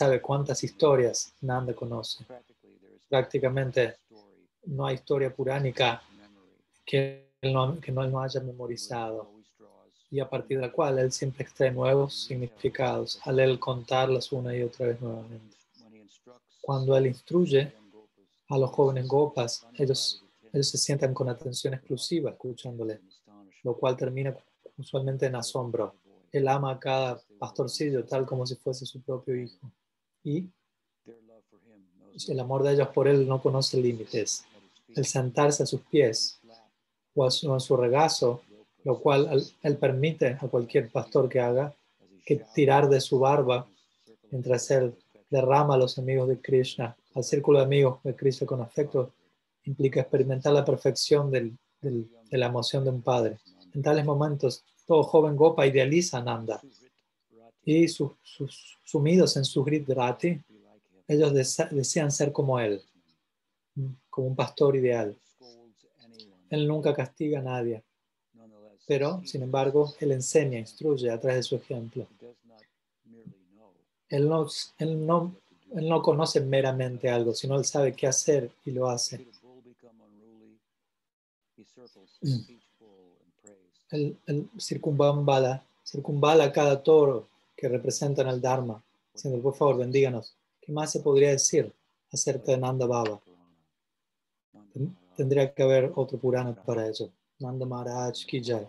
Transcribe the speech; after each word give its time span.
sabe 0.00 0.22
cuántas 0.22 0.64
historias 0.64 1.34
Nanda 1.42 1.74
conoce. 1.74 2.24
Prácticamente 3.06 3.96
no 4.64 4.86
hay 4.86 4.94
historia 4.94 5.28
puránica 5.28 6.02
que 6.86 7.34
él 7.42 7.52
no, 7.52 7.78
que 7.78 7.92
no, 7.92 8.02
él 8.04 8.10
no 8.10 8.22
haya 8.22 8.40
memorizado 8.40 9.30
y 10.10 10.18
a 10.18 10.26
partir 10.30 10.56
de 10.56 10.68
la 10.68 10.72
cual 10.72 10.98
él 11.00 11.12
siempre 11.12 11.44
extrae 11.44 11.70
nuevos 11.70 12.14
significados 12.14 13.20
al 13.24 13.40
él 13.40 13.60
contarlas 13.60 14.32
una 14.32 14.56
y 14.56 14.62
otra 14.62 14.86
vez 14.86 14.98
nuevamente. 15.02 15.58
Cuando 16.62 16.96
él 16.96 17.08
instruye 17.08 17.70
a 18.48 18.56
los 18.56 18.70
jóvenes 18.70 19.06
gopas, 19.06 19.66
ellos, 19.74 20.24
ellos 20.50 20.68
se 20.68 20.78
sientan 20.78 21.12
con 21.12 21.28
atención 21.28 21.74
exclusiva 21.74 22.30
escuchándole, 22.30 23.02
lo 23.64 23.76
cual 23.76 23.98
termina 23.98 24.34
usualmente 24.78 25.26
en 25.26 25.36
asombro. 25.36 25.94
Él 26.32 26.48
ama 26.48 26.70
a 26.70 26.78
cada 26.78 27.20
pastorcillo 27.38 28.06
tal 28.06 28.24
como 28.24 28.46
si 28.46 28.56
fuese 28.56 28.86
su 28.86 29.02
propio 29.02 29.36
hijo. 29.36 29.70
Y 30.22 30.48
el 32.28 32.40
amor 32.40 32.62
de 32.62 32.72
ellos 32.72 32.88
por 32.88 33.08
él 33.08 33.26
no 33.26 33.40
conoce 33.40 33.80
límites. 33.80 34.44
El 34.94 35.06
sentarse 35.06 35.62
a 35.62 35.66
sus 35.66 35.80
pies 35.82 36.40
o 37.14 37.24
a 37.24 37.30
su, 37.30 37.52
a 37.54 37.60
su 37.60 37.76
regazo, 37.76 38.42
lo 38.84 38.98
cual 38.98 39.42
él 39.62 39.76
permite 39.76 40.38
a 40.40 40.48
cualquier 40.48 40.90
pastor 40.90 41.28
que 41.28 41.40
haga, 41.40 41.74
que 42.24 42.42
tirar 42.54 42.88
de 42.88 43.00
su 43.00 43.18
barba 43.18 43.66
mientras 44.30 44.70
él 44.70 44.94
derrama 45.28 45.74
a 45.74 45.78
los 45.78 45.98
amigos 45.98 46.28
de 46.28 46.40
Krishna, 46.40 46.96
al 47.14 47.24
círculo 47.24 47.58
de 47.58 47.64
amigos 47.64 48.02
de 48.02 48.14
Krishna 48.14 48.46
con 48.46 48.60
afecto, 48.60 49.12
implica 49.64 50.00
experimentar 50.00 50.52
la 50.52 50.64
perfección 50.64 51.30
del, 51.30 51.56
del, 51.80 52.10
de 52.30 52.38
la 52.38 52.46
emoción 52.46 52.84
de 52.84 52.90
un 52.90 53.02
padre. 53.02 53.38
En 53.74 53.82
tales 53.82 54.04
momentos, 54.04 54.64
todo 54.86 55.02
joven 55.04 55.36
Gopa 55.36 55.66
idealiza 55.66 56.18
a 56.18 56.22
Nanda 56.22 56.60
y 57.70 57.88
sus, 57.88 58.12
sus, 58.22 58.78
sumidos 58.84 59.36
en 59.36 59.44
su 59.44 59.64
Rati, 59.64 60.40
ellos 61.06 61.32
desean 61.70 62.10
ser 62.10 62.32
como 62.32 62.58
él, 62.58 62.82
como 64.08 64.26
un 64.28 64.36
pastor 64.36 64.76
ideal. 64.76 65.16
Él 66.50 66.66
nunca 66.66 66.92
castiga 66.94 67.38
a 67.38 67.42
nadie, 67.42 67.82
pero, 68.86 69.22
sin 69.24 69.42
embargo, 69.42 69.94
él 70.00 70.10
enseña, 70.10 70.58
instruye 70.58 71.10
a 71.10 71.20
través 71.20 71.36
de 71.38 71.42
su 71.44 71.56
ejemplo. 71.56 72.06
Él 74.08 74.28
no, 74.28 74.48
él 74.78 75.06
no, 75.06 75.36
él 75.76 75.88
no 75.88 76.02
conoce 76.02 76.40
meramente 76.40 77.08
algo, 77.08 77.32
sino 77.32 77.56
él 77.56 77.64
sabe 77.64 77.92
qué 77.92 78.08
hacer 78.08 78.50
y 78.64 78.72
lo 78.72 78.88
hace. 78.88 79.24
Él, 83.90 84.16
él 84.26 84.48
circunvala, 84.58 85.64
circunvala 85.84 86.52
cada 86.52 86.82
toro 86.82 87.29
que 87.60 87.68
representan 87.68 88.28
el 88.28 88.40
Dharma, 88.40 88.82
diciendo, 89.12 89.40
por 89.42 89.54
favor, 89.54 89.76
bendíganos. 89.76 90.34
¿Qué 90.60 90.72
más 90.72 90.90
se 90.90 91.00
podría 91.00 91.30
decir 91.30 91.72
acerca 92.10 92.52
de 92.52 92.58
Nanda 92.58 92.86
Baba? 92.86 93.20
Tendría 95.14 95.52
que 95.52 95.62
haber 95.62 95.92
otro 95.94 96.18
Purana 96.18 96.54
para 96.54 96.86
eso. 96.86 97.12
Nanda 97.38 97.66
Maharaj 97.66 98.24
ki 98.26 98.42
jai. 98.42 98.66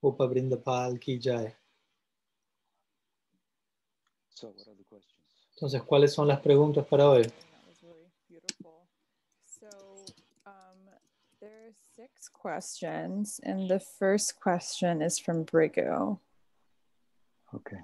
Upa 0.00 0.26
Brindapal 0.26 1.00
ki 1.00 1.18
jai. 1.20 1.52
Entonces, 5.54 5.82
¿cuáles 5.82 6.12
son 6.12 6.28
las 6.28 6.40
preguntas 6.40 6.86
para 6.86 7.08
hoy? 7.08 7.26
Six 11.96 12.28
questions, 12.28 13.40
and 13.42 13.70
the 13.70 13.80
first 13.80 14.38
question 14.38 15.00
is 15.00 15.18
from 15.18 15.44
Brigo. 15.44 16.20
Okay. 17.54 17.78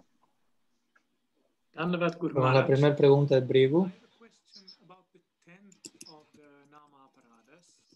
Bueno, 2.32 2.52
la 2.52 2.66
primera 2.66 2.94
pregunta 2.94 3.36
es 3.36 3.46
Brigu. 3.46 3.90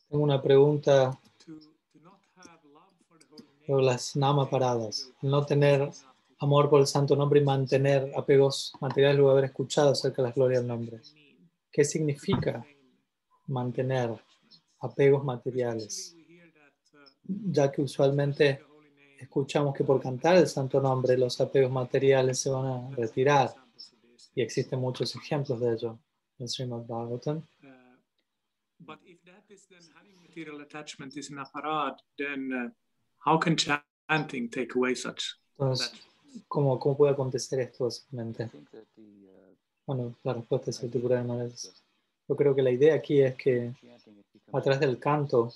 Tengo 0.09 0.25
una 0.25 0.43
pregunta 0.43 1.19
sobre 3.67 3.85
las 3.85 4.17
nama 4.17 4.49
paradas. 4.49 5.13
No 5.23 5.45
tener 5.45 5.91
amor 6.39 6.69
por 6.69 6.81
el 6.81 6.87
santo 6.87 7.15
nombre 7.17 7.41
y 7.41 7.45
mantener 7.45 8.13
apegos 8.17 8.73
materiales 8.81 9.19
luego 9.19 9.31
de 9.31 9.39
haber 9.39 9.51
escuchado 9.51 9.91
acerca 9.91 10.23
de 10.23 10.29
la 10.29 10.35
gloria 10.35 10.59
del 10.59 10.69
nombre. 10.69 11.01
¿Qué 11.71 11.85
significa 11.85 12.67
mantener 13.47 14.11
apegos 14.81 15.25
materiales? 15.25 16.17
Ya 17.25 17.71
que 17.71 17.83
usualmente 17.83 18.65
escuchamos 19.19 19.75
que 19.75 19.85
por 19.85 20.01
cantar 20.01 20.37
el 20.37 20.47
santo 20.47 20.81
nombre 20.81 21.17
los 21.17 21.41
apegos 21.41 21.71
materiales 21.71 22.39
se 22.39 22.51
van 22.51 22.67
a 22.67 22.91
retirar. 22.97 23.66
Y 24.37 24.43
existen 24.43 24.79
muchos 24.79 25.17
ejemplos 25.17 25.59
de 25.59 25.73
ello 25.73 25.99
en 26.39 26.49
Srimad 26.49 26.87
Bhagavatam. 26.87 27.43
But 28.79 29.01
if 29.07 29.23
that 29.25 29.45
is 29.49 29.67
then 29.69 29.81
having 29.97 30.15
material 30.21 30.61
attachment 30.61 31.17
is 31.17 31.31
an 31.31 31.39
aparat, 31.39 31.99
then 32.19 32.53
uh, 32.53 32.69
how 33.25 33.39
can 33.39 33.57
chanting 33.57 34.51
take 34.51 34.77
away 34.77 34.95
such? 34.95 35.41
Entonces, 35.59 35.93
¿cómo, 36.47 36.79
¿cómo 36.79 36.97
puede 36.97 37.13
acontecer 37.13 37.61
esto 37.61 37.85
básicamente? 37.85 38.51
Bueno, 39.87 40.15
la 40.23 40.35
respuesta 40.35 40.71
es 40.71 40.83
maneras. 41.25 41.83
Yo 42.29 42.37
creo 42.37 42.55
que 42.55 42.63
la 42.63 42.71
idea 42.71 42.95
aquí 42.95 43.23
es 43.23 43.35
que 43.37 43.73
a 44.53 44.61
través 44.61 44.81
del 44.81 44.99
canto 44.99 45.53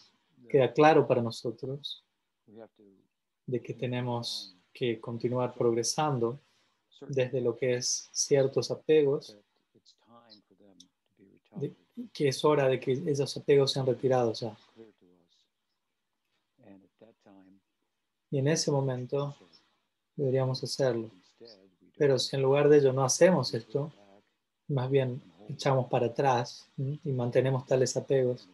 queda 0.49 0.73
claro 0.73 1.07
para 1.07 1.21
nosotros 1.21 2.05
de 3.47 3.61
que 3.61 3.75
tenemos 3.75 4.57
que 4.73 5.01
continuar 5.01 5.53
progresando 5.55 6.39
desde 7.09 7.41
lo 7.41 7.57
que 7.57 7.75
es 7.75 8.09
ciertos 8.13 8.71
apegos, 8.71 9.37
de, 11.57 11.75
que 12.13 12.29
es 12.29 12.45
hora 12.45 12.69
de 12.69 12.79
que 12.79 12.93
esos 12.93 13.37
apegos 13.37 13.73
sean 13.73 13.87
retirados 13.87 14.41
ya. 14.41 14.57
Y 18.31 18.39
en 18.39 18.49
ese 18.49 18.71
momento 18.71 19.35
deberíamos 20.15 20.63
hacerlo. 20.63 21.11
Pero 21.97 22.19
si 22.19 22.37
en 22.37 22.43
lugar 22.43 22.69
de 22.69 22.79
ello 22.79 22.93
no 22.93 23.05
hacemos 23.05 23.53
esto, 23.55 23.93
más 24.69 24.89
bien 24.89 25.21
echamos 25.49 25.89
para 25.89 26.07
atrás 26.07 26.69
y 26.77 27.11
mantenemos 27.11 27.67
tales 27.67 27.97
apegos, 27.97 28.49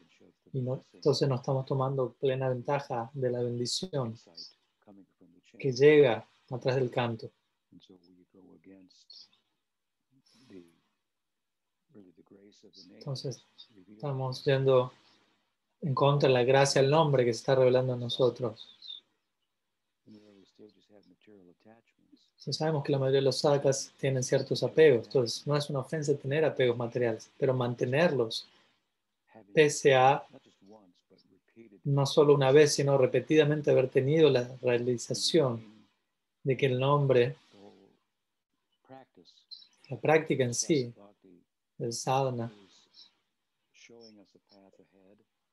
y 0.52 0.60
no, 0.60 0.82
entonces 0.94 1.28
no 1.28 1.34
estamos 1.34 1.66
tomando 1.66 2.12
plena 2.12 2.48
ventaja 2.48 3.10
de 3.12 3.30
la 3.30 3.40
bendición 3.40 4.18
que 5.58 5.72
llega 5.72 6.26
atrás 6.50 6.76
del 6.76 6.90
canto. 6.90 7.30
Entonces, 12.90 13.42
estamos 13.88 14.44
yendo 14.44 14.92
en 15.80 15.94
contra 15.94 16.28
de 16.28 16.34
la 16.34 16.44
gracia 16.44 16.82
del 16.82 16.90
nombre 16.90 17.24
que 17.24 17.32
se 17.32 17.40
está 17.40 17.54
revelando 17.54 17.94
en 17.94 18.00
nosotros. 18.00 18.72
Sabemos 22.36 22.84
que 22.84 22.92
la 22.92 22.98
mayoría 22.98 23.18
de 23.18 23.24
los 23.24 23.38
sadhakas 23.38 23.92
tienen 23.98 24.22
ciertos 24.22 24.62
apegos, 24.62 25.06
entonces 25.06 25.44
no 25.48 25.56
es 25.56 25.68
una 25.68 25.80
ofensa 25.80 26.16
tener 26.16 26.44
apegos 26.44 26.76
materiales, 26.76 27.28
pero 27.36 27.52
mantenerlos, 27.52 28.46
pese 29.52 29.96
a 29.96 30.24
no 31.82 32.06
solo 32.06 32.34
una 32.34 32.52
vez, 32.52 32.74
sino 32.74 32.98
repetidamente 32.98 33.70
haber 33.70 33.88
tenido 33.88 34.30
la 34.30 34.48
realización 34.62 35.88
de 36.44 36.56
que 36.56 36.66
el 36.66 36.78
nombre, 36.78 37.36
la 39.88 40.00
práctica 40.00 40.44
en 40.44 40.54
sí, 40.54 40.92
el 41.78 41.92
sadhana, 41.92 42.52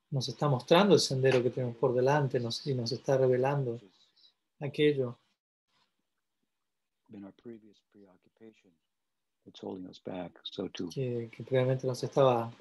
nos 0.09 0.29
está 0.29 0.47
mostrando 0.47 0.94
el 0.94 1.00
sendero 1.00 1.41
que 1.41 1.50
tenemos 1.50 1.75
por 1.78 1.94
delante 1.94 2.39
nos, 2.39 2.66
y 2.67 2.75
nos 2.75 2.91
está 2.91 3.17
revelando 3.17 3.79
aquello 4.59 5.17
que, 10.94 11.30
que 11.36 11.44
previamente 11.44 11.86
nos 11.86 12.03
estaba 12.03 12.51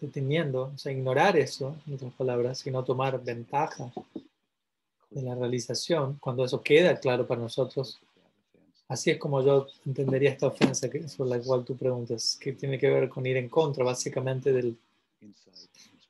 deteniendo, 0.00 0.72
o 0.74 0.78
sea, 0.78 0.92
ignorar 0.92 1.36
eso, 1.36 1.76
en 1.86 1.94
otras 1.94 2.12
palabras, 2.14 2.58
sino 2.58 2.84
tomar 2.84 3.22
ventaja 3.22 3.92
de 5.10 5.22
la 5.22 5.34
realización, 5.34 6.18
cuando 6.20 6.44
eso 6.44 6.62
queda 6.62 6.98
claro 6.98 7.26
para 7.26 7.40
nosotros. 7.40 8.00
Así 8.88 9.10
es 9.10 9.18
como 9.18 9.42
yo 9.42 9.66
entendería 9.84 10.30
esta 10.30 10.46
ofensa 10.46 10.88
que, 10.88 11.08
sobre 11.08 11.30
la 11.30 11.40
cual 11.40 11.64
tú 11.64 11.76
preguntas, 11.76 12.38
que 12.40 12.52
tiene 12.52 12.78
que 12.78 12.88
ver 12.88 13.08
con 13.08 13.26
ir 13.26 13.36
en 13.36 13.48
contra 13.48 13.84
básicamente 13.84 14.52
del, 14.52 14.78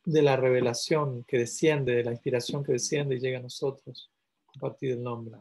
de 0.05 0.23
la 0.23 0.37
revelación 0.37 1.25
que 1.25 1.39
desciende, 1.39 1.97
de 1.97 2.05
la 2.05 2.13
inspiración 2.13 2.63
que 2.63 2.73
desciende 2.73 3.17
y 3.17 3.21
llega 3.21 3.39
a 3.39 3.43
nosotros 3.43 4.11
a 4.55 4.61
partir 4.61 4.91
del 4.91 5.03
nombre. 5.03 5.37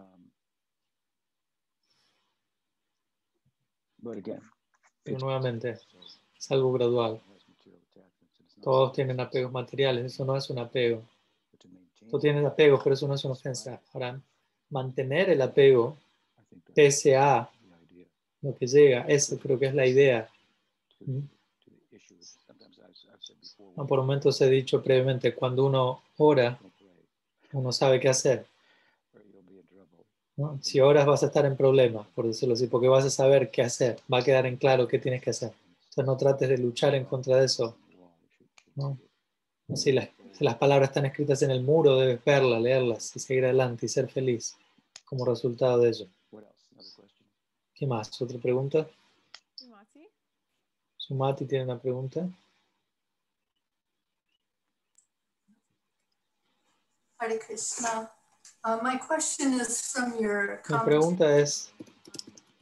Pero 5.04 5.20
nuevamente, 5.20 5.78
es 6.38 6.52
algo 6.52 6.72
gradual. 6.72 7.22
Todos 8.62 8.94
tienen 8.94 9.20
apegos 9.20 9.52
materiales, 9.52 10.06
eso 10.06 10.24
no 10.24 10.38
es 10.38 10.50
un 10.50 10.60
apego. 10.60 11.04
Todos 12.10 12.22
tienen 12.22 12.46
apegos, 12.46 12.82
pero 12.84 12.94
eso 12.94 13.08
no 13.08 13.16
es 13.16 13.26
una 13.26 13.34
ofensa. 13.34 13.82
Ahora, 13.94 14.20
mantener 14.70 15.30
el 15.30 15.42
apego 15.42 15.98
pese 16.74 17.16
a 17.16 17.50
lo 18.42 18.56
que 18.56 18.68
llega. 18.68 19.02
Eso 19.08 19.38
creo 19.40 19.58
que 19.58 19.68
es 19.68 19.76
la 19.76 19.86
idea. 19.86 20.30
Por 23.76 24.00
momentos 24.00 24.40
he 24.42 24.50
dicho 24.50 24.82
previamente, 24.82 25.36
cuando 25.36 25.66
uno 25.66 26.02
ora, 26.18 26.60
uno 27.52 27.72
sabe 27.72 28.00
qué 28.00 28.10
hacer. 28.10 28.46
¿no? 30.38 30.60
Si 30.62 30.80
oras 30.80 31.06
vas 31.06 31.24
a 31.24 31.28
estar 31.28 31.46
en 31.46 31.56
problemas, 31.56 32.08
por 32.14 32.28
decirlo 32.28 32.56
así, 32.56 32.68
porque 32.68 32.88
vas 32.88 33.06
a 33.06 33.10
saber 33.10 33.52
qué 33.52 33.62
hacer, 33.62 33.98
va 34.12 34.20
a 34.20 34.24
quedar 34.24 34.46
en 34.46 34.58
claro 34.58 34.88
qué 34.88 35.00
tienes 35.00 35.22
que 35.22 35.30
hacer. 35.30 35.52
Entonces 35.90 36.06
no 36.06 36.18
trates 36.18 36.50
de 36.50 36.58
luchar 36.58 36.96
en 36.96 37.06
contra 37.06 37.38
de 37.38 37.46
eso. 37.46 37.78
¿no? 38.76 38.98
Si, 39.74 39.92
las, 39.92 40.10
si 40.34 40.44
las 40.44 40.56
palabras 40.56 40.90
están 40.90 41.06
escritas 41.06 41.42
en 41.42 41.52
el 41.52 41.62
muro, 41.62 41.98
debes 41.98 42.24
verlas, 42.24 42.62
leerlas 42.62 43.16
y 43.16 43.20
seguir 43.20 43.46
adelante 43.46 43.86
y 43.86 43.90
ser 43.90 44.10
feliz 44.10 44.56
como 45.06 45.26
resultado 45.26 45.80
de 45.80 45.90
ello. 45.90 46.08
¿Qué 47.74 47.86
más? 47.86 48.22
¿Otra 48.22 48.40
pregunta? 48.40 48.88
Sumati? 49.56 50.08
Sumati 50.98 51.46
tiene 51.46 51.66
una 51.66 51.80
pregunta. 51.80 52.28
Hare 57.18 57.40
Krishna. 57.40 58.12
Uh, 58.64 58.80
my 58.82 58.98
question 58.98 59.60
is 59.60 59.92
from 59.92 60.14
your 60.20 60.62
Mi 60.70 60.78
pregunta 60.86 61.38
es, 61.38 61.72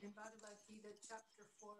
in 0.01 0.11
Bhagavad 0.13 0.57
Gita, 0.67 0.89
chapter 1.07 1.45
4. 1.59 1.75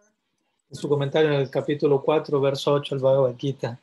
en 0.70 0.76
su 0.76 0.90
comentario 0.90 1.30
en 1.32 1.40
el 1.40 1.50
capítulo 1.50 2.02
4, 2.02 2.40
verso 2.40 2.74
8 2.74 2.96
del 2.96 3.04
Bhagavad 3.04 3.36
Gita, 3.38 3.80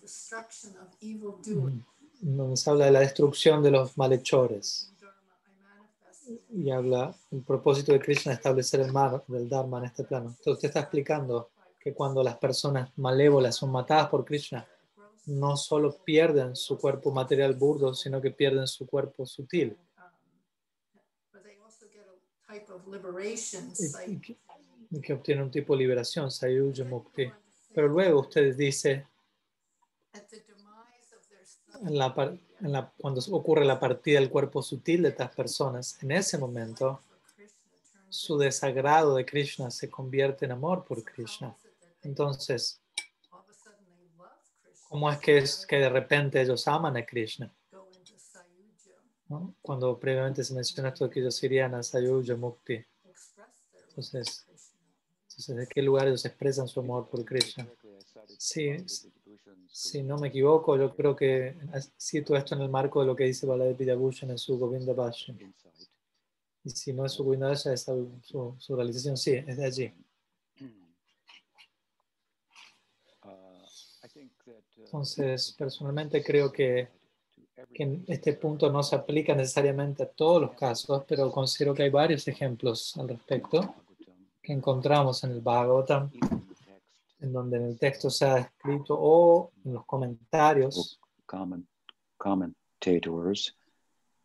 The 0.00 1.72
se 2.54 2.70
habla 2.70 2.86
de 2.86 2.90
la 2.90 3.00
destrucción 3.00 3.62
de 3.62 3.70
los 3.70 3.96
malhechores 3.96 4.92
y 6.50 6.70
habla 6.70 7.14
el 7.30 7.42
propósito 7.42 7.92
de 7.92 8.00
Krishna 8.00 8.32
de 8.32 8.36
establecer 8.36 8.80
el 8.80 8.92
mar 8.92 9.22
del 9.28 9.48
Dharma 9.48 9.78
en 9.78 9.84
este 9.84 10.04
plano. 10.04 10.30
Entonces 10.30 10.54
usted 10.54 10.68
está 10.68 10.80
explicando 10.80 11.50
que 11.78 11.94
cuando 11.94 12.22
las 12.22 12.36
personas 12.38 12.90
malévolas 12.96 13.56
son 13.56 13.70
matadas 13.70 14.08
por 14.08 14.24
Krishna, 14.24 14.66
no 15.26 15.56
solo 15.56 15.96
pierden 16.04 16.56
su 16.56 16.78
cuerpo 16.78 17.10
material 17.10 17.54
burdo, 17.54 17.94
sino 17.94 18.20
que 18.20 18.30
pierden 18.30 18.66
su 18.66 18.86
cuerpo 18.86 19.26
sutil. 19.26 19.76
y, 24.06 24.20
que, 24.20 24.38
y 24.90 25.00
que 25.00 25.12
obtienen 25.12 25.44
un 25.44 25.50
tipo 25.50 25.74
de 25.74 25.80
liberación, 25.80 26.30
Sayuja 26.30 26.84
Mukti. 26.84 27.30
Pero 27.74 27.88
luego 27.88 28.20
usted 28.20 28.56
dice, 28.56 29.06
At 30.12 30.28
the 30.30 30.36
demise 30.36 31.12
of 31.14 31.28
their 31.28 31.44
en 31.82 31.98
la, 31.98 32.38
en 32.60 32.72
la- 32.72 32.92
cuando 32.98 33.20
ocurre 33.30 33.64
la 33.64 33.78
partida 33.78 34.18
del 34.20 34.30
cuerpo 34.30 34.62
sutil 34.62 35.02
de 35.02 35.10
estas 35.10 35.34
personas, 35.34 36.02
en 36.02 36.12
ese 36.12 36.38
momento 36.38 37.00
su 38.08 38.38
desagrado 38.38 39.16
de 39.16 39.26
Krishna 39.26 39.70
se 39.70 39.90
convierte 39.90 40.44
en 40.44 40.52
amor 40.52 40.84
por 40.84 41.02
Krishna. 41.04 41.54
Entonces, 42.02 42.80
¿cómo 44.88 45.10
es 45.10 45.18
que 45.18 45.38
es 45.38 45.66
que 45.66 45.76
de 45.76 45.88
repente 45.88 46.40
ellos 46.40 46.66
aman 46.68 46.96
a 46.96 47.04
Krishna? 47.04 47.52
¿no? 49.28 49.54
Cuando 49.60 49.98
previamente 49.98 50.44
se 50.44 50.54
menciona 50.54 50.90
esto 50.90 51.10
que 51.10 51.20
ellos 51.20 51.42
irían 51.42 51.74
a 51.74 51.82
Sayuja 51.82 52.36
Mukti. 52.36 52.84
Entonces, 53.88 54.46
entonces, 55.28 55.56
¿de 55.56 55.66
qué 55.66 55.82
lugar 55.82 56.06
ellos 56.06 56.24
expresan 56.24 56.68
su 56.68 56.80
amor 56.80 57.08
por 57.08 57.24
Krishna? 57.24 57.66
Sí, 58.38 58.70
si 59.70 60.02
no 60.02 60.16
me 60.16 60.28
equivoco, 60.28 60.76
yo 60.76 60.94
creo 60.94 61.14
que 61.14 61.56
cito 62.00 62.36
esto 62.36 62.54
en 62.54 62.62
el 62.62 62.68
marco 62.68 63.00
de 63.00 63.06
lo 63.06 63.16
que 63.16 63.24
dice 63.24 63.46
Baladev 63.46 63.76
Vidabhushan 63.76 64.30
en 64.30 64.38
su 64.38 64.58
Govinda 64.58 64.92
Bhashan. 64.92 65.38
Y 66.64 66.70
si 66.70 66.92
no 66.92 67.04
es 67.04 67.12
su 67.12 67.24
Govinda 67.24 67.48
Bhashan, 67.48 67.74
es 67.74 67.82
su, 67.82 68.10
su, 68.22 68.56
su 68.58 68.76
realización, 68.76 69.16
sí, 69.16 69.32
es 69.32 69.56
de 69.56 69.64
allí. 69.64 69.92
Entonces, 74.78 75.54
personalmente 75.58 76.22
creo 76.22 76.52
que, 76.52 76.88
que 77.74 77.82
en 77.82 78.04
este 78.06 78.34
punto 78.34 78.70
no 78.70 78.82
se 78.82 78.94
aplica 78.94 79.34
necesariamente 79.34 80.04
a 80.04 80.08
todos 80.08 80.40
los 80.40 80.52
casos, 80.52 81.04
pero 81.08 81.30
considero 81.30 81.74
que 81.74 81.82
hay 81.82 81.90
varios 81.90 82.26
ejemplos 82.28 82.96
al 82.96 83.08
respecto 83.08 83.74
que 84.42 84.52
encontramos 84.52 85.24
en 85.24 85.32
el 85.32 85.40
Bhagavatam, 85.40 86.10
en 87.20 87.32
donde 87.32 87.56
en 87.56 87.64
el 87.64 87.78
texto 87.78 88.10
se 88.10 88.24
ha 88.26 88.38
escrito 88.38 88.96
o 88.98 89.52
en 89.64 89.74
los 89.74 89.84
comentarios 89.86 91.00
comment, 91.26 91.66
commentators 92.18 93.54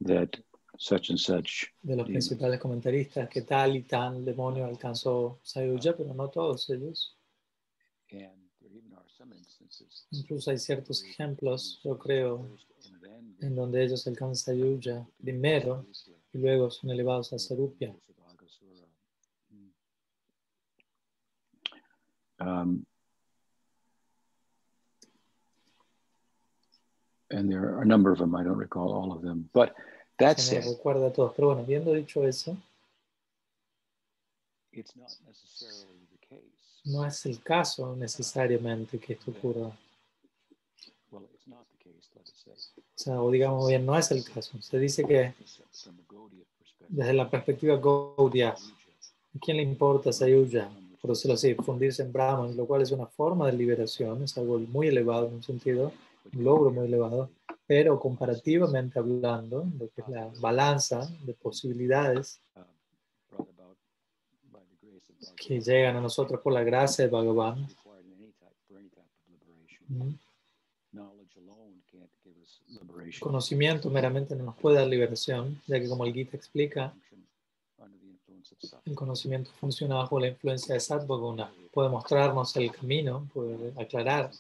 that 0.04 0.30
such 0.78 1.10
and 1.10 1.20
such 1.20 1.68
de 1.84 1.96
los 1.96 2.08
principales 2.08 2.60
comentaristas 2.60 3.30
que 3.30 3.42
tal 3.42 3.76
y 3.76 3.84
tal 3.84 4.26
demonio 4.26 4.66
alcanzó 4.66 5.40
Sayuja, 5.44 5.96
pero 5.96 6.14
no 6.14 6.30
todos 6.30 6.70
ellos. 6.70 7.18
And 8.12 8.50
there 8.60 8.72
even 8.76 8.94
are 8.94 9.08
some 9.18 9.34
instances 9.36 10.06
Incluso 10.12 10.52
hay 10.52 10.58
ciertos 10.58 11.04
ejemplos, 11.04 11.80
yo 11.84 11.98
creo, 11.98 12.46
en 13.42 13.56
donde 13.56 13.84
ellos 13.84 14.06
alcanzan 14.08 14.56
Sayuja 14.56 15.08
primero 15.22 15.86
y 16.34 16.38
luego 16.38 16.70
son 16.70 16.90
elevados 16.90 17.32
a 17.34 17.40
Sarupya. 17.40 17.96
Um, 22.42 22.86
and 27.30 27.52
there 27.52 27.76
are 27.76 27.82
a 27.82 27.86
number 27.86 28.12
of 28.12 28.18
them. 28.18 28.36
I 28.36 28.44
don't 28.44 28.58
recall 28.58 28.92
all 28.92 29.14
of 29.14 29.22
them, 29.22 29.50
but 29.54 29.76
that 30.20 30.38
Que 30.38 30.44
no 30.44 30.62
said, 30.62 30.64
recuerda 30.66 31.08
a 31.08 31.14
todos. 31.14 31.34
Pero 31.36 31.50
bueno, 31.50 31.62
habiendo 31.62 31.94
dicho 31.94 32.26
eso, 32.26 32.58
it's 34.72 34.96
not 34.96 35.12
necessarily 35.28 36.08
the 36.12 36.28
case. 36.28 36.82
no 36.86 37.06
es 37.06 37.26
el 37.26 37.42
caso 37.44 37.96
necesariamente 37.96 39.00
que 39.00 39.14
esto 39.14 39.32
ocurra. 39.32 39.72
Well, 41.12 41.28
it's 41.34 41.48
not 41.48 41.66
the 41.70 41.84
case. 41.84 42.10
Let 42.16 42.24
us 42.24 42.44
say. 42.44 42.52
O 42.78 43.04
sea, 43.04 43.22
o 43.22 43.32
digamos 43.32 43.68
bien, 43.68 43.86
no 43.86 43.96
es 43.96 44.12
el 44.12 44.24
caso. 44.24 44.60
Se 44.62 44.80
dice 44.80 45.06
que 45.06 45.34
desde 46.90 47.14
la 47.14 47.30
perspectiva 47.30 47.78
Gaudiya, 47.78 48.50
¿a 48.50 49.40
quién 49.40 49.58
le 49.58 49.64
importa 49.64 50.12
Sayuja? 50.12 50.70
Por 51.02 51.12
decirlo 51.12 51.34
así, 51.34 51.56
fundirse 51.56 52.04
en 52.04 52.14
Brahman, 52.14 52.56
lo 52.56 52.66
cual 52.68 52.84
es 52.84 52.92
una 52.92 53.08
forma 53.08 53.48
de 53.48 53.54
liberación, 53.54 54.24
es 54.24 54.38
algo 54.38 54.60
muy 54.60 54.88
elevado 54.88 55.28
en 55.28 55.36
un 55.36 55.44
sentido, 55.44 55.92
un 56.34 56.44
logro 56.44 56.70
muy 56.70 56.86
elevado, 56.86 57.30
pero 57.66 58.00
comparativamente 58.00 59.00
hablando, 59.00 59.66
que 59.96 60.02
es 60.02 60.08
la 60.08 60.30
balanza 60.40 61.10
de 61.26 61.34
posibilidades 61.34 62.40
que 65.36 65.60
llegan 65.60 65.96
a 65.96 66.02
nosotros 66.02 66.40
por 66.42 66.54
la 66.54 66.64
gracia 66.64 67.06
de 67.06 67.12
Bhagavan, 67.12 67.68
conocimiento 73.20 73.90
meramente 73.90 74.36
no 74.36 74.46
nos 74.46 74.58
puede 74.58 74.78
dar 74.78 74.88
liberación, 74.88 75.62
ya 75.68 75.80
que 75.80 75.88
como 75.88 76.06
el 76.06 76.14
Gita 76.14 76.38
explica, 76.38 76.94
el 78.86 78.96
conocimiento 78.96 79.52
funciona 79.60 79.96
bajo 79.96 80.20
la 80.20 80.28
influencia 80.28 80.74
de 80.74 80.80
Sattva 80.80 81.16
Guna, 81.16 81.52
puede 81.72 81.90
mostrarnos 81.90 82.56
el 82.58 82.72
camino, 82.72 83.28
puede 83.34 83.74
aclarar, 83.82 84.32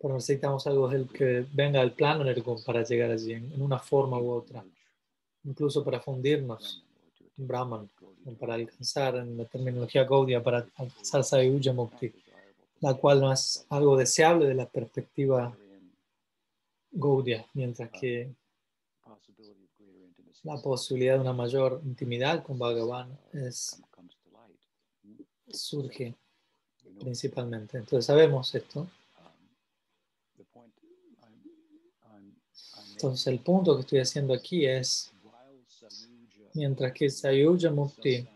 pero 0.00 0.14
necesitamos 0.14 0.66
algo 0.66 0.88
del 0.88 1.08
que 1.08 1.46
venga 1.52 1.80
del 1.80 1.92
plano 1.92 2.24
nirgún 2.24 2.62
para 2.62 2.82
llegar 2.84 3.10
allí, 3.10 3.32
en, 3.32 3.60
una 3.60 3.78
forma 3.78 4.18
u 4.18 4.30
otra, 4.30 4.64
incluso 5.44 5.84
para 5.84 6.00
fundirnos 6.00 6.82
en 7.36 7.46
Brahman, 7.46 7.88
para 8.38 8.54
alcanzar 8.54 9.16
en 9.16 9.36
la 9.38 9.44
terminología 9.44 10.04
Gaudiya, 10.04 10.42
para 10.42 10.66
alcanzar 10.76 11.24
Sayuja 11.24 11.72
Mukti, 11.72 12.12
la 12.80 12.94
cual 12.94 13.20
no 13.20 13.32
es 13.32 13.66
algo 13.70 13.96
deseable 13.96 14.46
de 14.46 14.54
la 14.54 14.66
perspectiva 14.66 15.56
Gaudiya, 16.92 17.46
mientras 17.54 17.90
que 17.90 18.30
la 20.42 20.56
posibilidad 20.60 21.14
de 21.14 21.20
una 21.20 21.32
mayor 21.32 21.80
intimidad 21.84 22.42
con 22.42 22.58
Bhagavan 22.58 23.18
es, 23.32 23.80
surge 25.50 26.14
principalmente. 27.00 27.78
Entonces 27.78 28.06
sabemos 28.06 28.54
esto. 28.54 28.88
Entonces 32.92 33.26
el 33.28 33.38
punto 33.40 33.76
que 33.76 33.82
estoy 33.82 34.00
haciendo 34.00 34.34
aquí 34.34 34.66
es, 34.66 35.12
mientras 36.54 36.92
que 36.92 37.08
Sayuja 37.08 37.70
Mukti 37.70 38.26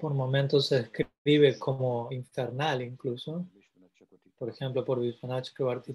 por 0.00 0.14
momentos 0.14 0.68
se 0.68 0.82
describe 0.82 1.58
como 1.58 2.10
infernal 2.10 2.80
incluso, 2.82 3.46
por 4.38 4.48
ejemplo 4.48 4.84
por 4.84 5.00
Vishwanath 5.00 5.44
Chakravarti 5.44 5.94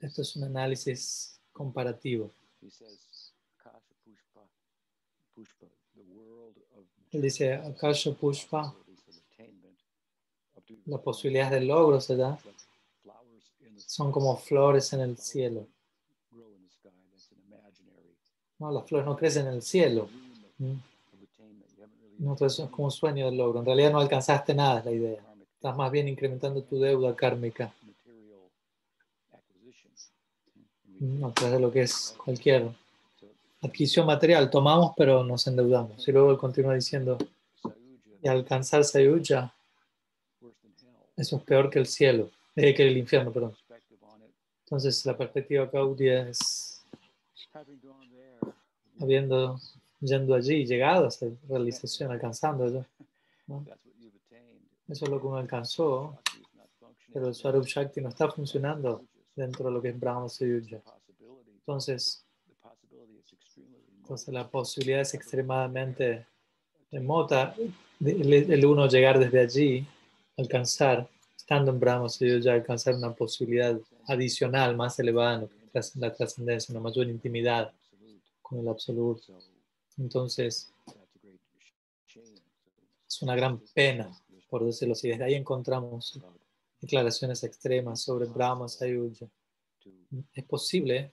esto 0.00 0.22
es 0.22 0.34
un 0.34 0.42
análisis 0.42 1.40
comparativo. 1.52 2.34
He 2.60 2.70
says, 2.70 3.32
Kasha 3.56 3.94
Pushpa, 4.04 4.42
Pushpa, 5.34 5.66
the 5.94 6.02
world 6.02 6.56
of 6.76 6.84
Él 7.12 7.20
dice, 7.20 7.54
Akasha 7.54 8.12
Pushpa, 8.12 8.74
las 10.86 11.00
posibilidades 11.00 11.60
de 11.60 11.66
flowers 11.66 12.10
in 12.10 12.16
the 12.16 13.82
son 13.86 14.10
como 14.10 14.36
flores 14.38 14.92
en 14.94 15.00
el 15.00 15.18
cielo. 15.18 15.66
No, 18.58 18.70
las 18.70 18.86
flores 18.86 19.06
no 19.06 19.16
crecen 19.16 19.46
en 19.46 19.54
el 19.54 19.62
cielo. 19.62 20.08
¿Mm? 20.58 20.74
No, 22.18 22.34
eso 22.34 22.46
es 22.46 22.70
como 22.70 22.84
un 22.84 22.90
sueño 22.90 23.26
del 23.26 23.36
logro. 23.36 23.60
En 23.60 23.66
realidad 23.66 23.92
no 23.92 23.98
alcanzaste 23.98 24.54
nada, 24.54 24.78
es 24.78 24.84
la 24.84 24.92
idea. 24.92 25.22
Estás 25.54 25.76
más 25.76 25.90
bien 25.90 26.08
incrementando 26.08 26.62
tu 26.62 26.78
deuda 26.78 27.14
kármica. 27.14 27.74
¿Mm? 30.98 31.24
A 31.24 31.32
través 31.32 31.54
de 31.54 31.60
lo 31.60 31.70
que 31.70 31.82
es 31.82 32.14
cualquier 32.24 32.72
adquisición 33.62 34.06
material. 34.06 34.50
Tomamos, 34.50 34.92
pero 34.96 35.24
nos 35.24 35.46
endeudamos. 35.46 36.06
Y 36.06 36.12
luego 36.12 36.32
él 36.32 36.38
continúa 36.38 36.74
diciendo, 36.74 37.16
y 38.22 38.28
alcanzar 38.28 38.84
Sayuja, 38.84 39.54
eso 41.16 41.36
es 41.36 41.42
peor 41.42 41.70
que 41.70 41.78
el 41.78 41.86
cielo, 41.86 42.30
eh, 42.56 42.74
que 42.74 42.86
el 42.86 42.96
infierno, 42.96 43.32
perdón. 43.32 43.56
Entonces 44.64 45.04
la 45.04 45.16
perspectiva 45.16 45.66
Gaudia 45.66 46.28
es 46.28 46.84
habiendo 48.98 49.58
yendo 50.00 50.34
allí, 50.34 50.66
llegado 50.66 51.04
a 51.04 51.08
esa 51.08 51.26
realización, 51.48 52.10
alcanzando 52.10 52.66
eso. 52.66 52.86
Eso 54.88 55.04
es 55.04 55.10
lo 55.10 55.20
que 55.20 55.26
uno 55.26 55.36
alcanzó, 55.36 56.18
pero 57.12 57.28
el 57.28 57.34
Swarup 57.34 57.64
Shakti 57.64 58.00
no 58.00 58.08
está 58.08 58.30
funcionando 58.30 59.04
dentro 59.36 59.66
de 59.66 59.70
lo 59.70 59.80
que 59.80 59.90
es 59.90 59.98
Brahma 59.98 60.28
Sayuja. 60.28 60.80
Entonces, 61.58 62.21
entonces 64.02 64.34
la 64.34 64.48
posibilidad 64.48 65.00
es 65.00 65.14
extremadamente 65.14 66.26
remota 66.90 67.54
el, 68.00 68.66
uno 68.66 68.88
llegar 68.88 69.18
desde 69.18 69.40
allí, 69.40 69.86
alcanzar, 70.36 71.08
estando 71.36 71.70
en 71.70 71.78
Brahma 71.78 72.08
Sayuja, 72.08 72.52
alcanzar 72.52 72.94
una 72.94 73.14
posibilidad 73.14 73.78
adicional 74.08 74.76
más 74.76 74.98
elevada 74.98 75.46
en 75.72 75.82
la 76.00 76.12
trascendencia, 76.12 76.72
una 76.72 76.82
mayor 76.82 77.06
intimidad 77.08 77.72
con 78.40 78.58
el 78.58 78.68
absoluto. 78.68 79.38
Entonces, 79.96 80.72
es 83.08 83.22
una 83.22 83.36
gran 83.36 83.60
pena, 83.72 84.10
por 84.50 84.64
decirlo 84.64 84.92
así. 84.92 85.08
Desde 85.08 85.24
ahí 85.24 85.34
encontramos 85.34 86.18
declaraciones 86.80 87.44
extremas 87.44 88.02
sobre 88.02 88.26
Brahma 88.26 88.68
Sayuja. 88.68 89.26
Es 90.34 90.44
posible 90.44 91.12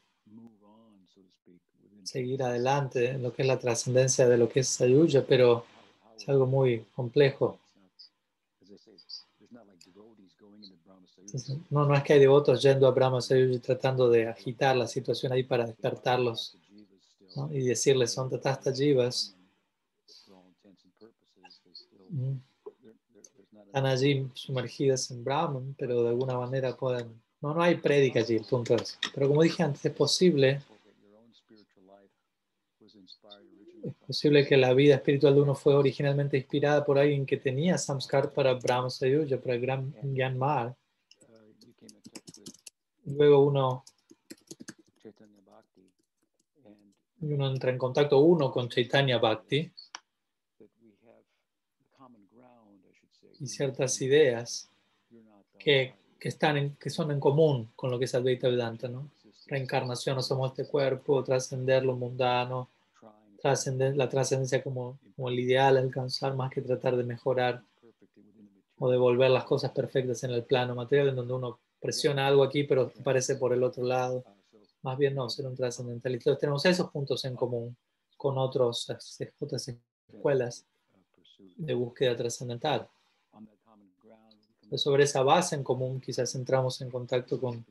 seguir 2.09 2.41
adelante 2.41 3.11
en 3.11 3.21
lo 3.21 3.33
que 3.33 3.43
es 3.43 3.47
la 3.47 3.59
trascendencia 3.59 4.27
de 4.27 4.37
lo 4.37 4.49
que 4.49 4.61
es 4.61 4.67
Sayuja, 4.67 5.23
pero 5.27 5.63
es 6.17 6.27
algo 6.27 6.47
muy 6.47 6.85
complejo. 6.95 7.59
no, 11.69 11.85
no 11.85 11.93
es 11.93 12.03
que 12.03 12.13
hay 12.13 12.19
devotos 12.19 12.63
yendo 12.63 12.87
a 12.87 12.91
Brahma 12.91 13.21
Sayuja 13.21 13.61
tratando 13.61 14.09
de 14.09 14.27
agitar 14.27 14.75
la 14.75 14.87
situación 14.87 15.31
ahí 15.31 15.43
para 15.43 15.67
despertarlos 15.67 16.57
y 17.51 17.61
decirles 17.61 18.11
son 18.11 18.29
tatasta 18.29 18.73
jivas. 18.73 19.35
Están 23.67 23.85
allí 23.85 24.27
sumergidas 24.33 25.11
en 25.11 25.23
Brahman, 25.23 25.75
pero 25.77 26.01
de 26.01 26.09
alguna 26.09 26.39
manera 26.39 26.75
pueden. 26.75 27.21
No, 27.39 27.53
no 27.53 27.61
hay 27.61 27.75
prédica 27.75 28.19
allí, 28.19 28.37
el 28.37 28.45
punto 28.45 28.75
es. 28.75 28.97
Pero 29.13 29.27
como 29.27 29.43
dije 29.43 29.61
antes, 29.61 29.85
es 29.85 29.93
posible. 29.93 30.59
Es 33.83 33.93
posible 34.05 34.45
que 34.45 34.57
la 34.57 34.73
vida 34.73 34.95
espiritual 34.95 35.35
de 35.35 35.41
uno 35.41 35.55
fue 35.55 35.75
originalmente 35.75 36.37
inspirada 36.37 36.83
por 36.85 36.97
alguien 36.97 37.25
que 37.25 37.37
tenía 37.37 37.77
samskar 37.77 38.31
para 38.33 38.53
Brahma 38.53 38.89
Sayuja, 38.89 39.37
para 39.37 39.55
el 39.55 39.61
gran 39.61 39.93
Gyanmar. 40.13 40.75
Luego 43.05 43.43
uno 43.45 43.83
uno 47.21 47.51
entra 47.51 47.71
en 47.71 47.77
contacto 47.77 48.19
uno 48.19 48.51
con 48.51 48.69
Chaitanya 48.69 49.17
Bhakti 49.17 49.69
y 53.39 53.47
ciertas 53.47 54.01
ideas 54.01 54.69
que, 55.57 55.93
que, 56.19 56.29
están 56.29 56.57
en, 56.57 56.75
que 56.75 56.89
son 56.89 57.11
en 57.11 57.19
común 57.19 57.69
con 57.75 57.91
lo 57.91 57.99
que 57.99 58.05
es 58.05 58.15
Advaita 58.15 58.47
Vedanta, 58.49 58.87
¿no? 58.87 59.09
Reencarnación, 59.47 60.15
no 60.15 60.21
somos 60.21 60.51
este 60.51 60.67
cuerpo, 60.67 61.23
trascender 61.23 61.83
lo 61.83 61.95
mundano, 61.95 62.69
la 63.43 64.09
trascendencia 64.09 64.61
como, 64.63 64.99
como 65.15 65.29
el 65.29 65.39
ideal, 65.39 65.77
alcanzar 65.77 66.35
más 66.35 66.51
que 66.51 66.61
tratar 66.61 66.95
de 66.97 67.03
mejorar 67.03 67.63
o 68.77 68.89
devolver 68.89 69.29
las 69.29 69.43
cosas 69.43 69.71
perfectas 69.71 70.23
en 70.23 70.31
el 70.31 70.43
plano 70.43 70.75
material, 70.75 71.09
en 71.09 71.15
donde 71.15 71.33
uno 71.33 71.59
presiona 71.79 72.27
algo 72.27 72.43
aquí, 72.43 72.63
pero 72.63 72.91
aparece 72.99 73.35
por 73.35 73.53
el 73.53 73.63
otro 73.63 73.83
lado. 73.83 74.23
Más 74.81 74.97
bien 74.97 75.15
no, 75.15 75.29
ser 75.29 75.45
un 75.45 75.55
trascendentalista. 75.55 76.37
Tenemos 76.37 76.65
esos 76.65 76.89
puntos 76.89 77.25
en 77.25 77.35
común 77.35 77.75
con 78.17 78.37
otros, 78.37 78.89
otras 79.39 79.75
escuelas 80.07 80.65
de 81.55 81.73
búsqueda 81.73 82.15
trascendental. 82.15 82.87
sobre 84.75 85.03
esa 85.03 85.23
base 85.23 85.55
en 85.55 85.63
común 85.63 85.99
quizás 85.99 86.35
entramos 86.35 86.81
en 86.81 86.89
contacto 86.89 87.39
con, 87.39 87.65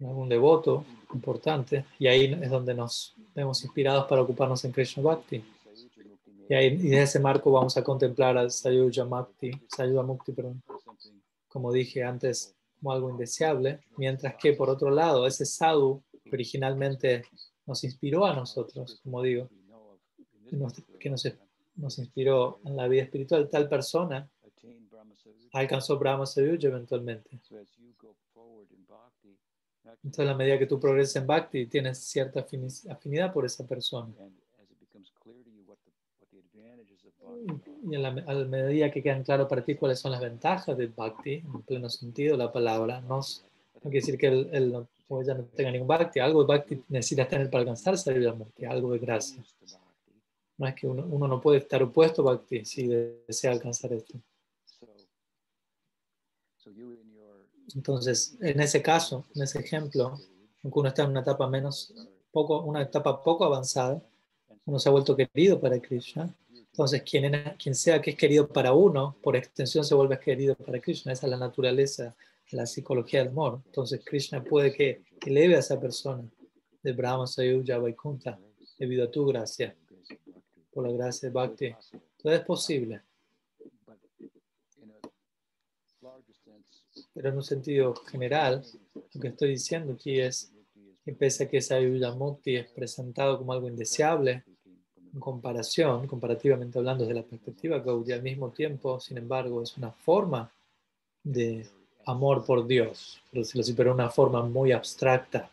algún 0.00 0.28
devoto 0.28 0.84
importante 1.14 1.84
y 1.98 2.06
ahí 2.06 2.38
es 2.40 2.50
donde 2.50 2.74
nos 2.74 3.14
vemos 3.34 3.62
inspirados 3.64 4.06
para 4.06 4.22
ocuparnos 4.22 4.64
en 4.64 4.72
Krishna 4.72 5.02
Bhakti. 5.02 5.42
Y, 6.48 6.54
ahí, 6.54 6.76
desde 6.76 7.02
ese 7.02 7.20
marco 7.20 7.50
vamos 7.50 7.76
a 7.76 7.84
contemplar 7.84 8.38
a 8.38 8.48
Sayuja 8.48 9.04
Mukti, 9.04 9.50
Sayuja 9.68 10.02
Mukti, 10.02 10.32
perdón. 10.32 10.62
Como 11.48 11.72
dije 11.72 12.02
antes, 12.02 12.54
como 12.78 12.92
algo 12.92 13.10
indeseable, 13.10 13.80
mientras 13.96 14.36
que 14.36 14.52
por 14.52 14.70
otro 14.70 14.90
lado, 14.90 15.26
ese 15.26 15.44
sadhu 15.44 16.02
originalmente 16.30 17.22
nos 17.66 17.84
inspiró 17.84 18.24
a 18.24 18.34
nosotros, 18.34 19.00
como 19.02 19.22
digo, 19.22 19.48
que 20.98 21.10
nos, 21.10 21.22
nos 21.76 21.98
inspiró 21.98 22.60
en 22.64 22.76
la 22.76 22.88
vida 22.88 23.02
espiritual, 23.02 23.48
tal 23.50 23.68
persona 23.68 24.28
alcanzó 25.52 25.98
Brahma 25.98 26.26
Sayuja 26.26 26.68
eventualmente. 26.68 27.30
Entonces, 30.04 30.20
a 30.20 30.24
la 30.24 30.34
medida 30.34 30.58
que 30.58 30.66
tú 30.66 30.78
progresas 30.78 31.16
en 31.16 31.26
Bhakti, 31.26 31.66
tienes 31.66 31.98
cierta 31.98 32.46
afinidad 32.88 33.32
por 33.32 33.44
esa 33.44 33.66
persona 33.66 34.12
y 37.90 37.94
a 37.94 37.98
la, 37.98 38.10
medida 38.44 38.90
que 38.90 39.02
quedan 39.02 39.22
claros 39.22 39.48
para 39.48 39.64
ti 39.64 39.74
cuáles 39.74 39.98
son 39.98 40.12
las 40.12 40.20
ventajas 40.20 40.76
del 40.76 40.88
bhakti, 40.88 41.34
en 41.34 41.62
pleno 41.62 41.88
sentido 41.88 42.36
la 42.36 42.52
palabra, 42.52 43.00
no, 43.00 43.16
no 43.18 43.82
quiere 43.82 44.00
decir 44.00 44.18
que 44.18 44.26
él, 44.26 44.72
no, 44.72 45.22
ya 45.22 45.34
no 45.34 45.44
tenga 45.44 45.70
ningún 45.70 45.88
bhakti, 45.88 46.20
algo 46.20 46.42
de 46.42 46.48
bhakti 46.48 46.82
necesitas 46.88 47.28
tener 47.28 47.50
para 47.50 47.60
alcanzar 47.60 47.94
muerte, 48.34 48.66
algo 48.66 48.92
de 48.92 48.98
gracia. 48.98 49.42
No 50.58 50.66
es 50.66 50.74
que 50.74 50.86
uno, 50.86 51.06
uno, 51.08 51.28
no 51.28 51.40
puede 51.40 51.58
estar 51.58 51.82
opuesto 51.82 52.22
a 52.22 52.32
bhakti 52.32 52.64
si 52.64 52.88
desea 52.88 53.52
alcanzar 53.52 53.92
esto. 53.92 54.18
Entonces, 57.74 58.36
en 58.40 58.60
ese 58.60 58.82
caso, 58.82 59.24
en 59.34 59.42
ese 59.42 59.60
ejemplo, 59.60 60.18
aunque 60.62 60.78
uno 60.78 60.88
está 60.88 61.04
en 61.04 61.10
una 61.10 61.20
etapa 61.20 61.48
menos, 61.48 61.94
poco, 62.30 62.62
una 62.62 62.82
etapa 62.82 63.22
poco 63.22 63.44
avanzada, 63.44 64.02
uno 64.64 64.78
se 64.78 64.88
ha 64.88 64.92
vuelto 64.92 65.16
querido 65.16 65.60
para 65.60 65.80
Krishna, 65.80 66.34
entonces, 66.78 67.02
quien, 67.02 67.32
quien 67.60 67.74
sea 67.74 68.00
que 68.00 68.10
es 68.10 68.16
querido 68.16 68.46
para 68.46 68.72
uno, 68.72 69.16
por 69.20 69.34
extensión 69.34 69.84
se 69.84 69.96
vuelve 69.96 70.16
querido 70.20 70.54
para 70.54 70.78
Krishna. 70.78 71.12
Esa 71.12 71.26
es 71.26 71.30
la 71.32 71.36
naturaleza 71.36 72.14
de 72.48 72.56
la 72.56 72.66
psicología 72.66 73.18
del 73.18 73.30
amor. 73.30 73.60
Entonces, 73.66 74.00
Krishna 74.04 74.44
puede 74.44 74.72
que 74.72 75.02
eleve 75.26 75.56
a 75.56 75.58
esa 75.58 75.80
persona 75.80 76.22
de 76.80 76.92
Brahma 76.92 77.26
Sayuja 77.26 77.78
Vaikunta 77.78 78.38
debido 78.78 79.06
a 79.06 79.10
tu 79.10 79.26
gracia, 79.26 79.74
por 80.72 80.86
la 80.86 80.92
gracia 80.92 81.28
de 81.28 81.32
Bhakti. 81.32 81.74
Todo 82.22 82.32
es 82.32 82.42
posible. 82.42 83.02
Pero 87.18 87.30
en 87.30 87.36
un 87.36 87.42
sentido 87.42 87.96
general, 88.06 88.64
lo 88.94 89.20
que 89.20 89.26
estoy 89.26 89.48
diciendo 89.48 89.94
aquí 89.94 90.20
es 90.20 90.52
que 91.04 91.12
pese 91.12 91.42
a 91.42 91.48
que 91.48 91.60
Sayuja 91.60 92.14
Mukti 92.14 92.54
es 92.54 92.70
presentado 92.70 93.38
como 93.38 93.52
algo 93.52 93.66
indeseable, 93.66 94.44
en 95.12 95.18
comparación, 95.18 96.06
comparativamente 96.06 96.78
hablando 96.78 97.02
desde 97.02 97.18
la 97.18 97.26
perspectiva 97.26 97.80
Gaudí, 97.80 98.12
al 98.12 98.22
mismo 98.22 98.50
tiempo, 98.50 99.00
sin 99.00 99.18
embargo, 99.18 99.60
es 99.60 99.76
una 99.76 99.90
forma 99.90 100.48
de 101.24 101.66
amor 102.06 102.46
por 102.46 102.64
Dios, 102.64 103.20
pero, 103.32 103.44
pero 103.76 103.94
una 103.94 104.10
forma 104.10 104.44
muy 104.44 104.70
abstracta 104.70 105.50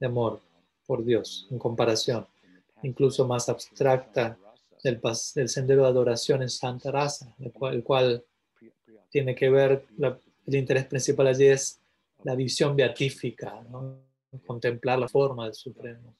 de 0.00 0.06
amor 0.06 0.40
por 0.86 1.04
Dios, 1.04 1.46
en 1.50 1.58
comparación, 1.58 2.26
incluso 2.82 3.28
más 3.28 3.50
abstracta 3.50 4.38
del, 4.82 4.98
del 5.34 5.48
sendero 5.50 5.82
de 5.82 5.88
adoración 5.88 6.40
en 6.40 6.48
Santa 6.48 6.90
Raza, 6.90 7.34
el 7.38 7.52
cual, 7.52 7.74
el 7.74 7.84
cual 7.84 8.24
tiene 9.10 9.34
que 9.34 9.50
ver, 9.50 9.84
el 10.46 10.54
interés 10.54 10.86
principal 10.86 11.26
allí 11.28 11.46
es 11.46 11.80
la 12.24 12.34
visión 12.34 12.76
beatífica, 12.76 13.64
contemplar 14.46 14.98
la 14.98 15.08
forma 15.08 15.44
del 15.44 15.54
Supremo 15.54 16.14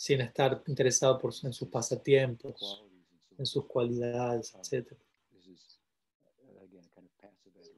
sin 0.00 0.22
estar 0.22 0.62
interesado 0.66 1.18
por, 1.18 1.30
en 1.42 1.52
sus 1.52 1.68
pasatiempos, 1.68 2.82
en 3.36 3.44
sus 3.44 3.66
cualidades, 3.66 4.54
etc. 4.54 4.94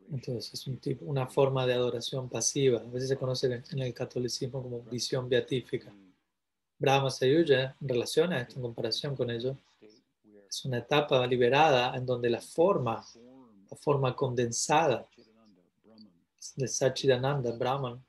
Entonces 0.09 0.55
es 0.55 0.67
un 0.69 0.77
tipo, 0.79 1.05
una 1.05 1.27
forma 1.27 1.67
de 1.67 1.75
adoración 1.75 2.29
pasiva. 2.29 2.79
A 2.79 2.85
veces 2.85 3.09
se 3.09 3.17
conoce 3.17 3.61
en 3.73 3.79
el 3.81 3.93
catolicismo 3.93 4.63
como 4.63 4.83
visión 4.83 5.29
beatífica. 5.29 5.93
Brahma 6.79 7.11
Sayuja, 7.11 7.75
en 7.81 7.89
relación 7.89 8.33
a 8.33 8.43
esto, 8.43 8.55
en 8.55 8.63
comparación 8.63 9.17
con 9.17 9.29
ello, 9.29 9.57
es 10.49 10.65
una 10.65 10.79
etapa 10.79 11.27
liberada 11.27 11.97
en 11.97 12.07
donde 12.07 12.31
la 12.31 12.41
forma, 12.41 13.05
la 13.69 13.77
forma 13.77 14.15
condensada 14.15 15.09
de 16.57 16.69
Sachidananda, 16.69 17.53
Brahman, 17.53 18.05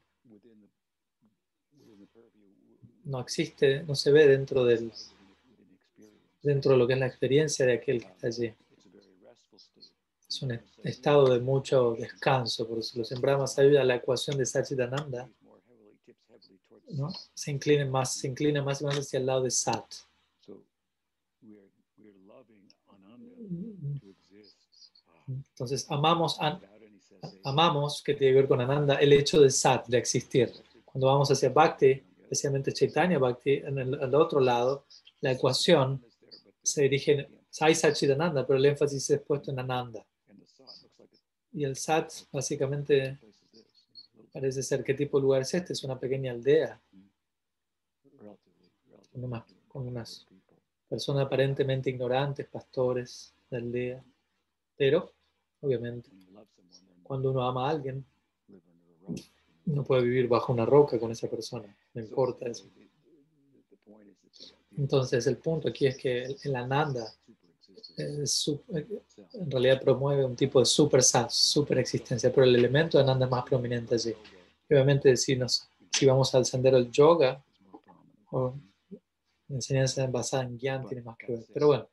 no 3.06 3.20
existe, 3.20 3.84
no 3.84 3.96
se 3.96 4.12
ve 4.12 4.28
dentro 4.28 4.64
del 4.64 4.92
dentro 6.44 6.74
de 6.74 6.78
lo 6.78 6.86
que 6.86 6.94
es 6.94 7.00
la 7.00 7.08
experiencia 7.08 7.66
de 7.66 7.74
aquel 7.74 8.02
que 8.02 8.08
está 8.08 8.28
allí. 8.28 8.54
Es 10.28 10.42
un 10.42 10.60
estado 10.84 11.34
de 11.34 11.40
mucho 11.40 11.96
descanso, 11.98 12.68
por 12.68 12.80
eso 12.80 13.00
los 13.00 13.12
en 13.12 13.22
Brahma 13.22 13.48
Sayuja, 13.48 13.84
la 13.84 13.96
ecuación 13.96 14.38
de 14.38 14.46
Sachidananda, 14.46 15.30
¿no? 16.90 17.10
se 17.34 17.52
inclina 17.52 17.86
más, 17.86 18.16
se 18.16 18.28
inclina 18.28 18.62
más 18.62 18.82
y 18.82 18.86
más 18.86 18.98
hacia 18.98 19.20
el 19.20 19.26
lado 19.26 19.44
de 19.44 19.52
Sat. 19.52 19.86
Entonces 25.28 25.86
amamos, 25.90 26.38
a, 26.42 26.60
amamos, 27.44 28.02
que 28.04 28.14
tiene 28.14 28.34
que 28.34 28.40
ver 28.42 28.48
con 28.48 28.62
Ananda, 28.62 28.96
el 28.96 29.14
hecho 29.14 29.40
de 29.40 29.50
Sat, 29.50 29.88
de 29.88 29.98
existir. 29.98 30.52
Cuando 30.86 31.08
vamos 31.08 31.30
hacia 31.32 31.50
Bhakti, 31.50 32.04
especialmente 32.22 32.74
Chaitanya 32.74 33.20
Bhakti, 33.20 33.54
en 33.54 33.78
el, 33.78 34.16
otro 34.16 34.40
lado, 34.40 34.86
la 35.22 35.32
ecuación 35.32 36.04
se 36.62 36.84
dirige, 36.84 37.28
hay 37.60 37.76
Sachidananda, 37.76 38.46
pero 38.46 38.58
el 38.58 38.66
énfasis 38.66 39.10
es 39.10 39.22
puesto 39.22 39.52
en 39.52 39.60
Ananda. 39.60 40.06
Y 41.52 41.64
el 41.64 41.76
Sat 41.76 42.12
básicamente 42.32 43.20
parece 44.32 44.64
ser 44.64 44.84
qué 44.84 44.94
tipo 44.94 45.18
de 45.18 45.24
lugar 45.24 45.42
es 45.44 45.54
este, 45.54 45.74
es 45.74 45.84
una 45.84 46.00
pequeña 46.00 46.32
aldea 46.32 46.82
con 49.12 49.24
unas, 49.24 49.44
con 49.68 49.88
unas 49.88 50.26
personas 50.90 51.26
aparentemente 51.26 51.90
ignorantes, 51.90 52.48
pastores 52.48 53.34
de 53.50 53.58
aldea. 53.58 54.04
Pero, 54.76 55.14
obviamente, 55.62 56.10
cuando 57.04 57.32
uno 57.32 57.44
ama 57.44 57.68
a 57.68 57.72
alguien, 57.72 58.06
uno 59.66 59.84
puede 59.84 60.04
vivir 60.04 60.28
bajo 60.28 60.54
una 60.54 60.66
roca 60.66 61.00
con 61.00 61.12
esa 61.12 61.28
persona, 61.28 61.76
no 61.94 62.02
importa 62.02 62.48
eso. 62.48 62.66
Entonces, 64.78 65.28
el 65.28 65.38
punto 65.38 65.70
aquí 65.70 65.86
es 65.86 65.98
que 65.98 66.36
el 66.44 66.56
Ananda 66.56 67.14
en 67.98 69.52
realidad 69.52 69.82
promueve 69.82 70.26
un 70.26 70.36
tipo 70.36 70.60
de 70.60 70.66
super 70.66 71.04
super 71.30 71.78
existencia, 71.78 72.32
pero 72.34 72.46
el 72.46 72.56
elemento 72.56 72.98
de 72.98 73.04
Ananda 73.04 73.26
es 73.26 73.32
más 73.32 73.44
prominente 73.44 73.96
allí. 73.96 74.14
Obviamente, 74.70 75.16
si, 75.16 75.36
nos, 75.36 75.70
si 75.92 76.06
vamos 76.06 76.34
al 76.34 76.46
sendero 76.46 76.78
del 76.78 76.92
yoga, 76.92 77.44
o 78.32 78.56
enseñanza 79.50 80.08
basada 80.08 80.44
en 80.44 80.58
Gyan 80.58 80.88
tiene 80.88 81.04
más 81.04 81.18
que 81.18 81.34
ver. 81.34 81.46
Pero 81.54 81.68
bueno, 81.68 81.88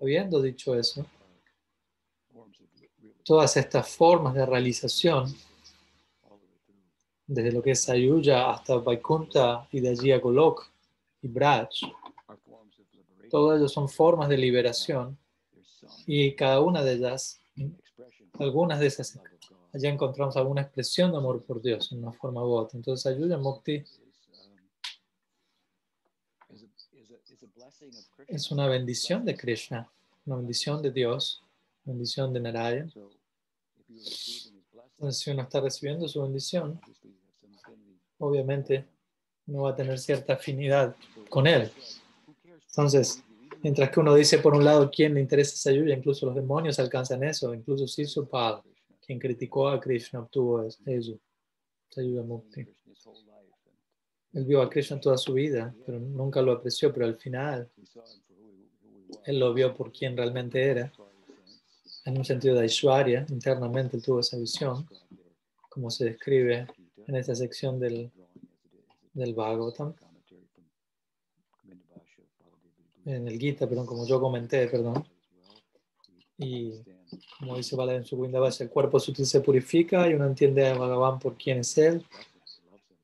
habiendo 0.00 0.42
dicho 0.42 0.74
eso, 0.74 1.06
todas 3.28 3.58
estas 3.58 3.94
formas 3.94 4.32
de 4.32 4.46
realización, 4.46 5.30
desde 7.26 7.52
lo 7.52 7.62
que 7.62 7.72
es 7.72 7.82
Sayuja 7.82 8.52
hasta 8.52 8.76
Vaikunta 8.76 9.68
y 9.70 9.80
de 9.80 9.90
allí 9.90 10.12
a 10.12 10.18
Golok 10.18 10.66
y 11.20 11.28
Braj, 11.28 11.68
todas 13.28 13.58
ellas 13.58 13.70
son 13.70 13.86
formas 13.86 14.30
de 14.30 14.38
liberación 14.38 15.18
y 16.06 16.34
cada 16.34 16.62
una 16.62 16.82
de 16.82 16.94
ellas, 16.94 17.38
algunas 18.38 18.80
de 18.80 18.86
esas, 18.86 19.20
allá 19.74 19.90
encontramos 19.90 20.34
alguna 20.38 20.62
expresión 20.62 21.10
de 21.12 21.18
amor 21.18 21.44
por 21.44 21.60
Dios 21.60 21.92
en 21.92 21.98
una 21.98 22.12
forma 22.12 22.42
u 22.42 22.52
otra. 22.52 22.78
Entonces, 22.78 23.04
Ayuya 23.04 23.36
Mukti 23.36 23.84
es 28.26 28.50
una 28.50 28.68
bendición 28.68 29.26
de 29.26 29.36
Krishna, 29.36 29.92
una 30.24 30.36
bendición 30.36 30.80
de 30.80 30.92
Dios, 30.92 31.42
bendición 31.84 32.32
de 32.32 32.40
Narayan. 32.40 32.90
Entonces, 33.88 35.22
si 35.22 35.30
uno 35.30 35.42
está 35.42 35.60
recibiendo 35.60 36.08
su 36.08 36.22
bendición, 36.22 36.80
obviamente 38.18 38.86
uno 39.46 39.62
va 39.62 39.70
a 39.70 39.76
tener 39.76 39.98
cierta 39.98 40.34
afinidad 40.34 40.94
con 41.30 41.46
él. 41.46 41.70
Entonces, 42.68 43.22
mientras 43.62 43.90
que 43.90 44.00
uno 44.00 44.14
dice 44.14 44.38
por 44.38 44.54
un 44.54 44.64
lado 44.64 44.90
quién 44.90 45.14
le 45.14 45.20
interesa 45.20 45.54
esa 45.54 45.72
lluvia, 45.72 45.96
incluso 45.96 46.26
los 46.26 46.34
demonios 46.34 46.78
alcanzan 46.78 47.24
eso, 47.24 47.54
incluso 47.54 47.86
Sisupal, 47.86 48.60
quien 49.04 49.18
criticó 49.18 49.68
a 49.68 49.80
Krishna, 49.80 50.20
obtuvo 50.20 50.62
eso, 50.64 50.78
esa 51.90 52.02
lluvia 52.02 52.22
mukti. 52.22 52.66
Él 54.34 54.44
vio 54.44 54.60
a 54.60 54.68
Krishna 54.68 55.00
toda 55.00 55.16
su 55.16 55.32
vida, 55.32 55.74
pero 55.86 55.98
nunca 55.98 56.42
lo 56.42 56.52
apreció, 56.52 56.92
pero 56.92 57.06
al 57.06 57.16
final 57.16 57.70
él 59.24 59.38
lo 59.38 59.54
vio 59.54 59.74
por 59.74 59.90
quien 59.90 60.16
realmente 60.16 60.62
era 60.62 60.92
en 62.08 62.16
un 62.16 62.24
sentido 62.24 62.54
de 62.54 62.62
Aishwarya, 62.62 63.26
internamente 63.28 64.00
tuvo 64.00 64.20
esa 64.20 64.38
visión, 64.38 64.88
como 65.68 65.90
se 65.90 66.06
describe 66.06 66.66
en 67.06 67.14
esta 67.14 67.34
sección 67.34 67.78
del, 67.78 68.10
del 69.12 69.34
Bhagavatam, 69.34 69.94
en 73.04 73.28
el 73.28 73.38
Gita, 73.38 73.68
perdón, 73.68 73.84
como 73.84 74.06
yo 74.06 74.18
comenté, 74.20 74.66
perdón. 74.68 75.06
Y 76.38 76.82
como 77.38 77.56
dice 77.58 77.76
Bala 77.76 77.94
en 77.94 78.06
su 78.06 78.18
Vindavas, 78.18 78.58
el 78.62 78.70
cuerpo 78.70 78.98
sutil 78.98 79.26
se 79.26 79.42
purifica 79.42 80.08
y 80.08 80.14
uno 80.14 80.24
entiende 80.24 80.66
a 80.66 80.78
Bhagavan 80.78 81.18
por 81.18 81.36
quién 81.36 81.58
es 81.58 81.76
él 81.76 82.02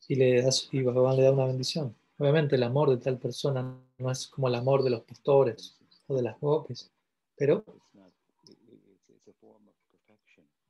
y, 0.08 0.14
le 0.14 0.40
da, 0.40 0.48
y 0.72 0.82
Bhagavan 0.82 1.16
le 1.16 1.22
da 1.24 1.32
una 1.32 1.46
bendición. 1.46 1.94
Obviamente 2.18 2.56
el 2.56 2.62
amor 2.62 2.88
de 2.88 2.96
tal 2.96 3.18
persona 3.18 3.78
no 3.98 4.10
es 4.10 4.28
como 4.28 4.48
el 4.48 4.54
amor 4.54 4.82
de 4.82 4.90
los 4.90 5.02
pastores 5.02 5.76
o 6.06 6.14
de 6.14 6.22
las 6.22 6.40
gopis, 6.40 6.90
pero 7.36 7.64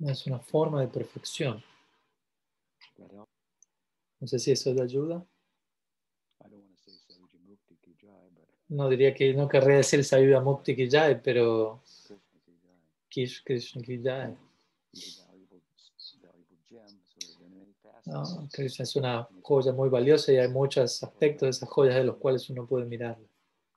es 0.01 0.27
una 0.27 0.39
forma 0.39 0.81
de 0.81 0.89
perfección. 0.89 1.63
No 4.21 4.27
sé 4.27 4.39
si 4.39 4.53
eso 4.53 4.73
le 4.73 4.83
ayuda. 4.83 5.25
No 8.69 8.89
diría 8.89 9.15
que 9.15 9.35
no 9.35 9.49
querría 9.49 9.77
decir 9.77 10.03
Sayuda 10.05 10.41
Mukti 10.41 10.75
Kijay, 10.75 11.23
pero 11.23 11.83
Kish 13.09 13.45
Krishna 13.45 13.83
Kijay. 13.83 14.37
No, 18.07 18.49
Krishna 18.53 18.83
es 18.83 18.97
una 18.97 19.29
joya 19.43 19.73
muy 19.73 19.89
valiosa 19.89 20.33
y 20.33 20.37
hay 20.37 20.49
muchos 20.49 21.03
aspectos 21.03 21.47
de 21.47 21.51
esas 21.51 21.69
joyas 21.69 21.95
de 21.97 22.05
los 22.05 22.17
cuales 22.17 22.49
uno 22.51 22.67
puede 22.67 22.85
mirarla. 22.85 23.27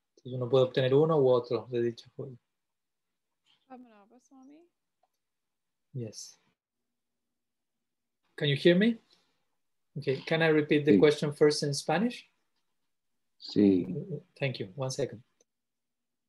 Entonces 0.10 0.34
uno 0.34 0.50
puede 0.50 0.66
obtener 0.66 0.94
uno 0.94 1.18
u 1.18 1.30
otro 1.30 1.68
de 1.70 1.82
dicha 1.82 2.10
joya. 2.16 2.36
Yes. 5.98 6.38
Can 8.38 8.50
you 8.50 8.56
hear 8.56 8.76
me? 8.76 9.00
Okay, 9.98 10.22
can 10.28 10.44
I 10.44 10.50
repeat 10.50 10.86
the 10.86 10.92
sí. 10.92 11.00
question 11.00 11.34
first 11.34 11.64
in 11.64 11.74
Spanish? 11.74 12.30
Sí. 13.40 13.88
Thank 14.40 14.60
you. 14.60 14.70
One 14.76 14.92
second. 14.92 15.24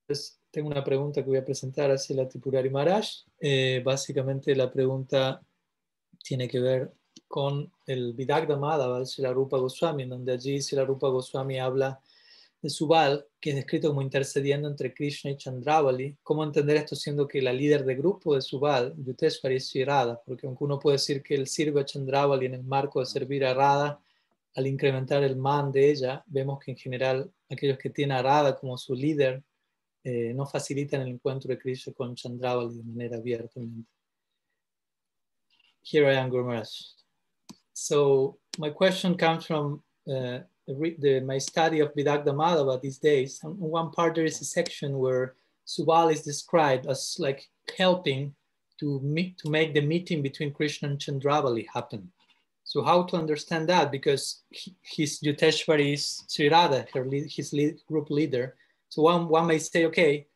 Entonces, 0.06 0.40
tengo 0.50 0.70
una 0.70 0.82
pregunta 0.82 1.22
que 1.22 1.28
voy 1.28 1.36
a 1.36 1.44
presentar 1.44 1.90
hacia 1.90 2.16
la 2.16 2.26
Tripurari 2.26 2.70
Maharaj. 2.70 3.06
Eh, 3.40 3.82
básicamente 3.84 4.56
la 4.56 4.72
pregunta 4.72 5.42
tiene 6.24 6.48
que 6.48 6.60
ver 6.60 6.94
con 7.26 7.70
el 7.84 8.14
Vidagda 8.14 8.56
Madhava 8.56 9.00
de 9.00 9.22
la 9.22 9.34
Rupa 9.34 9.58
Goswami, 9.58 10.06
donde 10.06 10.32
allí 10.32 10.58
la 10.72 10.86
Rupa 10.86 11.08
Goswami 11.08 11.58
habla 11.58 11.90
de 11.90 11.98
Subal, 12.66 13.24
que 13.40 13.50
es 13.50 13.56
descrito 13.56 13.88
como 13.88 14.02
intercediendo 14.02 14.68
entre 14.68 14.92
Krishna 14.92 15.30
y 15.30 15.36
Chandravali. 15.36 16.16
¿Cómo 16.22 16.42
entender 16.42 16.76
esto 16.76 16.96
siendo 16.96 17.28
que 17.28 17.40
la 17.40 17.52
líder 17.52 17.84
de 17.84 17.94
grupo 17.94 18.34
de 18.34 18.42
Subal, 18.42 18.94
Yuteshwari, 18.96 19.56
es 19.56 19.72
Radha? 19.86 20.20
Porque 20.26 20.46
aunque 20.46 20.64
uno 20.64 20.78
puede 20.78 20.96
decir 20.96 21.22
que 21.22 21.36
él 21.36 21.46
sirve 21.46 21.80
a 21.80 21.84
Chandravali 21.84 22.46
en 22.46 22.54
el 22.54 22.64
marco 22.64 22.98
de 22.98 23.06
servir 23.06 23.44
a 23.44 23.54
Radha, 23.54 24.00
al 24.56 24.66
incrementar 24.66 25.22
el 25.22 25.36
man 25.36 25.70
de 25.70 25.90
ella, 25.90 26.24
vemos 26.26 26.58
que 26.58 26.72
en 26.72 26.76
general 26.76 27.30
aquellos 27.48 27.78
que 27.78 27.90
tienen 27.90 28.16
a 28.16 28.22
Radha 28.22 28.56
como 28.56 28.76
su 28.76 28.92
líder 28.94 29.44
eh, 30.02 30.32
no 30.34 30.44
facilitan 30.44 31.02
el 31.02 31.08
encuentro 31.08 31.48
de 31.48 31.58
Krishna 31.58 31.92
con 31.92 32.16
Chandravali 32.16 32.76
de 32.76 32.82
manera 32.82 33.18
abierta. 33.18 33.60
Here 35.82 36.12
I 36.12 36.16
am, 36.16 36.28
Guru 36.28 36.60
So 37.72 38.38
my 38.58 38.70
question 38.70 39.16
comes 39.16 39.46
from 39.46 39.82
uh, 40.08 40.40
the, 40.68 41.20
my 41.20 41.38
study 41.38 41.80
of 41.80 41.94
Vidagda 41.94 42.26
Madhava 42.26 42.80
these 42.80 42.98
days. 42.98 43.40
On 43.42 43.58
one 43.58 43.90
part, 43.90 44.14
there 44.14 44.24
is 44.24 44.40
a 44.40 44.44
section 44.44 44.98
where 44.98 45.34
Subal 45.66 46.12
is 46.12 46.22
described 46.22 46.86
as 46.86 47.16
like 47.18 47.48
helping 47.76 48.34
to, 48.80 49.00
meet, 49.00 49.38
to 49.38 49.50
make 49.50 49.74
the 49.74 49.80
meeting 49.80 50.22
between 50.22 50.52
Krishna 50.52 50.88
and 50.88 50.98
Chandravali 50.98 51.66
happen. 51.72 52.10
So 52.64 52.82
how 52.82 53.04
to 53.04 53.16
understand 53.16 53.68
that? 53.70 53.90
Because 53.90 54.42
his 54.82 55.20
Yuteshwari 55.20 55.94
is 55.94 56.24
Sri 56.28 56.50
Radha, 56.50 56.86
her 56.92 57.04
lead, 57.04 57.30
his 57.30 57.52
lead, 57.52 57.78
group 57.86 58.10
leader. 58.10 58.56
So 58.90 59.02
one, 59.02 59.28
one 59.28 59.46
may 59.46 59.58
say, 59.58 59.86
okay, 59.86 60.26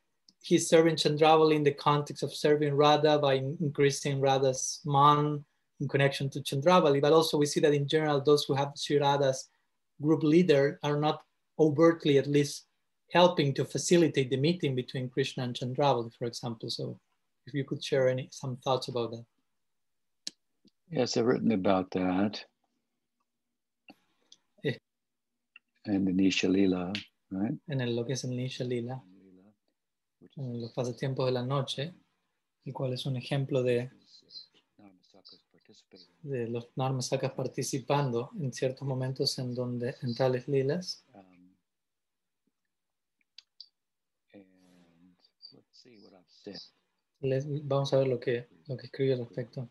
he's 0.41 0.69
serving 0.69 0.97
Chandravali 0.97 1.57
in 1.57 1.63
the 1.63 1.73
context 1.73 2.23
of 2.23 2.35
serving 2.35 2.75
Radha 2.75 3.19
by 3.19 3.35
increasing 3.35 4.21
Radha's 4.21 4.81
man 4.85 5.45
in 5.81 5.89
connection 5.89 6.31
to 6.31 6.41
Chandravali. 6.41 7.03
But 7.03 7.13
also 7.13 7.37
we 7.37 7.47
see 7.47 7.61
that 7.61 7.75
in 7.75 7.87
general, 7.87 8.21
those 8.21 8.45
who 8.45 8.55
have 8.55 8.73
Sri 8.77 8.99
Radha's 8.99 9.49
group 10.01 10.23
leader 10.23 10.79
are 10.83 10.99
not 10.99 11.23
overtly 11.59 12.19
at 12.19 12.27
least 12.27 12.67
helping 13.13 13.53
to 13.55 13.65
facilitate 13.65 14.31
the 14.31 14.37
meeting 14.37 14.75
between 14.75 15.09
Krishna 15.09 15.45
and 15.45 15.55
Chandravali, 15.55 16.11
for 16.19 16.25
example. 16.27 16.71
So 16.71 16.99
if 17.47 17.55
you 17.55 17.65
could 17.65 17.83
share 17.85 18.09
any 18.09 18.29
some 18.31 18.57
thoughts 18.65 18.89
about 18.89 19.11
that. 19.11 19.25
Yes, 20.91 21.17
I've 21.17 21.27
written 21.27 21.53
about 21.53 21.91
that. 21.93 22.45
Yeah. 24.63 24.77
And 25.87 26.07
the 26.07 26.13
Nisha 26.13 26.51
Lila, 26.51 26.93
right? 27.31 27.55
En 27.71 27.81
el, 27.81 27.95
lo 27.95 28.05
que 28.05 28.13
es 28.13 28.25
el 28.25 28.31
Nisha 28.31 28.69
Lila, 28.69 29.01
en 30.37 30.61
los 30.61 30.73
pasatiempos 30.73 31.27
de 31.27 31.33
la 31.33 31.43
noche, 31.43 31.93
el 32.67 32.73
cual 32.73 32.93
es 32.93 33.07
un 33.07 33.17
ejemplo 33.17 33.63
de. 33.63 33.91
De 36.23 36.49
los 36.49 36.69
Narmasakas 36.77 37.33
participando 37.33 38.31
en 38.41 38.53
ciertos 38.53 38.87
momentos 38.87 39.39
en 39.39 39.55
donde 39.55 39.95
en 40.03 40.15
tales 40.15 40.49
lilas. 40.49 41.05
Um, 41.15 41.55
and 44.35 45.17
let's 45.53 45.67
see 45.73 45.99
what 45.99 46.13
I've 46.13 46.29
said. 46.29 46.61
Les- 47.21 47.47
vamos 47.67 47.93
a 47.93 47.99
ver 47.99 48.09
lo 48.09 48.19
que, 48.19 48.49
lo 48.67 48.77
que 48.77 48.87
escribe 48.87 49.15
al 49.15 49.21
respecto. 49.21 49.69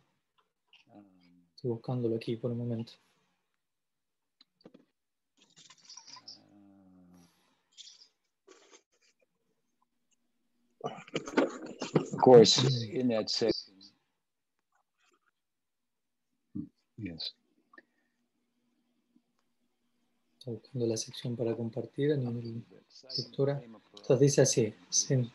Estoy 1.55 1.71
buscándolo 1.71 2.15
aquí 2.15 2.36
por 2.38 2.51
un 2.51 2.57
momento. 2.57 2.93
Of 10.84 12.17
course, 12.21 12.57
in 12.86 13.10
that 13.10 13.29
section, 13.29 13.70
yes, 17.02 17.36
Estoy 20.40 20.56
buscando 20.56 20.88
la 20.88 20.98
sección 20.98 21.36
para 21.36 21.56
compartir 21.56 22.12
en 22.12 22.26
el 22.26 22.64
lectura. 23.18 23.62
Entonces 23.96 24.20
dice 24.20 24.42
así, 24.42 24.74
sin- 24.90 25.32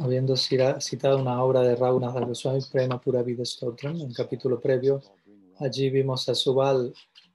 habiendo 0.00 0.36
citado 0.36 1.18
una 1.18 1.42
obra 1.42 1.60
de 1.62 1.76
Raghunath 1.76 2.18
Goswami, 2.26 2.60
Prema 2.70 3.00
Pura 3.00 3.22
Vida 3.22 3.44
Stotram, 3.44 4.00
en 4.00 4.12
capítulo 4.12 4.60
previo, 4.60 5.00
allí 5.60 5.88
vimos 5.90 6.28
a 6.28 6.34
Subal 6.34 6.92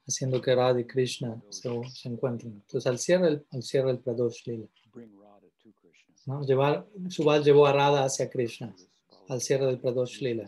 haciendo 0.08 0.42
que 0.42 0.54
Radha 0.56 0.80
y 0.80 0.86
Krishna 0.86 1.42
se, 1.50 1.70
se 1.90 2.10
encuentren. 2.10 2.54
Entonces 2.54 2.86
al 2.88 3.00
cierre, 3.00 3.28
el- 3.30 3.46
al 3.52 3.64
cierre 3.64 3.92
el 3.92 4.00
Pradosh 4.00 4.46
Lila, 4.46 4.68
¿no? 6.26 6.44
Llevar, 6.46 6.86
Subal 7.10 7.44
llevó 7.44 7.66
a 7.66 7.72
Radha 7.74 8.04
hacia 8.04 8.30
Krishna, 8.30 8.76
al 9.30 9.40
cierre 9.42 9.66
del 9.68 9.80
Pradosh 9.80 10.20
Lila. 10.22 10.48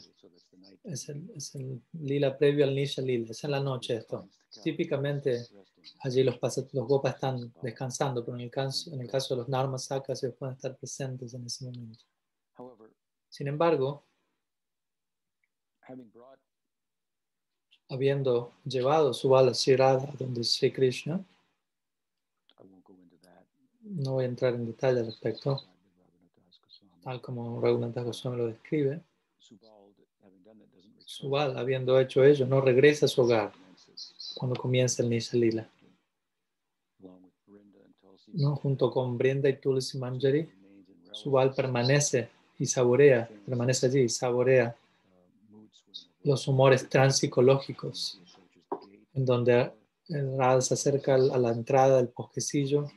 Es 0.84 1.10
el, 1.10 1.30
es 1.36 1.54
el 1.56 1.82
Lila 1.94 2.38
previo 2.38 2.66
al 2.66 2.74
Nisha 2.74 3.02
Lila, 3.02 3.28
es 3.30 3.44
en 3.44 3.52
la 3.52 3.60
noche 3.60 3.96
esto. 3.96 4.30
Típicamente 4.64 5.46
allí 6.02 6.24
los, 6.24 6.40
los 6.74 6.88
gopas 6.88 7.16
están 7.16 7.54
descansando, 7.62 8.24
pero 8.24 8.38
en 8.38 8.44
el 8.44 8.52
caso, 8.52 8.92
en 8.94 9.02
el 9.02 9.10
caso 9.10 9.36
de 9.36 9.42
los 9.42 9.50
Narmasakas 9.50 10.24
ellos 10.24 10.36
pueden 10.38 10.56
estar 10.56 10.76
presentes 10.78 11.34
en 11.34 11.46
ese 11.46 11.66
momento. 11.66 12.04
Sin 13.30 13.48
embargo, 13.48 14.04
habiendo 17.90 18.54
llevado 18.66 19.14
su 19.14 19.30
bala 19.30 19.52
Shirada 19.52 20.12
donde 20.18 20.44
Sri 20.44 20.72
Krishna, 20.72 21.24
no 23.82 24.14
voy 24.14 24.26
a 24.26 24.28
entrar 24.28 24.54
en 24.54 24.66
detalle 24.66 25.00
al 25.00 25.08
respecto, 25.08 25.62
tal 27.02 27.22
como 27.22 27.60
Raghunath 27.62 27.96
Goswami 27.96 28.38
lo 28.38 28.48
describe. 28.48 29.02
Subal, 29.40 29.96
having 30.22 30.44
done 30.44 30.60
that, 30.60 30.70
doesn't 30.72 30.94
return. 30.96 31.09
Subal, 31.20 31.58
habiendo 31.58 32.00
hecho 32.00 32.24
ello, 32.24 32.46
no 32.46 32.62
regresa 32.62 33.06
a 33.06 33.10
su 33.10 33.22
hogar 33.22 33.52
cuando 34.36 34.56
comienza 34.56 35.04
el 35.04 35.10
Nisha 35.10 35.36
Lila. 35.36 35.70
along 37.02 37.24
with 37.24 37.34
Vrinda 37.46 37.80
and 37.84 37.94
Tulsi, 38.00 38.32
¿no? 38.36 38.56
Junto 38.56 38.90
con 38.90 39.18
Brenda 39.18 39.50
y 39.50 39.60
Tulsi 39.60 39.98
Manjari, 39.98 40.50
Subal 41.12 41.54
permanece 41.54 42.30
y 42.58 42.66
saborea, 42.66 43.30
permanece 43.46 43.88
allí 43.88 44.00
y 44.04 44.10
saborea 44.10 44.74
los 46.24 46.48
humores 46.48 46.88
transpsicológicos, 46.88 48.22
en 49.14 49.26
donde 49.26 49.74
el 50.08 50.38
Radha 50.38 50.62
se 50.62 50.76
acerca 50.76 51.16
a 51.16 51.38
la 51.38 51.52
entrada 51.52 51.98
del 51.98 52.14
bosquecillo 52.16 52.88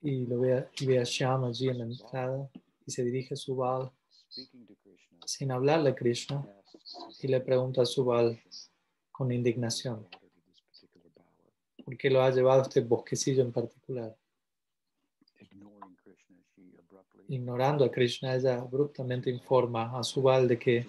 y 0.00 0.26
lo 0.26 0.38
ve, 0.38 0.68
ve 0.86 1.00
a 1.00 1.02
Shyam 1.02 1.42
allí 1.42 1.70
en 1.70 1.78
la 1.78 1.84
entrada 1.86 2.48
y 2.86 2.92
se 2.92 3.02
dirige 3.02 3.34
a 3.34 3.36
Subal 3.36 3.90
sin 5.26 5.50
hablarle 5.50 5.90
a 5.90 5.94
Krishna 5.96 6.46
y 7.20 7.28
le 7.28 7.40
pregunta 7.40 7.82
a 7.82 7.86
Subal 7.86 8.40
con 9.10 9.32
indignación 9.32 10.06
por 11.84 11.96
qué 11.96 12.10
lo 12.10 12.22
ha 12.22 12.30
llevado 12.30 12.62
este 12.62 12.80
bosquecillo 12.80 13.42
en 13.42 13.52
particular. 13.52 14.16
Ignorando 17.28 17.84
a 17.84 17.90
Krishna, 17.90 18.34
ella 18.34 18.58
abruptamente 18.58 19.30
informa 19.30 19.98
a 19.98 20.02
Subal 20.02 20.48
de 20.48 20.58
que, 20.58 20.86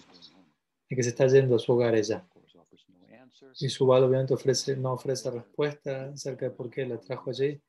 de 0.89 0.95
que 0.95 1.03
se 1.03 1.09
está 1.09 1.27
yendo 1.27 1.55
a 1.55 1.59
su 1.59 1.73
hogar 1.73 1.95
ella. 1.95 2.25
Y 3.59 3.69
Subal 3.69 4.03
obviamente 4.03 4.33
ofrece, 4.33 4.75
no 4.75 4.93
ofrece 4.93 5.31
respuesta 5.31 6.05
acerca 6.05 6.45
de 6.45 6.51
por 6.51 6.69
qué 6.69 6.85
la 6.85 6.97
trajo 6.97 7.29
allí. 7.29 7.59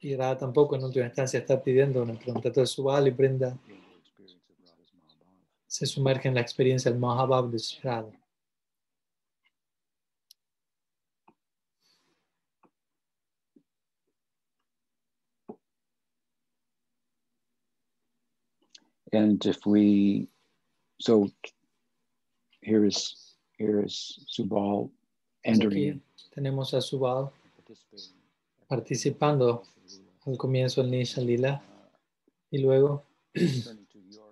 Y 0.00 0.16
Radha 0.16 0.38
tampoco 0.38 0.76
en 0.76 0.84
última 0.84 1.06
instancia 1.06 1.40
está 1.40 1.62
pidiendo 1.62 2.02
una 2.02 2.14
pregunta. 2.14 2.48
Entonces 2.48 2.70
Subal 2.70 3.08
y 3.08 3.10
Brenda 3.10 3.56
in 3.68 3.76
the 3.76 3.98
experience 3.98 4.34
of 4.34 4.42
Radha's 4.58 4.90
Mahabhav. 4.96 5.59
Se 5.70 5.86
sumergen 5.86 6.30
en 6.30 6.34
la 6.34 6.40
experiencia 6.40 6.90
del 6.90 6.98
Mahabhav 6.98 7.48
de 7.48 7.58
Sri 7.60 7.80
Radha. 7.84 8.10
And 19.12 19.44
if 19.46 19.64
we, 19.64 20.28
so 21.00 21.30
here 22.60 22.84
is 22.84 23.36
here 23.56 23.80
is 23.80 24.24
Subal 24.28 24.90
entering, 25.44 26.00
Aquí 26.00 26.30
tenemos 26.34 26.74
a 26.74 26.80
Subal 26.80 27.30
participando 28.68 29.62
al 30.26 30.36
comienzo 30.36 30.82
del 30.82 30.90
Nisha 30.90 31.20
Lila 31.20 31.62
y 32.50 32.58
luego 32.58 33.04
turning 33.34 33.86
to 33.86 33.98
your 34.10 34.30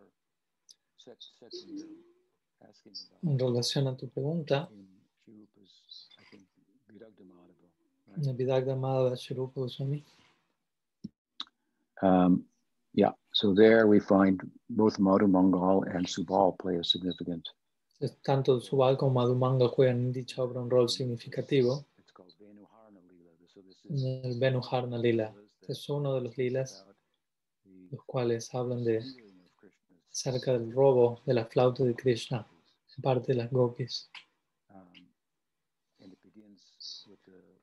sec- 0.97 0.98
section 0.98 0.98
here, 0.98 0.98
asking 0.98 0.98
en 3.23 3.39
relación 3.39 3.87
a 3.89 3.97
tu 3.97 4.09
pregunta, 4.09 4.69
Shirupa 9.17 9.61
Goswami, 9.61 10.05
Um, 12.03 12.45
yeah, 12.95 13.13
so 13.33 13.55
there 13.55 13.87
we 13.87 13.99
find 14.01 14.41
both 14.71 14.99
Madhu 14.99 15.27
Mangal 15.27 15.85
and 15.95 16.07
Subal 16.07 16.57
play 16.59 16.77
a 16.77 16.85
significant. 16.85 17.49
tanto 18.23 18.61
Subal 18.61 18.97
como 18.97 19.15
Madhumanga 19.15 19.69
juegan 19.69 19.99
en 19.99 20.13
dicha 20.13 20.43
obra 20.43 20.61
un 20.61 20.71
rol 20.71 20.89
significativo 20.89 21.85
en 23.91 24.25
el 24.25 24.39
Venuharna 24.39 24.99
Lila. 24.99 25.35
Este 25.61 25.73
es 25.73 25.89
uno 25.89 26.15
de 26.15 26.21
los 26.21 26.39
lilas, 26.39 26.87
los 27.91 28.05
cuales 28.05 28.55
hablan 28.55 28.85
de 28.85 29.03
acerca 30.19 30.53
del 30.53 30.73
robo 30.73 31.21
de 31.25 31.35
la 31.35 31.47
flauta 31.47 31.85
de 31.85 31.95
Krishna 31.95 32.45
de 32.97 33.03
parte 33.03 33.33
de 33.33 33.39
las 33.39 33.51
gopis. 33.51 34.11
Um, 34.69 35.09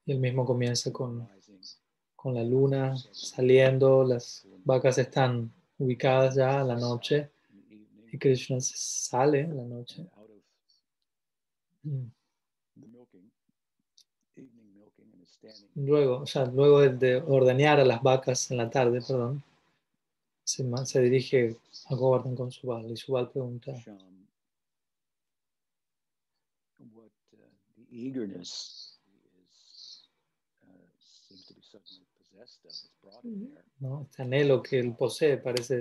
Y 0.07 0.11
el 0.11 0.19
mismo 0.19 0.45
comienza 0.45 0.93
con, 0.93 1.27
con 2.15 2.35
la 2.35 2.43
luna 2.43 2.95
saliendo, 3.11 4.03
las 4.03 4.45
vacas 4.63 4.99
están 4.99 5.51
ubicadas 5.79 6.35
ya 6.35 6.61
a 6.61 6.63
la 6.63 6.75
noche 6.75 7.31
y 8.11 8.17
Krishna 8.19 8.57
sale 8.61 9.39
en 9.39 9.57
la 9.57 9.63
noche. 9.63 10.05
Mm. 11.83 12.05
Luego, 15.75 16.19
o 16.19 16.25
sea, 16.27 16.45
luego 16.45 16.81
de, 16.81 16.89
de 16.89 17.15
ordeñar 17.17 17.79
a 17.79 17.85
las 17.85 18.01
vacas 18.01 18.51
en 18.51 18.57
la 18.57 18.69
tarde, 18.69 19.01
perdón, 19.01 19.43
se, 20.45 20.63
se 20.85 21.01
dirige 21.01 21.57
a 21.87 21.95
Govardhan 21.95 22.35
con 22.35 22.51
Subal 22.51 22.89
y 22.91 22.95
Subal 22.95 23.29
pregunta, 23.31 23.71
what 26.93 27.09
uh, 27.33 27.45
uh, 30.63 30.87
seems 30.99 31.45
to 31.47 31.53
be 31.55 31.61
suddenly 31.61 32.05
possessed 32.17 32.63
of. 32.65 32.71
It's 32.71 32.89
brought 33.01 33.23
him 33.23 33.49
there. 33.53 33.63
¿no? 33.79 34.03
Este 34.03 34.21
anhelo 34.21 34.61
que 34.61 34.79
él 34.79 34.95
posee 34.95 35.37
parece 35.37 35.79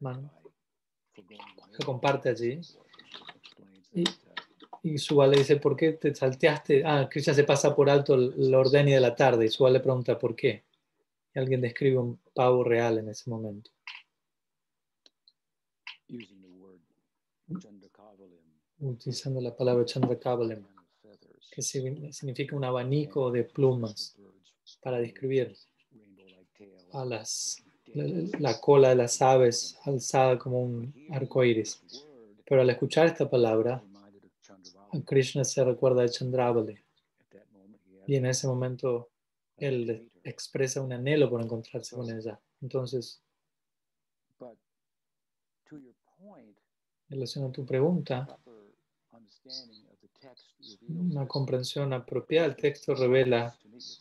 man- 0.00 0.30
comparte 1.84 2.30
allí. 2.30 2.52
Explains 2.52 3.88
Y- 3.94 4.04
that, 4.04 4.40
uh, 4.40 4.78
Y 4.82 4.98
Subal 4.98 5.30
le 5.30 5.38
dice, 5.38 5.56
¿por 5.56 5.76
qué 5.76 5.92
te 5.92 6.14
salteaste? 6.14 6.82
Ah, 6.84 7.08
Krishna 7.10 7.32
se 7.32 7.44
pasa 7.44 7.74
por 7.74 7.88
alto 7.88 8.14
el 8.14 8.34
el 8.38 8.54
ordeñi 8.54 8.92
de 8.92 9.00
la 9.00 9.14
tarde. 9.14 9.46
Y 9.46 9.50
Subal 9.50 9.72
le 9.74 9.80
pregunta, 9.80 10.18
¿por 10.18 10.34
qué? 10.34 10.64
Y 11.34 11.38
alguien 11.38 11.60
describe 11.60 11.98
un 11.98 12.18
pavo 12.34 12.64
real 12.64 12.98
en 12.98 13.08
ese 13.08 13.30
momento. 13.30 13.70
using 13.76 15.32
the 15.32 15.40
word 15.40 15.92
Chandrakavalim, 15.92 15.93
Utilizando 18.80 19.40
la 19.40 19.54
palabra 19.56 19.84
Chandrakavalim, 19.84 20.64
que 21.50 21.62
signi- 21.62 22.12
significa 22.12 22.56
un 22.56 22.64
abanico 22.64 23.30
de 23.30 23.44
plumas, 23.44 24.16
para 24.82 24.98
describir 24.98 25.54
a 26.92 27.04
las, 27.04 27.62
la, 27.94 28.04
la 28.40 28.60
cola 28.60 28.90
de 28.90 28.96
las 28.96 29.20
aves 29.22 29.78
alzada 29.84 30.38
como 30.38 30.60
un 30.62 30.92
arco 31.10 31.44
iris. 31.44 31.82
Pero 32.46 32.60
al 32.62 32.70
escuchar 32.70 33.06
esta 33.06 33.28
palabra, 33.28 33.82
a 34.92 35.00
Krishna 35.04 35.44
se 35.44 35.64
recuerda 35.64 36.02
de 36.02 36.08
Chandravali. 36.10 36.78
Y 38.06 38.16
en 38.16 38.26
ese 38.26 38.46
momento 38.46 39.10
él 39.56 40.10
expresa 40.24 40.82
un 40.82 40.92
anhelo 40.92 41.30
por 41.30 41.40
encontrarse 41.42 41.94
con 41.96 42.10
ella. 42.10 42.38
Entonces, 42.60 43.22
en 45.74 46.54
relación 47.08 47.44
a 47.44 47.52
tu 47.52 47.64
pregunta, 47.64 48.38
una 50.88 51.26
comprensión 51.28 51.92
apropiada 51.92 52.48
del 52.48 52.56
texto 52.56 52.94
revela 52.94 53.56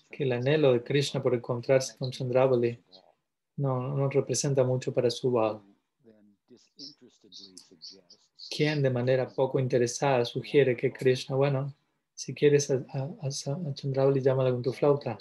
que 0.09 0.23
el 0.23 0.31
anhelo 0.31 0.73
de 0.73 0.83
Krishna 0.83 1.21
por 1.21 1.33
encontrarse 1.33 1.97
con 1.97 2.11
Chandravali 2.11 2.79
no, 3.57 3.95
no 3.95 4.09
representa 4.09 4.63
mucho 4.63 4.93
para 4.93 5.09
Subal, 5.09 5.61
quien 8.49 8.81
de 8.81 8.89
manera 8.89 9.27
poco 9.27 9.59
interesada 9.59 10.25
sugiere 10.25 10.75
que 10.75 10.91
Krishna, 10.91 11.35
bueno, 11.35 11.73
si 12.15 12.33
quieres 12.33 12.71
a, 12.71 12.83
a, 12.93 13.19
a 13.21 13.73
Chandravali, 13.73 14.21
llámala 14.21 14.51
con 14.51 14.61
tu 14.61 14.71
flauta. 14.71 15.17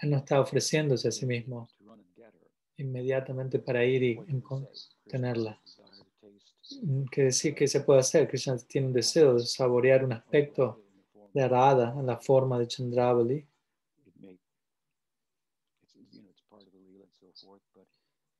Él 0.00 0.10
no 0.10 0.18
está 0.18 0.40
ofreciéndose 0.40 1.08
a 1.08 1.12
sí 1.12 1.26
mismo 1.26 1.68
inmediatamente 2.78 3.58
para 3.58 3.84
ir 3.84 4.02
y 4.02 4.20
tenerla. 5.06 5.60
Que 7.10 7.24
decir 7.24 7.54
que 7.54 7.66
se 7.66 7.80
puede 7.80 8.00
hacer. 8.00 8.28
Krishna 8.28 8.56
tiene 8.58 8.88
un 8.88 8.92
deseo 8.92 9.34
de 9.34 9.40
saborear 9.40 10.04
un 10.04 10.12
aspecto 10.12 10.82
de 11.32 11.48
Radha 11.48 11.94
en 11.98 12.06
la 12.06 12.18
forma 12.18 12.58
de 12.58 12.68
Chandravali. 12.68 13.46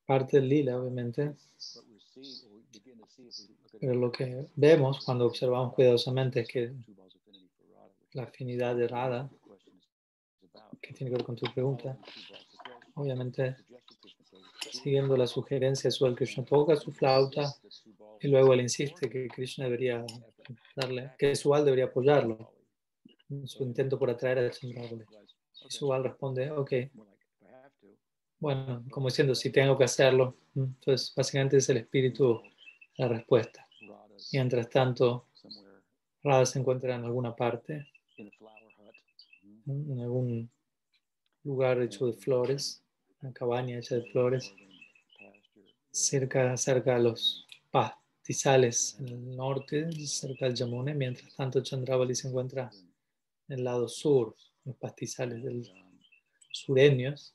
Parte 0.07 0.40
del 0.40 0.48
lila, 0.48 0.81
obviamente. 0.81 1.37
Pero 3.81 3.94
lo 3.94 4.11
que 4.11 4.46
vemos 4.57 5.05
cuando 5.05 5.27
observamos 5.27 5.74
cuidadosamente 5.74 6.40
es 6.40 6.48
que 6.48 6.72
la 8.12 8.24
afinidad 8.24 8.74
de 8.74 8.88
Radha, 8.88 9.31
que 10.81 10.92
tiene 10.92 11.11
que 11.11 11.16
ver 11.16 11.24
con 11.24 11.37
tu 11.37 11.46
pregunta, 11.53 11.98
obviamente 12.94 13.57
siguiendo 14.61 15.16
la 15.16 15.27
sugerencia 15.27 15.88
de 15.88 15.92
Sual 15.92 16.14
Krishna 16.14 16.44
toca 16.44 16.77
su 16.77 16.92
flauta 16.92 17.55
y 18.21 18.29
luego 18.29 18.53
él 18.53 18.61
insiste 18.61 19.09
que 19.09 19.29
Krishna 19.29 19.64
debería 19.64 20.05
darle, 20.75 21.12
que 21.18 21.35
Sual 21.35 21.64
debería 21.64 21.87
apoyarlo 21.87 22.53
en 23.31 23.47
su 23.47 23.62
intento 23.62 23.99
por 23.99 24.11
atraer 24.11 24.38
a 24.38 24.51
Chandravali. 24.51 25.05
Y 25.71 26.03
responde, 26.03 26.51
ok, 26.51 26.73
bueno, 28.40 28.85
como 28.90 29.09
diciendo, 29.09 29.35
si 29.35 29.51
tengo 29.51 29.77
que 29.77 29.85
hacerlo. 29.85 30.37
Entonces, 30.55 31.12
básicamente 31.14 31.57
es 31.57 31.68
el 31.68 31.79
espíritu 31.79 32.40
la 32.97 33.09
respuesta. 33.09 33.66
Mientras 34.33 34.68
tanto, 34.68 35.27
Radha 36.23 36.47
se 36.47 36.59
encuentra 36.59 36.94
en 36.94 37.05
alguna 37.05 37.35
parte, 37.35 37.88
en 39.66 40.01
algún 40.01 40.51
lugar 41.44 41.81
hecho 41.83 42.07
de 42.07 42.12
flores, 42.12 42.83
una 43.20 43.33
cabaña 43.33 43.78
hecha 43.78 43.96
de 43.96 44.04
flores, 44.11 44.54
cerca, 45.90 46.57
cerca 46.57 46.98
los 46.98 47.46
pastizales 47.70 48.96
en 49.00 49.09
el 49.09 49.37
norte, 49.37 49.90
cerca 50.07 50.46
del 50.46 50.54
Yamuna, 50.54 50.94
mientras 50.94 51.35
tanto 51.35 51.62
Chandravali 51.62 52.14
se 52.14 52.28
encuentra 52.28 52.70
en 53.48 53.59
el 53.59 53.64
lado 53.64 53.88
sur, 53.88 54.35
los 54.64 54.76
pastizales 54.76 55.42
del 55.42 55.68
sureños. 56.52 57.35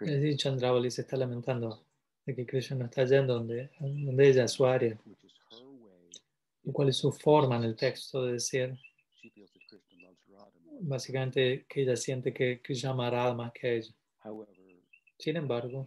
Decir, 0.00 0.36
Chandravali 0.36 0.90
se 0.90 1.02
está 1.02 1.16
lamentando 1.16 1.84
de 2.24 2.34
que 2.34 2.46
Krishna 2.46 2.76
no 2.76 2.84
está 2.86 3.04
yendo 3.04 3.34
donde, 3.34 3.70
donde 3.78 4.28
ella, 4.28 4.48
su 4.48 4.66
área. 4.66 4.98
¿Cuál 6.72 6.88
es 6.88 6.96
su 6.96 7.12
forma 7.12 7.56
en 7.56 7.64
el 7.64 7.76
texto 7.76 8.24
de 8.24 8.34
decir? 8.34 8.76
Básicamente 10.80 11.64
que 11.68 11.82
ella 11.82 11.96
siente 11.96 12.32
que 12.32 12.60
Krishna 12.60 12.90
ama 12.90 13.08
a 13.08 13.34
más 13.34 13.52
que 13.52 13.76
ella. 13.76 13.94
Sin 15.18 15.36
embargo, 15.36 15.86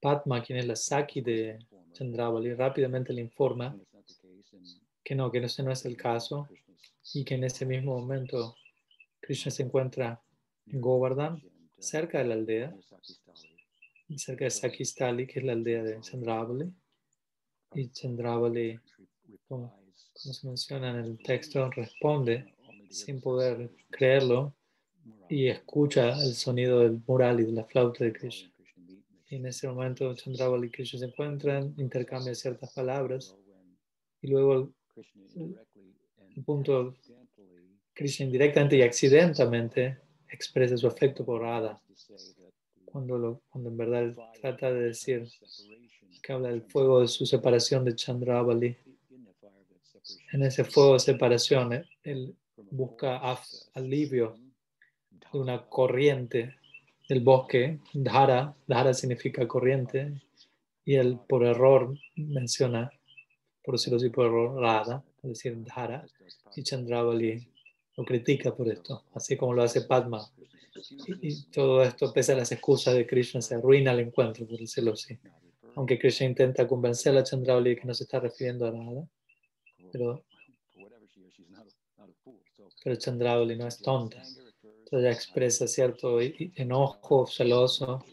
Padma, 0.00 0.42
quien 0.42 0.58
es 0.58 0.66
la 0.66 0.76
Saki 0.76 1.20
de 1.20 1.58
Chandravali, 1.92 2.54
rápidamente 2.54 3.12
le 3.12 3.22
informa 3.22 3.76
que 5.02 5.14
no, 5.14 5.30
que 5.30 5.38
ese 5.38 5.62
no 5.62 5.72
es 5.72 5.84
el 5.84 5.96
caso 5.96 6.48
y 7.14 7.24
que 7.24 7.34
en 7.34 7.44
ese 7.44 7.66
mismo 7.66 7.98
momento 7.98 8.54
Krishna 9.20 9.50
se 9.50 9.62
encuentra 9.62 10.20
en 10.66 10.80
Govardhan, 10.80 11.42
cerca 11.78 12.18
de 12.18 12.24
la 12.24 12.34
aldea, 12.34 12.74
cerca 14.16 14.44
de 14.44 14.50
Sakistali, 14.50 15.26
que 15.26 15.40
es 15.40 15.44
la 15.44 15.52
aldea 15.52 15.82
de 15.82 16.00
Chandravali. 16.00 16.72
Y 17.74 17.88
Chandravali, 17.90 18.78
como, 20.22 20.34
se 20.34 20.46
menciona 20.46 20.90
en 20.90 20.96
el 20.96 21.18
texto, 21.18 21.70
responde 21.70 22.54
sin 22.90 23.20
poder 23.20 23.70
creerlo 23.90 24.54
y 25.28 25.48
escucha 25.48 26.10
el 26.22 26.34
sonido 26.34 26.80
del 26.80 27.00
mural 27.06 27.40
y 27.40 27.44
de 27.44 27.52
la 27.52 27.64
flauta 27.64 28.04
de 28.04 28.12
Krishna. 28.12 28.50
Y 29.28 29.36
en 29.36 29.46
ese 29.46 29.66
momento 29.66 30.14
Chandravali 30.14 30.66
y 30.66 30.70
Krishna 30.70 31.00
se 31.00 31.06
encuentran, 31.06 31.74
intercambian 31.78 32.34
ciertas 32.34 32.72
palabras 32.74 33.34
y 34.20 34.28
luego 34.28 34.72
el 35.34 36.44
punto 36.44 36.94
Krishna 37.94 38.26
indirectamente 38.26 38.76
y 38.76 38.82
accidentalmente 38.82 39.98
expresa 40.28 40.76
su 40.76 40.86
afecto 40.86 41.24
por 41.24 41.42
Radha. 41.42 41.80
Cuando, 42.84 43.42
cuando 43.48 43.70
en 43.70 43.76
verdad 43.76 44.14
trata 44.40 44.70
de 44.70 44.82
decir 44.82 45.26
que 46.22 46.32
habla 46.32 46.48
del 46.48 46.62
fuego 46.62 47.00
de 47.00 47.08
su 47.08 47.26
separación 47.26 47.84
de 47.84 47.96
Chandravali. 47.96 48.76
En 50.32 50.42
ese 50.42 50.64
fuego 50.64 50.94
de 50.94 51.00
separación, 51.00 51.72
eh, 51.72 51.84
él 52.02 52.34
busca 52.70 53.20
alivio 53.74 54.36
de 55.10 55.38
una 55.38 55.64
corriente 55.66 56.56
del 57.08 57.20
bosque. 57.20 57.78
Dhara, 57.92 58.54
Dhara 58.66 58.94
significa 58.94 59.46
corriente, 59.46 60.20
y 60.84 60.94
él 60.96 61.18
por 61.28 61.44
error 61.44 61.96
menciona, 62.16 62.90
por 63.62 63.74
decirlo 63.74 63.98
así, 63.98 64.10
por 64.10 64.26
error, 64.26 64.60
Radha, 64.60 65.02
es 65.22 65.28
decir, 65.28 65.56
Dhara, 65.64 66.04
y 66.56 66.62
Chandravali 66.62 67.48
lo 67.96 68.04
critica 68.04 68.54
por 68.54 68.68
esto, 68.68 69.04
así 69.14 69.36
como 69.36 69.54
lo 69.54 69.62
hace 69.62 69.82
Padma. 69.82 70.26
Y, 71.20 71.44
todo 71.50 71.82
esto, 71.82 72.12
pese 72.12 72.32
a 72.32 72.36
las 72.36 72.50
excusas 72.50 72.94
de 72.94 73.06
Krishna, 73.06 73.42
se 73.42 73.54
arruina 73.54 73.92
el 73.92 74.00
encuentro, 74.00 74.46
por 74.46 74.58
decirlo 74.58 74.92
así. 74.92 75.18
Aunque 75.74 75.98
Krishna 75.98 76.26
intenta 76.26 76.66
convencer 76.66 77.16
a 77.16 77.22
Chandravali 77.22 77.76
que 77.76 77.86
no 77.86 77.94
se 77.94 78.04
está 78.04 78.20
refiriendo 78.20 78.66
a 78.66 78.72
nada, 78.72 79.06
pero, 79.92 80.24
pero 82.82 82.96
Chandravali 82.96 83.56
no 83.56 83.68
es 83.68 83.78
tonta. 83.78 84.22
Entonces 84.22 84.92
ella 84.92 85.12
expresa 85.12 85.66
cierto 85.66 86.18
enojo 86.20 87.26
celoso 87.26 88.04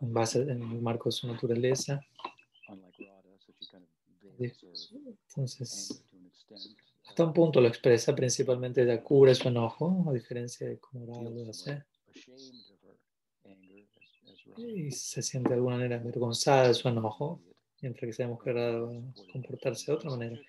en 0.00 0.12
base 0.12 0.42
en 0.42 0.62
el 0.62 0.82
marco 0.82 1.08
de 1.08 1.12
su 1.12 1.26
naturaleza. 1.26 2.00
Entonces, 4.38 6.04
hasta 7.06 7.24
un 7.24 7.32
punto 7.32 7.60
lo 7.60 7.68
expresa, 7.68 8.14
principalmente 8.14 8.82
ella 8.82 9.02
cubre 9.02 9.34
su 9.34 9.48
enojo, 9.48 10.04
a 10.08 10.12
diferencia 10.12 10.68
de 10.68 10.78
cómo 10.78 11.22
lo 11.22 11.50
hace. 11.50 11.84
Y 14.56 14.90
se 14.90 15.22
siente 15.22 15.50
de 15.50 15.54
alguna 15.56 15.76
manera 15.76 15.96
avergonzada 15.96 16.68
de 16.68 16.74
su 16.74 16.88
enojo, 16.88 17.40
mientras 17.82 18.08
que 18.08 18.12
sabemos 18.12 18.42
que 18.42 18.52
va 18.52 18.68
a 18.68 19.32
comportarse 19.32 19.90
de 19.90 19.96
otra 19.98 20.10
manera. 20.10 20.40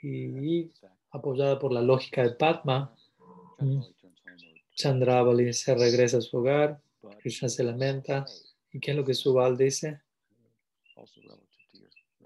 Y 0.00 0.70
apoyada 1.10 1.58
por 1.58 1.72
la 1.72 1.82
lógica 1.82 2.22
de 2.22 2.30
Padma, 2.30 2.94
Chandravali 4.74 5.52
se 5.52 5.74
regresa 5.74 6.18
a 6.18 6.20
su 6.20 6.38
hogar, 6.38 6.80
Krishna 7.20 7.48
se 7.48 7.64
lamenta. 7.64 8.24
¿Y 8.72 8.78
qué 8.78 8.92
es 8.92 8.96
lo 8.96 9.04
que 9.04 9.14
Subal 9.14 9.56
dice? 9.56 10.00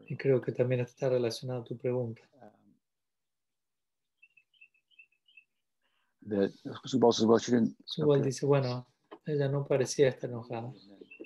Y 0.07 0.17
creo 0.17 0.41
que 0.41 0.53
también 0.53 0.81
está 0.81 1.09
relacionado 1.09 1.63
a 1.63 1.65
tu 1.65 1.79
pregunta. 1.79 2.21
Subal 7.85 8.23
dice, 8.23 8.45
bueno, 8.45 8.87
ella 9.25 9.49
no 9.49 9.67
parecía 9.67 10.09
estar 10.09 10.29
enojada, 10.29 10.73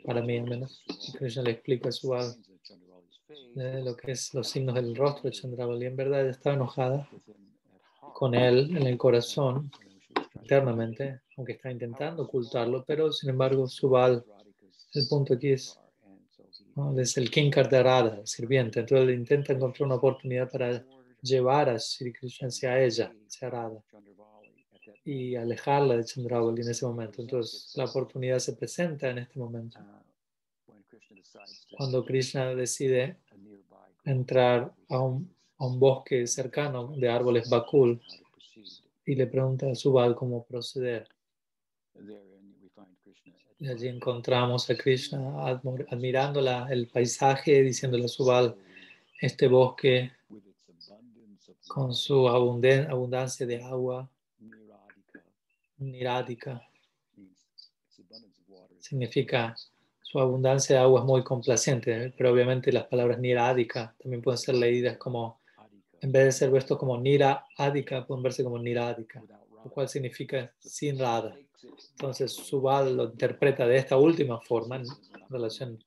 para 0.05 0.23
mí 0.23 0.39
al 0.39 0.49
menos. 0.49 0.85
Krishna 1.19 1.43
le 1.43 1.53
explica 1.53 1.89
a 1.89 1.93
Subal 1.93 2.37
lo 3.55 3.97
que 3.97 4.13
es 4.13 4.35
los 4.35 4.49
signos 4.49 4.75
del 4.75 4.95
rostro 4.95 5.25
de 5.25 5.33
Chandravali. 5.33 5.87
En 5.87 5.97
verdad 5.97 6.23
ella 6.23 6.31
estaba 6.31 6.57
enojada 6.57 7.09
con 8.15 8.35
él 8.35 8.77
en 8.77 8.87
el 8.87 8.97
corazón, 8.97 9.71
internamente, 10.41 11.21
aunque 11.37 11.53
está 11.53 11.71
intentando 11.71 12.23
ocultarlo, 12.23 12.85
pero 12.87 13.13
sin 13.13 13.31
embargo 13.31 13.67
Subal, 13.67 14.25
el 14.95 15.09
punto 15.09 15.35
aquí 15.35 15.51
es, 15.53 15.79
es 16.97 17.17
el 17.17 17.31
King 17.31 17.51
Kartarada, 17.51 18.19
el 18.21 18.27
sirviente. 18.27 18.81
Entonces 18.81 19.09
él 19.09 19.15
intenta 19.15 19.53
encontrar 19.53 19.87
una 19.87 19.97
oportunidad 19.97 20.51
para 20.51 20.85
llevar 21.21 21.69
a 21.69 21.79
Sri 21.79 22.13
Krishna 22.13 22.49
hacia 22.49 22.81
ella, 22.83 23.13
hacia 23.27 23.51
Radha, 23.51 23.83
y 25.05 25.37
alejarla 25.37 25.97
de 25.97 26.05
Chandravali 26.05 26.63
en 26.63 26.71
ese 26.71 26.87
momento. 26.87 27.23
Entonces, 27.23 27.73
la 27.77 27.85
oportunidad 27.85 28.39
se 28.39 28.55
presenta 28.55 29.09
en 29.11 29.19
este 29.19 29.39
momento. 29.39 29.79
Cuando 31.77 32.05
Krishna 32.05 32.55
decide 32.55 33.19
entrar 34.05 34.73
a 34.89 35.01
un, 35.01 35.35
a 35.59 35.67
un 35.67 35.79
bosque 35.79 36.27
cercano 36.27 36.95
de 36.97 37.09
árboles 37.09 37.49
bakul 37.51 38.01
y 39.05 39.15
le 39.15 39.27
pregunta 39.27 39.71
a 39.71 39.75
Subal 39.75 40.15
cómo 40.15 40.45
proceder. 40.45 41.09
Y 43.59 43.69
allí 43.69 43.89
encontramos 43.89 44.69
a 44.69 44.77
Krishna 44.77 45.61
admirando 45.89 46.41
el 46.69 46.89
paisaje, 46.89 47.63
diciéndole 47.63 48.05
a 48.05 48.09
Subal, 48.09 48.57
este 49.21 49.49
bosque 49.49 50.13
con 51.67 51.95
su 51.95 52.29
abundancia 52.29 53.47
de 53.47 53.63
agua, 53.63 54.09
nirádica, 55.79 56.63
significa 58.79 59.55
su 60.09 60.21
abundancia 60.21 60.77
de 60.77 60.83
agua 60.83 61.01
es 61.01 61.07
muy 61.07 61.25
complaciente, 61.25 62.15
pero 62.17 62.33
obviamente 62.33 62.71
las 62.71 62.85
palabras 62.85 63.19
nirádica 63.19 63.93
también 64.01 64.23
pueden 64.23 64.39
ser 64.39 64.55
leídas 64.55 64.99
como, 64.99 65.41
en 66.01 66.13
vez 66.13 66.27
de 66.27 66.33
ser 66.33 66.51
vistos 66.53 66.79
como 66.79 66.97
nira 66.97 67.45
pueden 68.07 68.23
verse 68.23 68.45
como 68.45 68.57
nirádica, 68.57 69.21
lo 69.65 69.69
cual 69.69 69.89
significa 69.89 70.53
sin 70.61 70.97
rada. 71.01 71.37
Entonces 71.91 72.33
Subal 72.33 72.97
lo 72.97 73.05
interpreta 73.07 73.67
de 73.67 73.79
esta 73.79 73.97
última 73.97 74.41
forma 74.41 74.77
en 74.77 74.85
relación 75.29 75.83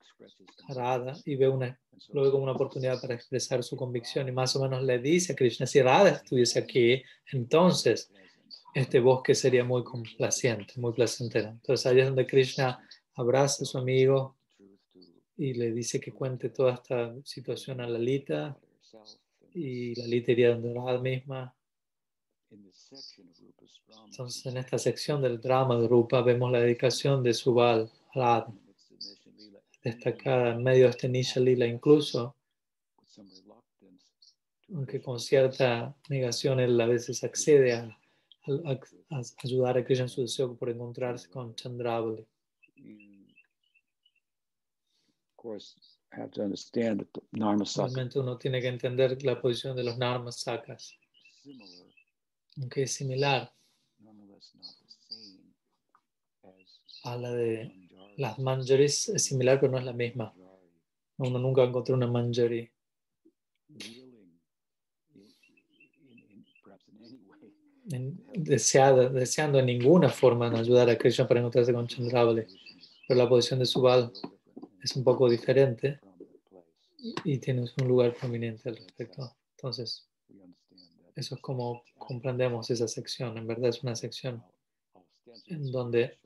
a 0.68 0.74
Radha 0.74 1.14
y 1.24 1.38
ve 1.38 1.48
una, 1.48 1.80
lo 2.10 2.24
ve 2.24 2.32
como 2.32 2.44
una 2.44 2.52
oportunidad 2.52 3.00
para 3.00 3.14
expresar 3.14 3.64
su 3.64 3.78
convicción 3.78 4.28
y 4.28 4.34
más 4.34 4.54
o 4.58 4.62
menos 4.62 4.84
le 4.84 5.00
dice 5.00 5.32
a 5.32 5.36
Krishna, 5.38 5.66
si 5.66 5.82
Radha 5.82 6.10
estuviese 6.10 6.60
aquí, 6.60 7.02
entonces 7.32 8.12
este 8.74 9.00
bosque 9.00 9.34
sería 9.34 9.64
muy 9.64 9.86
complaciente, 9.86 10.74
muy 10.76 10.92
placentero. 10.92 11.52
Entonces 11.52 11.86
ahí 11.86 12.02
es 12.02 12.08
donde 12.08 12.28
Krishna 12.28 12.86
abraza 13.22 13.64
a 13.64 13.66
su 13.66 13.78
amigo 13.78 14.36
y 15.38 15.54
le 15.54 15.72
dice 15.72 16.00
que 16.00 16.12
cuente 16.12 16.50
toda 16.50 16.74
esta 16.74 17.16
situación 17.24 17.82
a 17.82 17.88
Lalita 17.88 18.58
y 19.54 19.96
Lalita 19.96 20.32
iría 20.32 20.50
donde 20.50 20.74
Radha 20.74 21.00
misma 21.00 21.56
entonces, 24.06 24.46
en 24.46 24.58
esta 24.58 24.78
sección 24.78 25.22
del 25.22 25.40
drama 25.40 25.78
de 25.80 25.88
Rupa 25.88 26.22
vemos 26.22 26.52
la 26.52 26.60
dedicación 26.60 27.24
de 27.24 27.34
Subal 27.34 27.92
a 28.16 28.48
destacada 29.84 30.54
en 30.54 30.64
medio 30.64 30.86
de 30.86 30.90
este 30.90 31.08
Nisha 31.08 31.40
Lila, 31.40 31.66
incluso, 31.66 32.36
aunque 34.74 35.02
con 35.02 35.20
cierta 35.20 35.96
negación 36.10 36.60
él 36.60 36.80
a 36.82 36.86
veces 36.86 37.24
accede 37.24 37.74
a, 37.74 37.98
ayudar 39.44 39.78
a 39.78 39.86
Krishna 39.86 40.06
en 40.06 40.10
su 40.10 40.22
deseo 40.22 40.56
por 40.56 40.70
encontrarse 40.70 41.30
con 41.30 41.56
Chandravali. 41.56 42.26
Realmente 47.86 48.20
uno 48.20 48.38
tiene 48.38 48.62
que 48.62 48.68
entender 48.68 49.24
la 49.24 49.40
posición 49.42 49.76
de 49.76 49.84
los 49.84 49.98
Narmasakas 49.98 50.98
aunque 52.60 52.84
es 52.84 52.94
similar. 52.94 53.52
A 57.04 57.16
la 57.16 57.32
de 57.32 57.72
las 58.18 58.38
manjaris, 58.40 59.10
es 59.10 59.24
similar 59.24 59.60
pero 59.60 59.72
no 59.72 59.78
es 59.78 59.86
la 59.86 59.94
misma. 59.94 60.34
Uno 61.18 61.40
nunca 61.40 61.64
encontró 61.64 61.96
una 61.96 62.08
manjari. 62.08 62.70
Deseada, 68.36 69.10
deseando 69.10 69.60
en 69.60 69.66
ninguna 69.66 70.10
forma 70.10 70.52
ayudar 70.52 70.90
a 70.90 70.98
Krishna 70.98 71.28
para 71.28 71.40
encontrarse 71.40 71.74
con 71.74 71.88
Chandravali. 71.88 72.46
Pero 73.08 73.18
la 73.18 73.30
posición 73.30 73.60
de 73.60 73.66
Subal 73.66 74.12
es 74.82 74.96
un 74.96 75.04
poco 75.04 75.30
diferente 75.30 76.00
y, 76.98 77.16
y 77.24 77.38
tiene 77.40 77.62
un 77.62 77.88
lugar 77.88 78.14
prominente 78.14 78.70
al 78.70 78.78
respecto. 78.78 79.36
Entonces, 79.56 80.08
eso 81.16 81.36
es 81.36 81.42
como 81.42 81.84
comprendemos 81.98 82.70
esa 82.70 82.88
sección. 82.88 83.38
En 83.38 83.46
verdad 83.46 83.70
es 83.70 83.84
una 83.84 83.96
sección 83.96 84.44
en 85.48 85.72
donde 85.72 86.18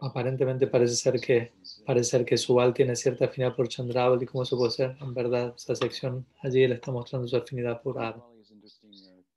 aparentemente 0.00 0.66
parece 0.66 0.96
ser 0.96 1.20
que 1.20 1.52
parece 1.86 2.10
ser 2.10 2.24
que 2.24 2.36
Subal 2.36 2.74
tiene 2.74 2.96
cierta 2.96 3.26
afinidad 3.26 3.54
por 3.54 3.68
Chandravali. 3.68 4.26
¿Cómo 4.26 4.42
eso 4.42 4.56
puede 4.56 4.72
ser? 4.72 4.96
En 5.00 5.14
verdad, 5.14 5.54
esa 5.56 5.74
sección 5.74 6.26
allí 6.42 6.66
le 6.66 6.74
está 6.74 6.90
mostrando 6.92 7.28
su 7.28 7.36
afinidad 7.36 7.80
por 7.82 8.00
Ar. 8.00 8.20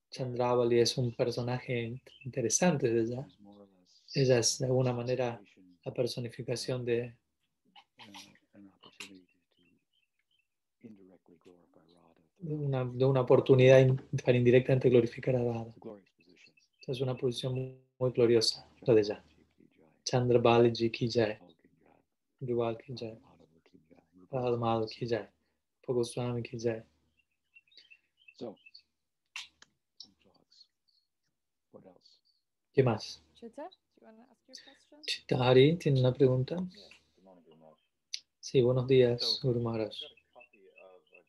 Chandravali 0.10 0.80
es 0.80 0.98
un 0.98 1.14
personaje 1.14 2.02
interesante 2.26 2.90
de 2.90 3.02
ella. 3.02 3.28
Ella 4.14 4.40
es 4.40 4.60
de 4.60 4.66
alguna 4.66 4.94
manera 4.94 5.42
la 5.86 5.94
personificación 5.94 6.84
de 6.84 7.16
de 10.84 12.31
una, 12.44 12.86
de 12.86 13.06
una 13.06 13.22
oportunidad 13.22 13.86
para 14.26 14.38
indirectamente 14.38 14.90
glorificar 14.90 15.36
a 15.36 15.44
Radha. 15.44 15.74
Es 16.88 17.02
una 17.02 17.16
posición 17.16 17.78
muy, 18.00 18.12
gloriosa, 18.12 18.68
la 18.82 18.94
de 18.94 19.02
ella. 19.02 19.24
Chandra 20.04 20.40
Baliji 20.40 20.90
ki 20.90 21.08
jai. 21.08 21.38
Rugal 22.42 22.78
ki 22.78 22.96
jai. 22.96 23.18
Radha 24.32 24.88
ki 24.88 25.08
jai. 25.08 25.28
Swami 26.04 26.42
ki 26.42 26.58
jai. 26.58 26.84
¿Qué 32.74 32.84
más? 32.84 33.22
Chitari, 35.06 35.76
¿tiene 35.76 36.00
una 36.00 36.14
pregunta? 36.14 36.58
Sí, 38.40 38.62
buenos 38.62 38.88
días, 38.88 39.40
Guru 39.44 39.60
Maharaj. 39.60 39.94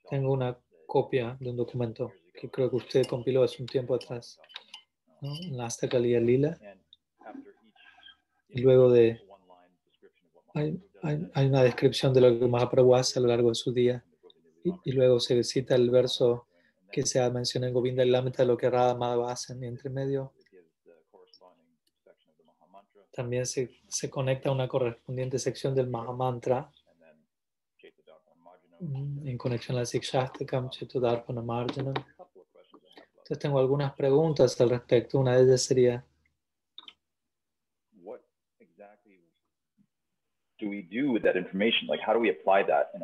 Tengo 0.09 0.33
una 0.33 0.57
copia 0.93 1.39
de 1.41 1.49
un 1.49 1.57
documento 1.57 2.13
que 2.35 2.51
creo 2.51 2.69
que 2.69 2.77
usted 2.77 3.07
compiló 3.07 3.43
hace 3.43 3.63
un 3.63 3.67
tiempo 3.67 3.95
atrás, 3.95 4.39
¿no? 5.23 5.35
en 5.43 5.57
la 5.57 5.65
Astakaliya 5.65 6.21
Lila. 6.21 6.59
Y 8.51 8.61
luego 8.61 8.91
de. 8.91 9.19
Hay, 10.53 10.79
hay, 11.33 11.47
una 11.47 11.63
descripción 11.63 12.13
de 12.13 12.21
lo 12.21 12.39
que 12.39 12.47
Mahaprabhu 12.47 12.95
hace 12.95 13.19
a 13.19 13.23
lo 13.23 13.29
largo 13.29 13.49
de 13.49 13.55
su 13.55 13.73
día. 13.73 14.05
Y, 14.85 14.93
luego 14.93 15.19
se 15.19 15.43
cita 15.45 15.75
el 15.77 15.89
verso 15.89 16.47
que 16.93 17.07
se 17.07 17.19
menciona 17.31 17.69
en 17.69 17.73
Govinda 17.73 18.05
y 18.05 18.11
Lamita 18.11 18.43
de 18.43 18.49
lo 18.49 18.59
que 18.59 18.69
Radha 18.69 18.95
Madhava 18.95 19.33
hacen. 19.33 19.63
Y 19.63 19.69
entre 19.69 19.89
medio 19.89 20.35
también 23.13 23.47
se, 23.47 23.71
se 23.89 24.11
conecta 24.11 24.51
a 24.51 24.53
una 24.53 24.69
correspondiente 24.69 25.39
sección 25.39 25.75
del 25.75 25.89
Mahamantra 25.89 26.71
en 28.83 29.39
conexión 29.39 29.77
a 29.77 29.81
la 29.81 29.87
Sikshastakam, 29.87 30.71
Chetodarpana 30.71 31.41
Marjanam. 31.41 31.95
Entonces 33.11 33.39
tengo 33.39 33.59
algunas 33.59 33.93
preguntas 33.95 34.61
al 34.61 34.71
respecto. 34.71 35.21
Una 35.21 35.37
de 35.37 35.45
ellas 35.45 35.63
sería, 35.63 36.05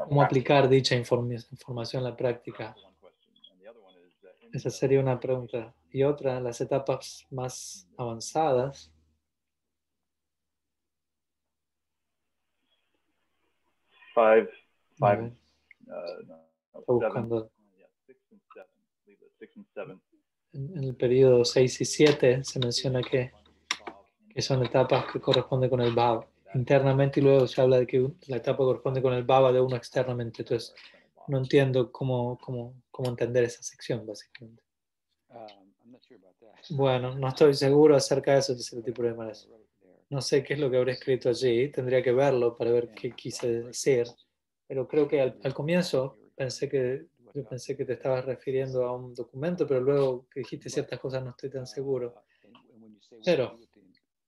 ¿Cómo 0.04 0.22
aplicar 0.22 0.68
dicha 0.68 0.94
información 0.94 2.02
en 2.02 2.04
la 2.04 2.16
práctica? 2.16 2.74
Esa 4.52 4.70
sería 4.70 5.00
una 5.00 5.18
pregunta. 5.18 5.74
Y 5.90 6.02
otra, 6.02 6.40
las 6.40 6.60
etapas 6.60 7.26
más 7.30 7.88
avanzadas. 7.96 8.92
Five, 14.14 14.50
en, 20.52 20.84
el 20.84 20.94
periodo 20.96 21.44
6 21.44 21.80
y 21.80 21.84
7 21.84 22.44
se 22.44 22.58
menciona 22.58 23.02
que, 23.02 23.32
que 24.28 24.42
son 24.42 24.64
etapas 24.64 25.06
que 25.12 25.20
corresponden 25.20 25.70
con 25.70 25.80
el 25.80 25.94
Baba 25.94 26.26
internamente 26.54 27.20
y 27.20 27.22
luego 27.22 27.46
se 27.46 27.60
habla 27.60 27.78
de 27.78 27.86
que 27.86 28.10
la 28.26 28.38
etapa 28.38 28.58
corresponde 28.58 29.02
con 29.02 29.12
el 29.12 29.24
Baba 29.24 29.52
de 29.52 29.60
uno 29.60 29.76
externamente. 29.76 30.42
Entonces, 30.42 30.74
no 31.26 31.38
entiendo 31.38 31.92
cómo, 31.92 32.38
cómo, 32.38 32.74
cómo 32.90 33.10
entender 33.10 33.44
esa 33.44 33.62
sección, 33.62 34.06
básicamente. 34.06 34.62
Bueno, 36.70 37.14
no 37.14 37.28
estoy 37.28 37.54
seguro 37.54 37.96
acerca 37.96 38.32
de 38.32 38.38
eso, 38.38 38.54
dice 38.54 38.76
el 38.76 38.82
tipo 38.82 39.02
de 39.02 39.14
No 40.10 40.20
sé 40.20 40.42
qué 40.42 40.54
es 40.54 40.60
lo 40.60 40.70
que 40.70 40.78
habré 40.78 40.92
escrito 40.92 41.28
allí, 41.28 41.70
tendría 41.70 42.02
que 42.02 42.12
verlo 42.12 42.56
para 42.56 42.70
ver 42.70 42.90
qué 42.90 43.12
quise 43.12 43.62
decir. 43.62 44.06
Pero 44.68 44.86
creo 44.86 45.08
que 45.08 45.20
al, 45.20 45.54
comienzo 45.54 46.18
pensé 46.36 46.68
que, 46.68 47.06
yo 47.34 47.44
pensé 47.48 47.76
que 47.76 47.84
te 47.84 47.94
estabas 47.94 48.24
refiriendo 48.26 48.84
a 48.84 48.94
un 48.94 49.14
documento, 49.14 49.66
pero 49.66 49.80
luego 49.80 50.26
que 50.30 50.40
dijiste 50.40 50.68
ciertas 50.68 51.00
cosas 51.00 51.24
no 51.24 51.30
estoy 51.30 51.50
tan 51.50 51.66
seguro. 51.66 52.14
Pero 53.24 53.58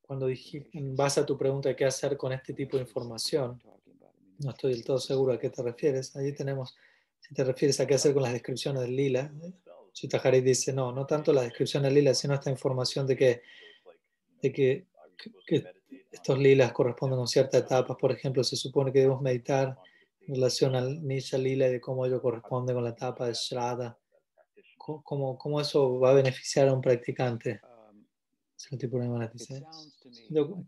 cuando 0.01 0.27
dijiste, 0.27 0.71
en 0.79 0.97
base 0.97 1.21
a 1.21 1.27
tu 1.27 1.37
pregunta 1.37 1.69
de 1.69 1.77
qué 1.77 1.85
hacer 1.85 2.17
con 2.17 2.33
este 2.33 2.55
tipo 2.55 2.79
de 2.79 2.85
información, 2.85 3.63
no 4.39 4.51
estoy 4.51 4.73
del 4.73 4.85
todo 4.85 4.99
seguro 4.99 5.35
a 5.35 5.39
qué 5.39 5.51
te 5.51 5.63
refieres. 5.63 6.17
Allí 6.17 6.33
tenemos, 6.33 6.75
si 7.21 7.35
te 7.35 7.45
refieres 7.45 7.79
a 7.81 7.87
qué 7.87 7.95
hacer 7.95 8.15
con 8.15 8.23
las 8.23 8.33
descripciones 8.33 8.89
lila, 8.89 9.31
Chitahari 9.93 10.41
dice, 10.41 10.73
no, 10.73 10.93
no 10.93 11.07
tanto 11.07 11.33
la 11.33 11.43
descripción 11.43 11.83
de 11.83 11.91
lila, 11.91 12.15
sino 12.15 12.35
esta 12.35 12.51
información 12.51 13.07
de 13.07 13.17
que, 13.17 13.43
de 14.41 14.53
que, 14.53 14.87
que 15.47 15.65
estos 16.11 16.39
lilas 16.39 16.73
corresponden 16.73 17.19
con 17.19 17.29
ciertas 17.29 17.63
etapas. 17.63 17.97
Por 17.97 18.13
ejemplo, 18.13 18.43
se 18.43 18.57
supone 18.57 18.93
que 18.93 19.01
debemos 19.01 19.21
meditar 19.21 19.77
en 20.31 20.37
relación 20.37 20.77
al 20.77 21.05
Nisha 21.05 21.37
Lila 21.37 21.67
y 21.67 21.73
de 21.73 21.81
cómo 21.81 22.07
ello 22.07 22.23
corresponde 22.23 22.73
con 22.73 22.85
la 22.85 22.91
etapa 22.91 23.27
de 23.27 23.35
Shraddha. 23.35 23.99
¿Cómo, 24.79 25.37
cómo 25.37 25.61
eso 25.61 25.99
va 25.99 26.11
a 26.11 26.15
beneficiar 26.15 26.69
a 26.69 26.73
un 26.73 26.81
practicante? 26.81 27.61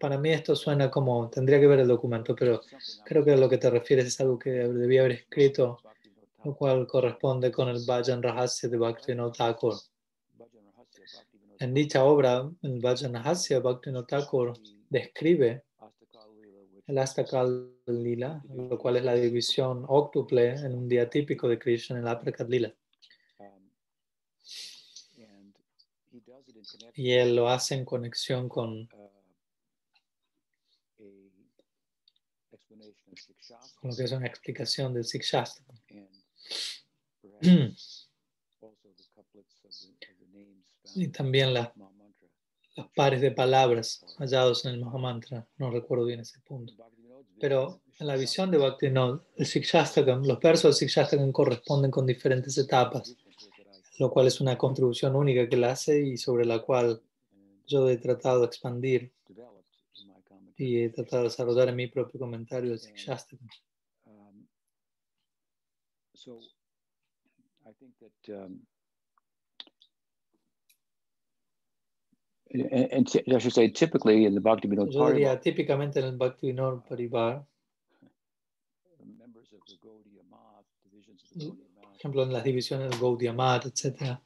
para 0.01 0.19
mí 0.19 0.31
esto 0.31 0.57
suena 0.57 0.91
como, 0.91 1.29
tendría 1.29 1.61
que 1.61 1.67
ver 1.67 1.81
el 1.81 1.89
documento, 1.89 2.35
pero 2.35 2.61
creo 3.05 3.25
que 3.25 3.33
a 3.33 3.37
lo 3.37 3.49
que 3.49 3.59
te 3.59 3.71
refieres 3.71 4.07
es 4.07 4.21
algo 4.21 4.39
que 4.39 4.51
debía 4.51 5.01
haber 5.01 5.13
escrito, 5.13 5.79
lo 6.43 6.57
cual 6.57 6.87
corresponde 6.87 7.53
con 7.53 7.69
el 7.69 7.85
Vajan 7.87 8.23
Rahasya 8.23 8.69
de 8.69 8.79
Bhaktivinoda 8.79 9.33
Thakur. 9.33 9.75
En 11.61 11.75
dicha 11.75 12.03
obra, 12.03 12.51
el 12.63 12.81
Vajan 12.81 13.13
Rahasya 13.13 13.61
Bhaktivinoda 13.61 14.07
Thakur 14.07 14.55
describe 14.89 15.65
el 16.87 16.99
Astakal 16.99 17.72
Lila, 17.87 18.43
lo 18.55 18.79
cual 18.79 18.97
es 18.97 19.05
la 19.05 19.15
división 19.15 19.85
octuple 19.89 20.51
en 20.55 20.75
un 20.75 20.89
día 20.89 21.11
típico 21.11 21.49
de 21.49 21.59
Krishna 21.59 21.97
en 21.97 22.03
el 22.03 22.09
Aprakat 22.09 22.49
Lila. 22.49 22.75
Y 26.95 27.13
él 27.13 27.35
lo 27.37 27.49
hace 27.49 27.75
en 27.75 27.85
conexión 27.85 28.49
con, 28.49 28.89
lo 33.83 33.97
que 33.97 34.05
es 34.05 34.13
una 34.13 34.27
explicación 34.27 34.95
del 34.95 35.05
Sikshastra. 35.05 35.65
y 40.95 41.09
también 41.09 41.55
la, 41.55 41.75
los 42.77 42.89
pares 42.95 43.21
de 43.21 43.33
palabras 43.33 44.05
hallados 44.19 44.65
en 44.65 44.73
el 44.73 44.81
Mahamantra. 44.81 45.49
No 45.57 45.71
recuerdo 45.71 46.05
bien 46.05 46.21
ese 46.21 46.39
punto. 46.41 46.75
Pero 47.41 47.81
en 47.99 48.07
la 48.07 48.17
visión 48.17 48.51
de 48.51 48.59
Bhaktivinoda, 48.59 49.23
el 49.37 49.47
Sikshastakam, 49.47 50.25
los 50.25 50.41
versos 50.41 50.65
del 50.65 50.75
Sikshastakam 50.75 51.33
corresponden 51.33 51.91
con 51.91 52.07
diferentes 52.07 52.57
etapas 52.59 53.17
lo 53.99 54.11
cual 54.11 54.27
es 54.27 54.41
una 54.41 54.59
contribución 54.59 55.15
única 55.15 55.49
que 55.49 55.55
él 55.55 55.65
hace 55.65 56.01
y 56.01 56.17
sobre 56.17 56.45
la 56.45 56.61
cual 56.61 57.01
yo 57.67 57.89
he 57.89 57.99
tratado 57.99 58.41
de 58.41 58.47
expandir 58.47 59.13
y 60.57 60.83
he 60.83 60.91
tratado 60.91 61.23
de 61.23 61.29
desarrollar 61.29 61.69
en 61.69 61.77
mi 61.77 61.87
propio 61.87 62.19
comentario 62.19 62.73
de 62.73 62.79
Sikshastra. 62.79 63.39
Um, 64.05 64.47
so, 66.15 66.41
I 67.65 67.73
think 67.79 67.95
that, 68.01 68.45
um, 68.45 68.67
and, 72.53 73.09
and 73.15 73.35
I 73.35 73.39
should 73.39 73.53
say, 73.53 73.69
typically 73.69 74.25
in 74.25 74.35
the 74.35 74.41
Bhakti 74.41 74.69
Vinod 74.69 74.93
Yo 74.93 75.11
diría, 75.11 75.41
típicamente 75.41 76.01
en 76.01 76.07
el 76.07 76.17
Bhakti 76.17 76.49
Vinod 76.49 76.83
Parivar, 76.89 77.45
por 81.35 81.97
ejemplo, 81.97 82.23
en 82.25 82.33
las 82.33 82.45
divisiones 82.45 82.91
del 82.91 82.99
Gaudiya 82.99 83.33
Math, 83.33 83.67
etc. 83.67 84.19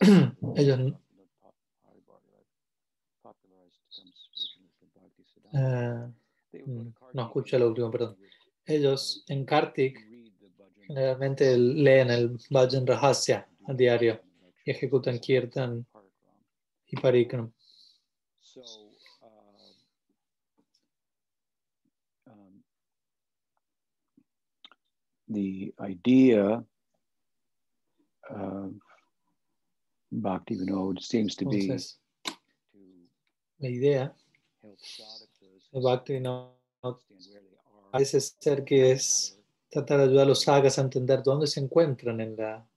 Ellos 0.56 0.92
eh, 5.54 6.08
no 7.12 7.22
escuché 7.22 7.58
lo 7.58 7.68
último, 7.68 7.90
perdón. 7.90 8.16
Ellos 8.66 9.24
en 9.28 9.44
Kartik 9.44 9.98
generalmente 10.86 11.56
leen 11.56 12.10
el 12.10 12.36
Bhajan 12.50 12.86
Rahasya 12.86 13.48
a 13.66 13.72
diario 13.72 14.20
y 14.64 14.72
ejecutan 14.72 15.18
Kirtan 15.18 15.86
y 16.94 17.00
Parikram. 17.00 17.52
the 25.26 25.74
idea 25.80 26.64
of 28.30 28.72
Bhakti 30.12 30.56
Vinod 30.56 31.00
seems 31.00 31.34
to 31.36 31.44
be 31.46 31.62
Entonces, 31.62 32.00
la 33.58 33.68
idea 33.68 34.14
de 34.62 35.80
Bhakti 35.80 36.12
Vinod 36.14 36.52
parece 37.90 38.20
ser 38.20 38.64
que 38.64 38.92
es 38.92 39.40
tratar 39.68 39.98
de 39.98 40.04
ayudar 40.04 40.24
a 40.24 40.28
los 40.28 40.42
sagas 40.42 40.78
a 40.78 40.82
entender 40.82 41.22
dónde 41.22 41.46
se 41.46 41.60
encuentran 41.60 42.20
en 42.20 42.36
la 42.36 42.68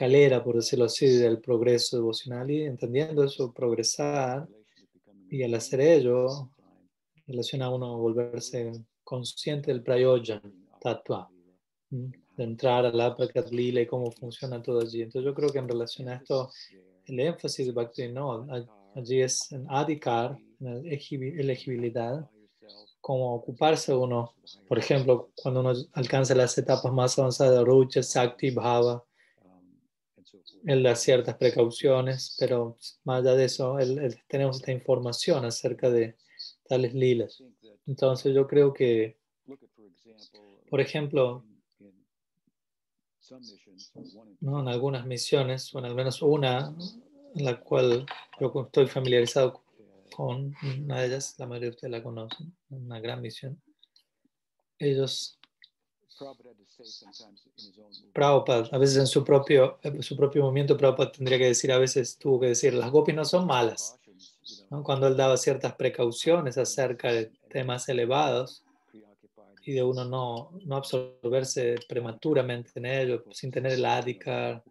escalera, 0.00 0.42
por 0.42 0.56
decirlo 0.56 0.86
así, 0.86 1.06
del 1.06 1.40
progreso 1.40 1.98
devocional 1.98 2.50
y 2.50 2.62
entendiendo 2.62 3.22
eso, 3.22 3.52
progresar 3.52 4.48
y 5.28 5.42
al 5.42 5.52
hacer 5.54 5.82
ello, 5.82 6.50
relaciona 7.26 7.66
a 7.66 7.74
uno 7.74 7.98
volverse 7.98 8.72
consciente 9.04 9.70
del 9.70 9.82
prayojan, 9.82 10.40
tatua 10.80 11.28
de 11.90 12.44
entrar 12.44 12.86
a 12.86 12.92
la 12.92 13.14
Lila 13.50 13.82
y 13.82 13.86
cómo 13.86 14.10
funciona 14.10 14.62
todo 14.62 14.80
allí. 14.80 15.02
Entonces 15.02 15.26
yo 15.26 15.34
creo 15.34 15.50
que 15.50 15.58
en 15.58 15.68
relación 15.68 16.08
a 16.08 16.14
esto, 16.14 16.48
el 17.04 17.20
énfasis 17.20 17.66
de 17.66 17.72
Bhakti 17.72 18.08
no, 18.08 18.46
allí 18.94 19.20
es 19.20 19.52
en 19.52 19.66
adhikar, 19.68 20.38
en 20.60 20.82
elegibilidad, 21.38 22.26
como 23.02 23.34
ocuparse 23.34 23.94
uno, 23.94 24.32
por 24.66 24.78
ejemplo, 24.78 25.30
cuando 25.42 25.60
uno 25.60 25.74
alcanza 25.92 26.34
las 26.34 26.56
etapas 26.56 26.90
más 26.90 27.18
avanzadas 27.18 27.58
de 27.58 27.64
Rucha, 27.64 28.02
Sakti, 28.02 28.50
Bhava, 28.50 29.04
él 30.66 30.82
da 30.82 30.94
ciertas 30.94 31.36
precauciones, 31.36 32.36
pero 32.38 32.76
más 33.04 33.20
allá 33.20 33.34
de 33.34 33.44
eso, 33.44 33.76
tenemos 34.28 34.56
esta 34.56 34.72
información 34.72 35.44
acerca 35.44 35.90
de 35.90 36.16
tales 36.68 36.94
lilas. 36.94 37.42
Entonces 37.86 38.34
yo 38.34 38.46
creo 38.46 38.72
que, 38.72 39.18
por 40.68 40.80
ejemplo, 40.80 41.44
¿no? 44.40 44.60
en 44.60 44.68
algunas 44.68 45.06
misiones, 45.06 45.74
o 45.74 45.78
en 45.78 45.86
al 45.86 45.94
menos 45.94 46.22
una 46.22 46.74
en 47.34 47.44
la 47.44 47.60
cual 47.60 48.06
yo 48.40 48.52
estoy 48.66 48.86
familiarizado 48.86 49.62
con 50.14 50.54
una 50.84 51.00
de 51.00 51.06
ellas, 51.06 51.34
la 51.38 51.46
mayoría 51.46 51.70
de 51.70 51.74
ustedes 51.74 51.92
la 51.92 52.02
conocen, 52.02 52.54
una 52.68 53.00
gran 53.00 53.20
misión. 53.20 53.60
Ellos, 54.78 55.39
Prabhupada, 58.12 58.68
a 58.72 58.78
veces 58.78 58.96
en 58.96 59.06
su 59.06 59.24
propio, 59.24 59.78
en 59.82 60.02
su 60.02 60.16
propio 60.16 60.42
movimiento, 60.42 60.76
Prabhupada 60.76 61.12
tendría 61.12 61.38
que 61.38 61.46
decir, 61.46 61.72
a 61.72 61.78
veces 61.78 62.18
tuvo 62.18 62.40
que 62.40 62.48
decir, 62.48 62.74
las 62.74 62.90
gopis 62.90 63.14
no 63.14 63.24
son 63.24 63.46
malas. 63.46 63.98
Cuando 64.82 65.06
él 65.06 65.16
daba 65.16 65.36
ciertas 65.36 65.74
precauciones 65.74 66.58
acerca 66.58 67.12
de 67.12 67.30
temas 67.48 67.88
elevados, 67.88 68.64
y 69.64 69.72
de 69.72 69.82
uno 69.82 70.04
no, 70.04 70.50
no 70.64 70.76
absorberse 70.76 71.76
prematuramente 71.88 72.72
en 72.76 72.86
ello, 72.86 73.24
sin 73.30 73.50
tener 73.50 73.72
el 73.72 73.84
adhikar, 73.84 74.62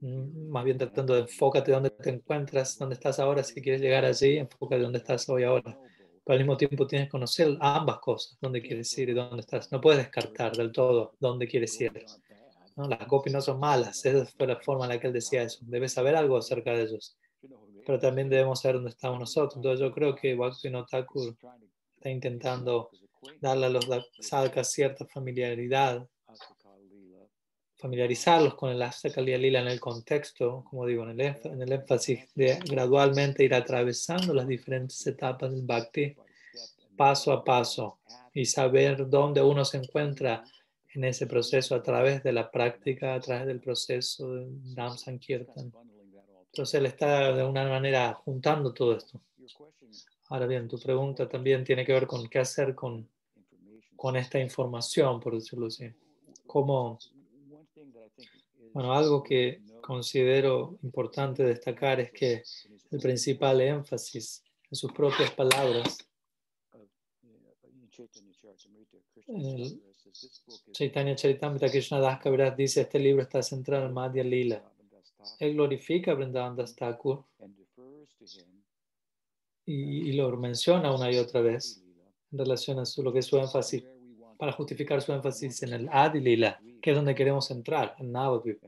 mm, 0.00 0.48
más 0.48 0.64
bien 0.64 0.78
tratando 0.78 1.14
de 1.14 1.20
enfócate 1.20 1.72
dónde 1.72 1.90
te 1.90 2.10
encuentras, 2.10 2.78
dónde 2.78 2.94
estás 2.94 3.18
ahora, 3.18 3.42
si 3.42 3.60
quieres 3.60 3.80
llegar 3.80 4.04
allí, 4.04 4.36
enfócate 4.36 4.82
dónde 4.82 4.98
estás 4.98 5.28
hoy 5.28 5.44
ahora. 5.44 5.78
Pero 6.24 6.34
al 6.34 6.38
mismo 6.38 6.56
tiempo 6.56 6.86
tienes 6.86 7.08
que 7.08 7.12
conocer 7.12 7.56
ambas 7.60 7.98
cosas, 7.98 8.38
dónde 8.40 8.62
quieres 8.62 8.96
ir 8.98 9.08
y 9.08 9.14
dónde 9.14 9.40
estás. 9.40 9.72
No 9.72 9.80
puedes 9.80 9.98
descartar 9.98 10.52
del 10.56 10.70
todo 10.70 11.14
dónde 11.18 11.48
quieres 11.48 11.80
ir. 11.80 11.92
¿no? 12.76 12.88
Las 12.88 13.06
copias 13.06 13.34
no 13.34 13.40
son 13.40 13.58
malas, 13.58 14.04
esa 14.04 14.24
fue 14.26 14.46
la 14.46 14.60
forma 14.60 14.84
en 14.84 14.90
la 14.90 15.00
que 15.00 15.08
él 15.08 15.12
decía 15.12 15.42
eso. 15.42 15.58
Debes 15.62 15.92
saber 15.92 16.14
algo 16.14 16.36
acerca 16.36 16.72
de 16.72 16.82
ellos, 16.84 17.16
pero 17.84 17.98
también 17.98 18.28
debemos 18.28 18.60
saber 18.60 18.76
dónde 18.76 18.90
estamos 18.90 19.18
nosotros. 19.18 19.56
Entonces 19.56 19.80
yo 19.80 19.92
creo 19.92 20.14
que 20.14 20.34
Bhakti 20.34 20.70
Thakur 20.90 21.36
está 21.94 22.10
intentando 22.10 22.90
darle 23.40 23.66
a 23.66 23.70
los 23.70 23.86
sadhakas 24.20 24.70
cierta 24.70 25.06
familiaridad, 25.06 26.06
familiarizarlos 27.82 28.54
con 28.54 28.70
el 28.70 28.80
Astakaliya 28.80 29.38
Lila 29.38 29.60
en 29.60 29.66
el 29.66 29.80
contexto, 29.80 30.64
como 30.70 30.86
digo, 30.86 31.02
en 31.02 31.20
el, 31.20 31.36
en 31.42 31.62
el 31.62 31.72
énfasis 31.72 32.32
de 32.32 32.60
gradualmente 32.64 33.44
ir 33.44 33.54
atravesando 33.54 34.32
las 34.32 34.46
diferentes 34.46 35.04
etapas 35.04 35.50
del 35.50 35.62
Bhakti 35.62 36.14
paso 36.96 37.32
a 37.32 37.42
paso 37.42 37.98
y 38.32 38.44
saber 38.44 39.10
dónde 39.10 39.42
uno 39.42 39.64
se 39.64 39.78
encuentra 39.78 40.44
en 40.94 41.02
ese 41.04 41.26
proceso 41.26 41.74
a 41.74 41.82
través 41.82 42.22
de 42.22 42.32
la 42.32 42.52
práctica, 42.52 43.14
a 43.14 43.20
través 43.20 43.46
del 43.46 43.60
proceso 43.60 44.32
de 44.32 44.46
Dham 44.74 44.96
Sankirtan. 44.96 45.72
Entonces 46.46 46.74
él 46.74 46.86
está 46.86 47.32
de 47.32 47.42
una 47.42 47.68
manera 47.68 48.14
juntando 48.14 48.72
todo 48.72 48.96
esto. 48.96 49.20
Ahora 50.28 50.46
bien, 50.46 50.68
tu 50.68 50.78
pregunta 50.78 51.28
también 51.28 51.64
tiene 51.64 51.84
que 51.84 51.92
ver 51.92 52.06
con 52.06 52.28
qué 52.28 52.38
hacer 52.38 52.76
con, 52.76 53.08
con 53.96 54.16
esta 54.16 54.38
información, 54.38 55.18
por 55.18 55.34
decirlo 55.34 55.66
así. 55.66 55.90
Como, 56.46 56.98
bueno, 58.72 58.92
algo 58.92 59.22
que 59.22 59.62
considero 59.80 60.78
importante 60.82 61.42
destacar 61.44 62.00
es 62.00 62.12
que 62.12 62.42
el 62.90 63.00
principal 63.00 63.60
énfasis 63.60 64.42
en 64.70 64.76
sus 64.76 64.92
propias 64.92 65.30
palabras, 65.32 65.98
el 69.28 69.82
Chaitanya 70.72 71.14
Charitamrita 71.14 71.70
Krishna 71.70 71.98
Das 71.98 72.20
Kaviraj 72.20 72.56
dice, 72.56 72.82
este 72.82 72.98
libro 72.98 73.22
está 73.22 73.42
centrado 73.42 73.86
en 73.86 73.92
Madhya 73.92 74.24
Lila. 74.24 74.62
él 75.38 75.54
glorifica 75.54 76.12
a 76.12 76.14
Vrindavan 76.14 76.56
Das 76.56 76.74
Thakur 76.74 77.24
y, 79.64 80.10
y 80.10 80.12
lo 80.12 80.36
menciona 80.36 80.94
una 80.94 81.10
y 81.10 81.18
otra 81.18 81.40
vez 81.40 81.82
en 82.30 82.38
relación 82.38 82.78
a 82.78 82.84
su, 82.84 83.02
lo 83.02 83.12
que 83.12 83.20
es 83.20 83.26
su 83.26 83.38
énfasis, 83.38 83.84
para 84.42 84.50
justificar 84.50 85.00
su 85.00 85.12
énfasis 85.12 85.62
en 85.62 85.72
el 85.72 85.88
Adi 85.88 86.18
Lila, 86.18 86.60
que 86.82 86.90
es 86.90 86.96
donde 86.96 87.14
queremos 87.14 87.48
entrar, 87.52 87.94
en 88.00 88.10
Navadvip. 88.10 88.60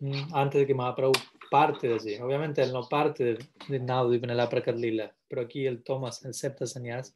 Mm, 0.00 0.34
Antes 0.34 0.60
de 0.60 0.66
que 0.66 0.74
Mahaprabhu 0.74 1.14
parte 1.50 1.88
de 1.88 1.94
allí. 1.94 2.16
Obviamente 2.16 2.60
él 2.60 2.70
no 2.70 2.86
parte 2.86 3.24
de, 3.24 3.38
de 3.66 3.80
Navadvip 3.80 4.24
en 4.24 4.30
el 4.32 4.40
Aprakat 4.40 4.76
Lila, 4.76 5.10
pero 5.26 5.40
aquí 5.40 5.64
él 5.64 5.82
toma 5.82 6.10
el 6.22 6.34
septa 6.34 6.66
sannyas. 6.66 7.14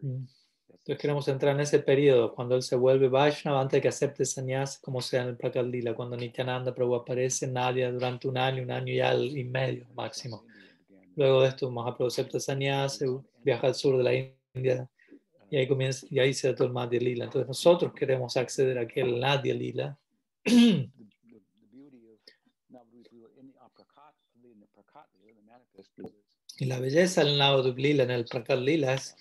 Mm. 0.00 0.24
Entonces 0.68 0.98
queremos 0.98 1.28
entrar 1.28 1.54
en 1.54 1.60
ese 1.60 1.80
periodo, 1.80 2.34
cuando 2.34 2.54
él 2.54 2.62
se 2.62 2.76
vuelve 2.76 3.10
Vaishnava, 3.10 3.60
antes 3.60 3.76
de 3.76 3.82
que 3.82 3.88
acepte 3.88 4.24
sannyas, 4.24 4.78
como 4.78 5.02
sea 5.02 5.20
en 5.20 5.28
el 5.28 5.36
Prakat 5.36 5.66
Lila, 5.66 5.92
cuando 5.92 6.16
Nityananda 6.16 6.74
Prabhu 6.74 6.94
aparece 6.94 7.44
en 7.44 7.52
Nadia 7.52 7.92
durante 7.92 8.26
un 8.26 8.38
año, 8.38 8.62
un 8.62 8.70
año 8.70 8.90
y, 8.90 9.00
al, 9.00 9.36
y 9.36 9.44
medio 9.44 9.86
máximo. 9.94 10.46
Luego 11.16 11.42
de 11.42 11.48
esto, 11.48 11.70
Mahaprabhu 11.70 12.08
acepta 12.08 12.40
sannyas, 12.40 13.02
viaja 13.42 13.68
al 13.68 13.74
sur 13.74 13.96
de 13.96 14.02
la 14.02 14.14
India 14.54 14.88
y 15.50 15.56
ahí 15.56 15.68
comienza 15.68 16.06
y 16.10 16.18
ahí 16.18 16.34
se 16.34 16.48
da 16.48 16.54
todo 16.54 16.66
el 16.66 16.72
Madhya 16.72 16.98
Lila. 16.98 17.26
Entonces 17.26 17.46
nosotros 17.46 17.92
queremos 17.94 18.36
acceder 18.36 18.78
a 18.78 18.82
aquel 18.82 19.20
Nadya 19.20 19.54
Lila. 19.54 19.96
y 26.58 26.64
la 26.66 26.80
belleza 26.80 27.22
del 27.24 27.38
Navadvip 27.38 27.78
Lila 27.78 28.02
en 28.04 28.10
el 28.10 28.24
Prakat 28.24 28.58
Lila 28.58 28.94
es 28.94 29.16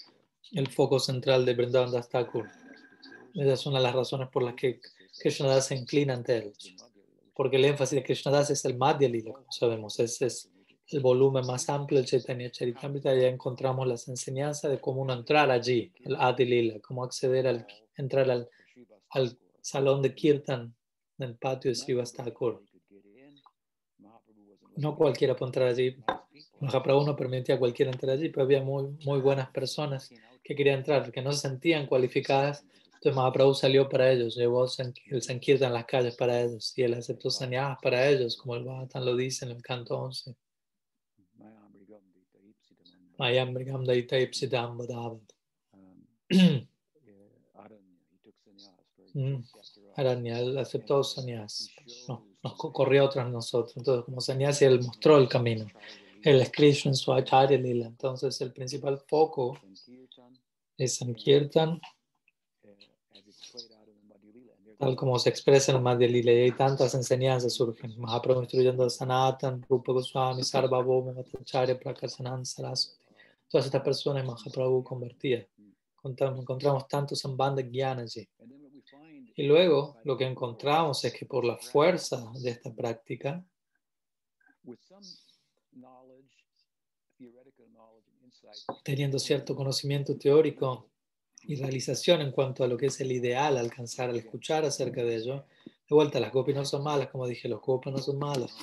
el 0.53 0.67
foco 0.67 0.99
central 0.99 1.45
de 1.45 1.53
Vrindavan 1.53 1.91
Das 1.91 2.09
Thakur. 2.09 2.49
Esa 3.35 3.53
es 3.53 3.65
una 3.65 3.77
de 3.77 3.83
las 3.83 3.95
razones 3.95 4.29
por 4.29 4.43
las 4.43 4.55
que 4.55 4.79
Krishnadas 5.19 5.67
se 5.67 5.75
inclina 5.75 6.13
ante 6.13 6.37
él. 6.37 6.53
Porque 7.35 7.57
el 7.57 7.65
énfasis 7.65 7.97
de 7.97 8.03
Krishnadas 8.03 8.49
es 8.49 8.63
el 8.65 8.77
Madhya 8.77 9.09
Lila, 9.09 9.33
como 9.33 9.51
sabemos. 9.51 9.99
Ese 9.99 10.27
es 10.27 10.52
el 10.93 11.01
volumen 11.01 11.45
más 11.45 11.69
amplio 11.69 11.99
del 11.99 12.07
Chaitanya 12.07 12.51
Charitamrita. 12.51 13.13
Ya 13.15 13.27
encontramos 13.27 13.87
las 13.87 14.07
enseñanzas 14.07 14.71
de 14.71 14.79
cómo 14.79 15.01
uno 15.01 15.13
entrar 15.13 15.49
allí, 15.51 15.91
el 16.03 16.15
Adi 16.15 16.45
Lila, 16.45 16.79
cómo 16.79 17.03
acceder 17.03 17.47
al, 17.47 17.65
entrar 17.95 18.29
al, 18.29 18.49
al 19.09 19.37
salón 19.61 20.01
de 20.01 20.13
Kirtan 20.13 20.75
en 21.17 21.29
el 21.29 21.35
patio 21.35 21.69
de 21.69 21.75
Srivas. 21.75 22.13
No 24.75 24.95
cualquiera 24.95 25.35
puede 25.35 25.49
entrar 25.49 25.67
allí. 25.67 25.95
Mahaprabhu 26.59 27.05
no 27.05 27.15
permitía 27.15 27.55
a 27.55 27.59
cualquiera 27.59 27.91
entrar 27.91 28.15
allí, 28.15 28.29
pero 28.29 28.43
había 28.43 28.61
muy, 28.61 28.97
muy 29.05 29.19
buenas 29.19 29.49
personas 29.49 30.09
que 30.43 30.55
querían 30.55 30.79
entrar, 30.79 31.11
que 31.11 31.21
no 31.21 31.31
se 31.31 31.47
sentían 31.47 31.85
cualificadas. 31.85 32.65
Entonces 32.85 33.15
Mahaprabhu 33.15 33.53
salió 33.53 33.89
para 33.89 34.11
ellos, 34.11 34.35
llevó 34.35 34.65
el 34.65 35.21
Sankirtan 35.21 35.67
en 35.67 35.73
las 35.73 35.85
calles 35.85 36.15
para 36.15 36.41
ellos 36.41 36.73
y 36.77 36.83
él 36.83 36.93
aceptó 36.93 37.29
sannyas 37.29 37.77
para 37.81 38.07
ellos, 38.07 38.37
como 38.37 38.55
el 38.55 38.63
Bhagavatam 38.63 39.03
lo 39.03 39.15
dice 39.15 39.45
en 39.45 39.51
el 39.51 39.61
canto 39.61 39.99
11. 39.99 40.35
Mayam 43.19 43.53
Brigam 43.53 43.85
Daita 43.85 44.19
Ipsidam 44.19 44.77
Badavad. 44.77 45.19
Aranya, 49.95 50.39
él 50.39 50.57
aceptó 50.57 51.03
sannyas, 51.03 51.69
no, 52.07 52.25
nos 52.41 52.55
corrió 52.55 53.07
tras 53.09 53.29
nosotros. 53.29 53.77
Entonces, 53.77 54.05
como 54.05 54.21
sannyas, 54.21 54.61
él 54.61 54.81
mostró 54.81 55.17
el 55.17 55.29
camino. 55.29 55.67
Él 56.23 56.39
es 56.39 56.51
Krishna 56.51 56.91
en 56.91 56.95
su 56.95 57.13
Acharya 57.13 57.57
Lila. 57.57 57.85
Entonces, 57.87 58.39
el 58.41 58.51
principal 58.51 58.97
foco 59.07 59.59
es 60.77 60.95
Sankirtan, 60.95 61.79
tal 64.79 64.95
como 64.95 65.19
se 65.19 65.29
expresa 65.29 65.71
en 65.71 65.77
el 65.77 65.83
Madhya 65.83 66.07
Lila. 66.07 66.31
Y 66.31 66.39
hay 66.39 66.51
tantas 66.51 66.95
enseñanzas 66.95 67.53
surgen. 67.53 67.93
Mahaprabhu 67.99 68.41
instruyendo 68.41 68.83
a 68.85 68.89
Sanatan, 68.89 69.63
Rupa 69.69 69.91
Goswami, 69.91 70.43
Sarvabhoma, 70.43 71.11
Bhattacharya, 71.11 71.79
Prakasanan, 71.79 72.45
Saraswati. 72.45 73.02
Todas 73.53 73.67
estas 73.67 73.83
personas 73.83 74.25
Mahaprabhu 74.25 74.83
convertía. 74.83 75.47
Encontramos, 75.97 76.39
encontramos 76.39 76.87
tantos 76.87 77.19
Sambandha 77.19 77.61
Gyana 77.61 78.01
allí. 78.01 78.27
Y 79.35 79.43
luego 79.43 79.97
lo 80.05 80.17
que 80.17 80.25
encontramos 80.25 81.05
es 81.05 81.13
que 81.13 81.27
por 81.27 81.45
la 81.45 81.55
fuerza 81.57 82.31
de 82.41 82.49
esta 82.49 82.73
práctica, 82.73 83.45
teniendo 88.83 89.19
cierto 89.19 89.55
conocimiento 89.55 90.17
teórico 90.17 90.89
y 91.43 91.53
realización 91.53 92.21
en 92.21 92.31
cuanto 92.31 92.63
a 92.63 92.67
lo 92.67 92.75
que 92.75 92.87
es 92.87 92.99
el 93.01 93.11
ideal 93.11 93.59
alcanzar 93.59 94.09
al 94.09 94.15
escuchar 94.15 94.65
acerca 94.65 95.03
de 95.03 95.17
ello, 95.17 95.45
de 95.65 95.93
vuelta, 95.95 96.19
las 96.19 96.33
gopis 96.33 96.55
no 96.55 96.65
son 96.65 96.83
malas, 96.83 97.09
como 97.09 97.27
dije, 97.27 97.47
los 97.47 97.61
gopis 97.61 97.93
no 97.93 97.99
son 97.99 98.17
malos. 98.17 98.57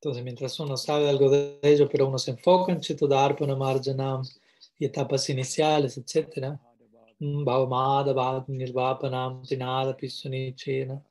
Entonces, 0.00 0.22
mientras 0.22 0.60
uno 0.60 0.76
sabe 0.76 1.08
algo 1.08 1.28
de 1.28 1.58
ello, 1.60 1.88
pero 1.90 2.06
uno 2.06 2.18
se 2.18 2.30
enfoca 2.30 2.70
en 2.70 2.80
Chitodarpana 2.80 3.56
Marjanam 3.56 4.22
y 4.78 4.84
etapas 4.84 5.28
iniciales, 5.28 5.98
etc., 5.98 6.56
Bhavamada 7.18 8.44
Nirvapanam 8.46 9.42
Tinada 9.42 9.96
Pisunichena. 9.96 11.02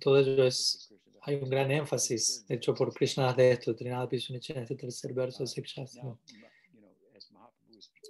Todo 0.00 0.18
ello 0.18 0.44
es, 0.44 0.94
hay 1.20 1.34
un 1.34 1.50
gran 1.50 1.70
énfasis 1.70 2.46
hecho 2.48 2.72
por 2.74 2.94
Krishna 2.94 3.34
de 3.34 3.52
esto, 3.52 3.76
Trinada 3.76 4.08
Pisunichena, 4.08 4.62
este 4.62 4.74
tercer 4.74 5.12
verso 5.12 5.42
de 5.42 5.48
Sikshastra. 5.48 6.16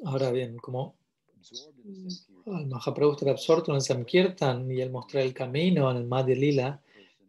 Ahora 0.05 0.31
bien, 0.31 0.57
como 0.59 0.95
Mahaprabhu 2.47 3.15
está 3.15 3.33
absorto 3.33 3.73
en 3.73 3.77
el 3.77 3.83
Samkirtan 3.83 4.71
y 4.71 4.81
él 4.81 4.93
mostrar 4.93 5.25
el 5.25 5.35
camino 5.35 5.91
en 5.91 5.97
el 5.97 6.07
Madhya 6.07 6.37
Lila, 6.37 6.83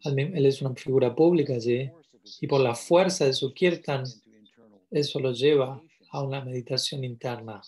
él 0.04 0.46
es 0.46 0.62
una 0.62 0.76
figura 0.76 1.16
pública 1.16 1.54
allí, 1.54 1.90
y 2.42 2.48
por 2.48 2.62
la 2.62 2.76
fuerza 2.76 3.26
de 3.26 3.34
su 3.34 3.54
Kirtan, 3.54 4.04
eso 4.92 5.20
lo 5.20 5.32
lleva 5.32 5.82
a 6.12 6.24
una 6.24 6.44
meditación 6.44 7.04
interna 7.04 7.62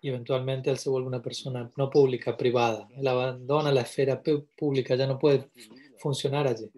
y 0.00 0.08
eventualmente 0.08 0.70
él 0.70 0.78
se 0.78 0.90
vuelve 0.90 1.08
una 1.08 1.22
persona 1.22 1.70
no 1.76 1.90
pública, 1.90 2.36
privada. 2.36 2.88
Él 2.96 3.06
abandona 3.06 3.72
la 3.72 3.80
esfera 3.80 4.22
pública, 4.56 4.94
ya 4.94 5.06
no 5.06 5.18
puede 5.18 5.50
funcionar 5.98 6.46
allí. 6.46 6.70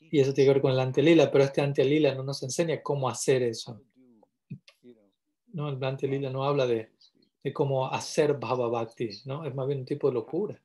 Y 0.00 0.20
eso 0.20 0.32
tiene 0.32 0.48
que 0.48 0.54
ver 0.54 0.62
con 0.62 0.72
el 0.72 0.80
antelila, 0.80 1.30
pero 1.30 1.44
este 1.44 1.60
antelila 1.60 2.14
no 2.14 2.22
nos 2.22 2.42
enseña 2.42 2.82
cómo 2.82 3.08
hacer 3.08 3.42
eso. 3.42 3.80
No, 5.48 5.68
el 5.68 5.82
antelila 5.84 6.30
no 6.30 6.44
habla 6.44 6.66
de, 6.66 6.90
cómo 7.52 7.86
hacer 7.86 8.38
Bhava 8.38 8.68
Bhakti, 8.68 9.10
¿no? 9.26 9.44
Es 9.44 9.54
más 9.54 9.66
bien 9.66 9.80
un 9.80 9.86
tipo 9.86 10.08
de 10.08 10.14
locura. 10.14 10.60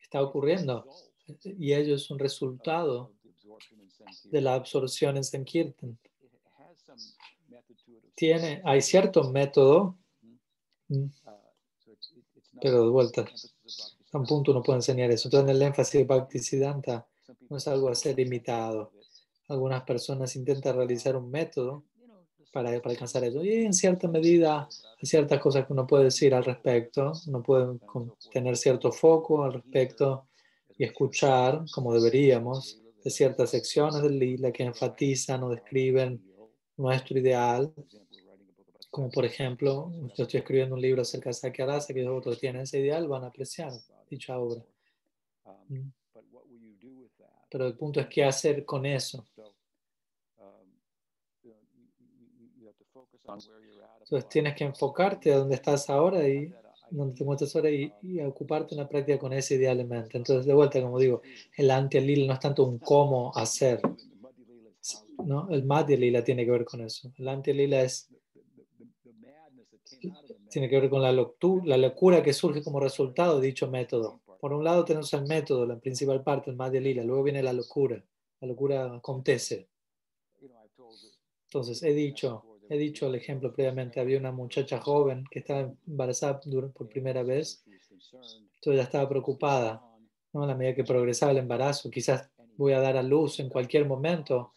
Está 0.00 0.22
ocurriendo. 0.22 0.86
Y 1.44 1.72
ello 1.72 1.94
es 1.94 2.10
un 2.10 2.18
resultado 2.18 3.12
de 4.24 4.40
la 4.40 4.54
absorción 4.54 5.16
en 5.16 5.24
Sankirtan 5.24 5.98
tiene, 8.16 8.62
hay 8.64 8.80
cierto 8.80 9.30
método, 9.30 9.94
pero 12.60 12.84
de 12.84 12.88
vuelta, 12.88 13.24
a 14.12 14.18
un 14.18 14.26
punto 14.26 14.50
uno 14.50 14.62
puede 14.62 14.78
enseñar 14.78 15.10
eso. 15.10 15.28
Entonces, 15.28 15.54
el 15.54 15.62
énfasis 15.62 15.92
de 15.92 16.04
Bhaktisiddhanta 16.04 17.06
no 17.48 17.58
es 17.58 17.68
algo 17.68 17.90
a 17.90 17.94
ser 17.94 18.18
imitado. 18.18 18.90
Algunas 19.48 19.82
personas 19.84 20.34
intentan 20.34 20.76
realizar 20.76 21.14
un 21.14 21.30
método 21.30 21.84
para, 22.52 22.70
para 22.80 22.92
alcanzar 22.92 23.22
eso. 23.22 23.44
Y 23.44 23.66
en 23.66 23.74
cierta 23.74 24.08
medida, 24.08 24.66
hay 24.66 25.06
ciertas 25.06 25.38
cosas 25.38 25.66
que 25.66 25.74
uno 25.74 25.86
puede 25.86 26.04
decir 26.04 26.34
al 26.34 26.44
respecto. 26.44 27.12
Uno 27.26 27.42
puede 27.42 27.78
tener 28.32 28.56
cierto 28.56 28.90
foco 28.90 29.44
al 29.44 29.52
respecto 29.52 30.26
y 30.78 30.84
escuchar, 30.84 31.64
como 31.72 31.94
deberíamos, 31.94 32.80
de 33.02 33.10
ciertas 33.10 33.50
secciones 33.50 34.02
del 34.02 34.18
lila 34.18 34.52
que 34.52 34.64
enfatizan 34.64 35.42
o 35.42 35.50
describen 35.50 36.22
nuestro 36.76 37.18
ideal 37.18 37.72
como 38.96 39.10
por 39.10 39.26
ejemplo, 39.26 39.90
yo 40.16 40.24
estoy 40.24 40.40
escribiendo 40.40 40.74
un 40.74 40.80
libro 40.80 41.02
acerca 41.02 41.28
de 41.28 41.34
Sakyarasa, 41.34 41.92
que 41.92 42.08
otros 42.08 42.40
tienen 42.40 42.62
ese 42.62 42.80
ideal, 42.80 43.06
van 43.06 43.24
a 43.24 43.26
apreciar 43.26 43.70
dicha 44.08 44.38
obra. 44.38 44.64
Mm. 45.68 45.90
Pero 47.50 47.66
el 47.66 47.76
punto 47.76 48.00
es 48.00 48.06
qué 48.06 48.24
hacer 48.24 48.64
con 48.64 48.86
eso. 48.86 49.22
Entonces 54.00 54.28
tienes 54.30 54.56
que 54.56 54.64
enfocarte 54.64 55.30
a 55.30 55.40
donde 55.40 55.56
estás 55.56 55.90
ahora 55.90 56.26
y 56.26 56.54
donde 56.90 57.14
te 57.14 57.22
encuentras 57.22 57.54
ahora 57.56 57.70
y, 57.70 57.92
y, 58.02 58.20
ocuparte 58.20 58.74
en 58.74 58.80
la 58.80 58.88
práctica 58.88 59.18
con 59.18 59.32
ese 59.32 59.56
ideal 59.56 59.80
en 59.80 59.88
mente. 59.88 60.16
Entonces, 60.16 60.46
de 60.46 60.54
vuelta, 60.54 60.80
como 60.80 60.98
digo, 60.98 61.22
el 61.56 61.70
anti-lila 61.70 62.26
no 62.26 62.32
es 62.34 62.40
tanto 62.40 62.64
un 62.64 62.78
cómo 62.78 63.32
hacer, 63.36 63.80
¿no? 65.24 65.48
El 65.50 65.64
madhya 65.64 65.96
lila 65.96 66.22
tiene 66.22 66.44
que 66.44 66.50
ver 66.50 66.64
con 66.64 66.80
eso. 66.80 67.12
El 67.16 67.28
anti-lila 67.28 67.82
es 67.82 68.08
tiene 70.50 70.68
que 70.68 70.80
ver 70.80 70.88
con 70.90 71.02
la, 71.02 71.12
la 71.12 71.76
locura 71.76 72.22
que 72.22 72.32
surge 72.32 72.62
como 72.62 72.80
resultado 72.80 73.40
de 73.40 73.48
dicho 73.48 73.70
método. 73.70 74.20
Por 74.40 74.52
un 74.52 74.64
lado 74.64 74.84
tenemos 74.84 75.12
el 75.12 75.26
método, 75.26 75.66
la 75.66 75.78
principal 75.78 76.22
parte, 76.22 76.50
el 76.50 76.56
Madhya 76.56 76.80
Lila, 76.80 77.02
luego 77.02 77.22
viene 77.22 77.42
la 77.42 77.52
locura. 77.52 78.02
La 78.40 78.48
locura 78.48 78.94
acontece. 78.94 79.68
Entonces, 81.48 81.82
he 81.82 81.94
dicho, 81.94 82.55
he 82.68 82.78
dicho 82.78 83.06
el 83.06 83.14
ejemplo 83.14 83.52
previamente, 83.52 84.00
había 84.00 84.18
una 84.18 84.32
muchacha 84.32 84.80
joven 84.80 85.24
que 85.30 85.40
estaba 85.40 85.72
embarazada 85.86 86.40
por 86.40 86.88
primera 86.88 87.22
vez 87.22 87.64
Entonces 87.66 88.40
ella 88.66 88.82
estaba 88.82 89.08
preocupada. 89.08 89.82
¿no? 90.32 90.42
A 90.42 90.46
la 90.46 90.54
medida 90.54 90.74
que 90.74 90.84
progresaba 90.84 91.32
el 91.32 91.38
embarazo, 91.38 91.90
quizás 91.90 92.30
voy 92.56 92.72
a 92.72 92.80
dar 92.80 92.96
a 92.96 93.02
luz 93.02 93.40
en 93.40 93.48
cualquier 93.48 93.86
momento. 93.86 94.54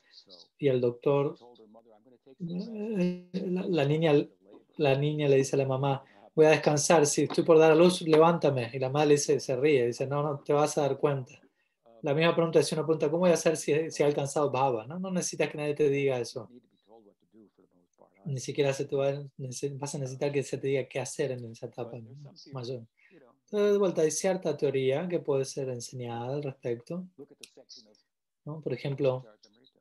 Y 0.58 0.68
el 0.68 0.82
doctor, 0.82 1.38
la, 2.40 3.66
la 3.68 3.86
niña, 3.86 4.14
la 4.78 4.96
niña 4.96 5.28
le 5.28 5.38
dice 5.38 5.56
a 5.56 5.60
la 5.60 5.66
mamá, 5.66 6.04
voy 6.36 6.46
a 6.46 6.52
descansar, 6.52 7.06
si 7.06 7.24
estoy 7.24 7.44
por 7.44 7.60
dar 7.60 7.72
a 7.72 7.76
luz, 7.76 8.02
levántame. 8.02 8.70
Y 8.74 8.80
la 8.80 8.90
madre 8.90 9.12
dice, 9.12 9.40
se 9.40 9.56
ríe, 9.56 9.88
dice, 9.88 10.08
no, 10.08 10.24
no, 10.24 10.40
te 10.40 10.54
vas 10.54 10.78
a 10.78 10.82
dar 10.82 10.98
cuenta. 10.98 11.34
La 12.02 12.14
misma 12.14 12.34
pregunta 12.34 12.60
es 12.60 12.72
una 12.72 12.84
pregunta, 12.84 13.08
¿cómo 13.10 13.22
voy 13.22 13.32
a 13.32 13.34
hacer 13.34 13.58
si, 13.58 13.92
si 13.92 14.04
ha 14.04 14.06
alcanzado 14.06 14.50
baba? 14.50 14.86
¿no? 14.86 15.00
no 15.00 15.12
necesitas 15.12 15.50
que 15.50 15.58
nadie 15.58 15.74
te 15.74 15.90
diga 15.90 16.20
eso. 16.20 16.50
Ni 18.30 18.40
siquiera 18.40 18.74
se 18.74 18.86
te 18.86 18.96
va, 18.96 19.12
vas 19.38 19.96
a 19.96 19.98
necesitar 19.98 20.32
que 20.32 20.44
se 20.44 20.58
te 20.58 20.68
diga 20.68 20.88
qué 20.88 21.00
hacer 21.00 21.32
en 21.32 21.46
esa 21.46 21.66
etapa 21.66 21.98
mayor. 22.54 22.86
Entonces, 23.46 23.72
de 23.72 23.78
vuelta, 23.78 24.02
hay 24.04 24.12
cierta 24.12 24.56
teoría 24.56 25.08
que 25.08 25.20
puede 25.20 25.46
ser 25.46 25.70
enseñada 25.70 26.36
al 26.36 26.44
respecto. 26.44 27.08
¿no? 28.46 28.62
Por 28.62 28.74
ejemplo, 28.74 29.26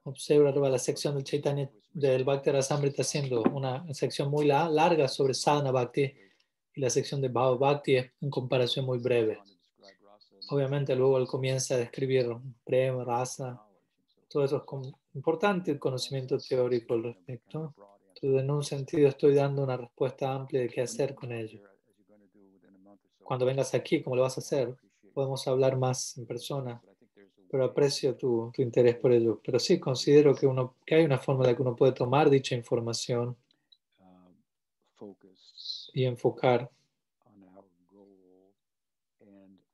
observa 0.05 0.51
la 0.51 0.79
sección 0.79 1.15
del 1.15 1.25
Chaitanya 1.25 1.71
del 1.93 2.25
Bhakti 2.25 2.51
Rasamrita 2.51 3.03
haciendo 3.03 3.43
una 3.43 3.85
sección 3.93 4.31
muy 4.31 4.47
larga 4.47 5.09
sobre 5.09 5.35
Sadhana 5.35 5.71
Bhakti 5.71 6.11
y 6.75 6.81
la 6.81 6.89
sección 6.91 7.21
de 7.21 7.29
Bhava 7.29 7.57
Bhakti 7.57 7.97
es 7.97 8.11
en 8.21 8.31
comparación 8.31 8.87
muy 8.87 8.99
breve. 8.99 9.39
Obviamente 10.51 10.97
luego 10.97 11.19
él 11.19 11.27
comienza 11.27 11.75
a 11.75 11.79
describir 11.79 12.35
prema, 12.65 13.05
rasa, 13.05 13.63
todo 14.29 14.45
eso 14.45 14.65
es 14.83 14.95
importante 15.15 15.71
el 15.71 15.79
conocimiento 15.79 16.39
teórico 16.39 16.95
al 16.95 17.03
respecto. 17.03 17.75
En 18.23 18.51
un 18.51 18.65
sentido 18.65 19.09
estoy 19.09 19.35
dando 19.35 19.63
una 19.63 19.77
respuesta 19.77 20.33
amplia 20.33 20.63
de 20.63 20.69
qué 20.69 20.81
hacer 20.81 21.15
con 21.15 21.33
ello. 21.33 21.61
Cuando 23.23 23.47
vengas 23.47 23.75
aquí, 23.75 24.03
¿cómo 24.03 24.17
lo 24.17 24.23
vas 24.23 24.39
a 24.39 24.41
hacer? 24.41 24.75
Podemos 25.13 25.47
hablar 25.47 25.77
más 25.77 26.17
en 26.19 26.27
persona, 26.27 26.81
pero 27.51 27.65
aprecio 27.65 28.17
tu, 28.17 28.51
interés 28.59 28.97
por 28.97 29.13
ello. 29.13 29.41
Pero 29.45 29.59
sí 29.59 29.79
considero 29.79 30.35
que, 30.35 30.47
uno, 30.47 30.75
que 30.85 30.97
hay 30.97 31.05
una 31.05 31.19
forma 31.19 31.47
de 31.47 31.55
que 31.55 31.63
uno 31.63 31.77
puede 31.77 31.93
tomar 31.93 32.31
dicha 32.31 32.57
información 32.57 33.37
y 35.93 36.05
enfocar 36.05 36.71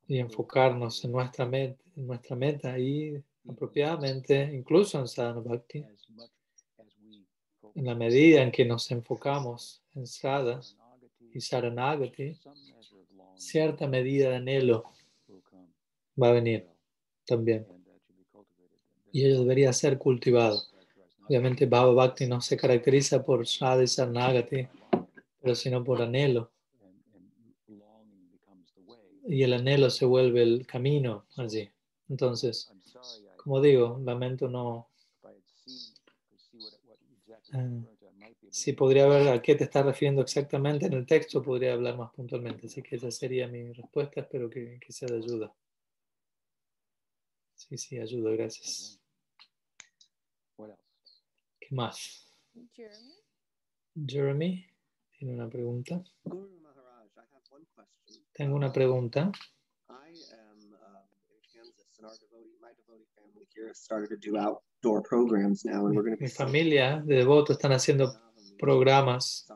y 0.07 0.19
enfocarnos 0.19 1.03
en 1.03 1.11
nuestra 1.11 1.45
en 1.45 1.77
nuestra 1.95 2.35
meta 2.35 2.77
y 2.77 3.19
apropiadamente, 3.49 4.51
incluso 4.53 4.99
en 4.99 5.07
sadhana 5.07 5.41
bhakti, 5.41 5.83
en 7.75 7.85
la 7.85 7.95
medida 7.95 8.41
en 8.41 8.51
que 8.51 8.65
nos 8.65 8.89
enfocamos 8.91 9.83
en 9.93 10.07
sadha 10.07 10.61
y 11.33 11.41
saranagati, 11.41 12.37
cierta 13.35 13.87
medida 13.87 14.29
de 14.29 14.35
anhelo 14.37 14.85
va 16.21 16.29
a 16.29 16.33
venir 16.33 16.67
también. 17.25 17.67
Y 19.11 19.25
ello 19.25 19.39
debería 19.39 19.71
ser 19.73 19.97
cultivado. 19.97 20.61
Obviamente 21.27 21.65
Bhava 21.65 21.93
Bhakti 21.93 22.27
no 22.27 22.41
se 22.41 22.57
caracteriza 22.57 23.23
por 23.23 23.45
sadha 23.47 23.83
y 23.83 23.87
saranagati, 23.87 24.67
pero 25.41 25.55
sino 25.55 25.83
por 25.83 26.01
anhelo 26.01 26.51
y 29.27 29.43
el 29.43 29.53
anhelo 29.53 29.89
se 29.89 30.05
vuelve 30.05 30.43
el 30.43 30.65
camino 30.65 31.25
allí. 31.37 31.69
Entonces, 32.09 32.71
como 33.37 33.61
digo, 33.61 33.99
lamento 34.03 34.47
no... 34.47 34.89
Eh, 37.55 37.95
si 38.49 38.73
podría 38.73 39.07
ver 39.07 39.27
a 39.27 39.41
qué 39.41 39.55
te 39.55 39.65
estás 39.65 39.85
refiriendo 39.85 40.21
exactamente 40.21 40.85
en 40.85 40.93
el 40.93 41.05
texto, 41.05 41.41
podría 41.41 41.73
hablar 41.73 41.97
más 41.97 42.11
puntualmente. 42.13 42.67
Así 42.67 42.81
que 42.81 42.95
esa 42.95 43.11
sería 43.11 43.47
mi 43.47 43.71
respuesta. 43.71 44.21
Espero 44.21 44.49
que, 44.49 44.79
que 44.79 44.91
sea 44.91 45.07
de 45.09 45.17
ayuda. 45.17 45.53
Sí, 47.53 47.77
sí, 47.77 47.99
ayuda, 47.99 48.31
gracias. 48.31 48.99
¿Qué 51.59 51.73
más? 51.73 52.27
Jeremy. 52.75 53.15
Jeremy 54.07 54.65
tiene 55.17 55.33
una 55.33 55.49
pregunta. 55.49 56.03
Tengo 58.33 58.55
una 58.55 58.71
pregunta. 58.71 59.31
Mi 66.19 66.27
familia 66.27 67.01
de 67.05 67.15
devotos 67.15 67.55
están 67.55 67.71
haciendo 67.71 68.13
programas 68.57 69.47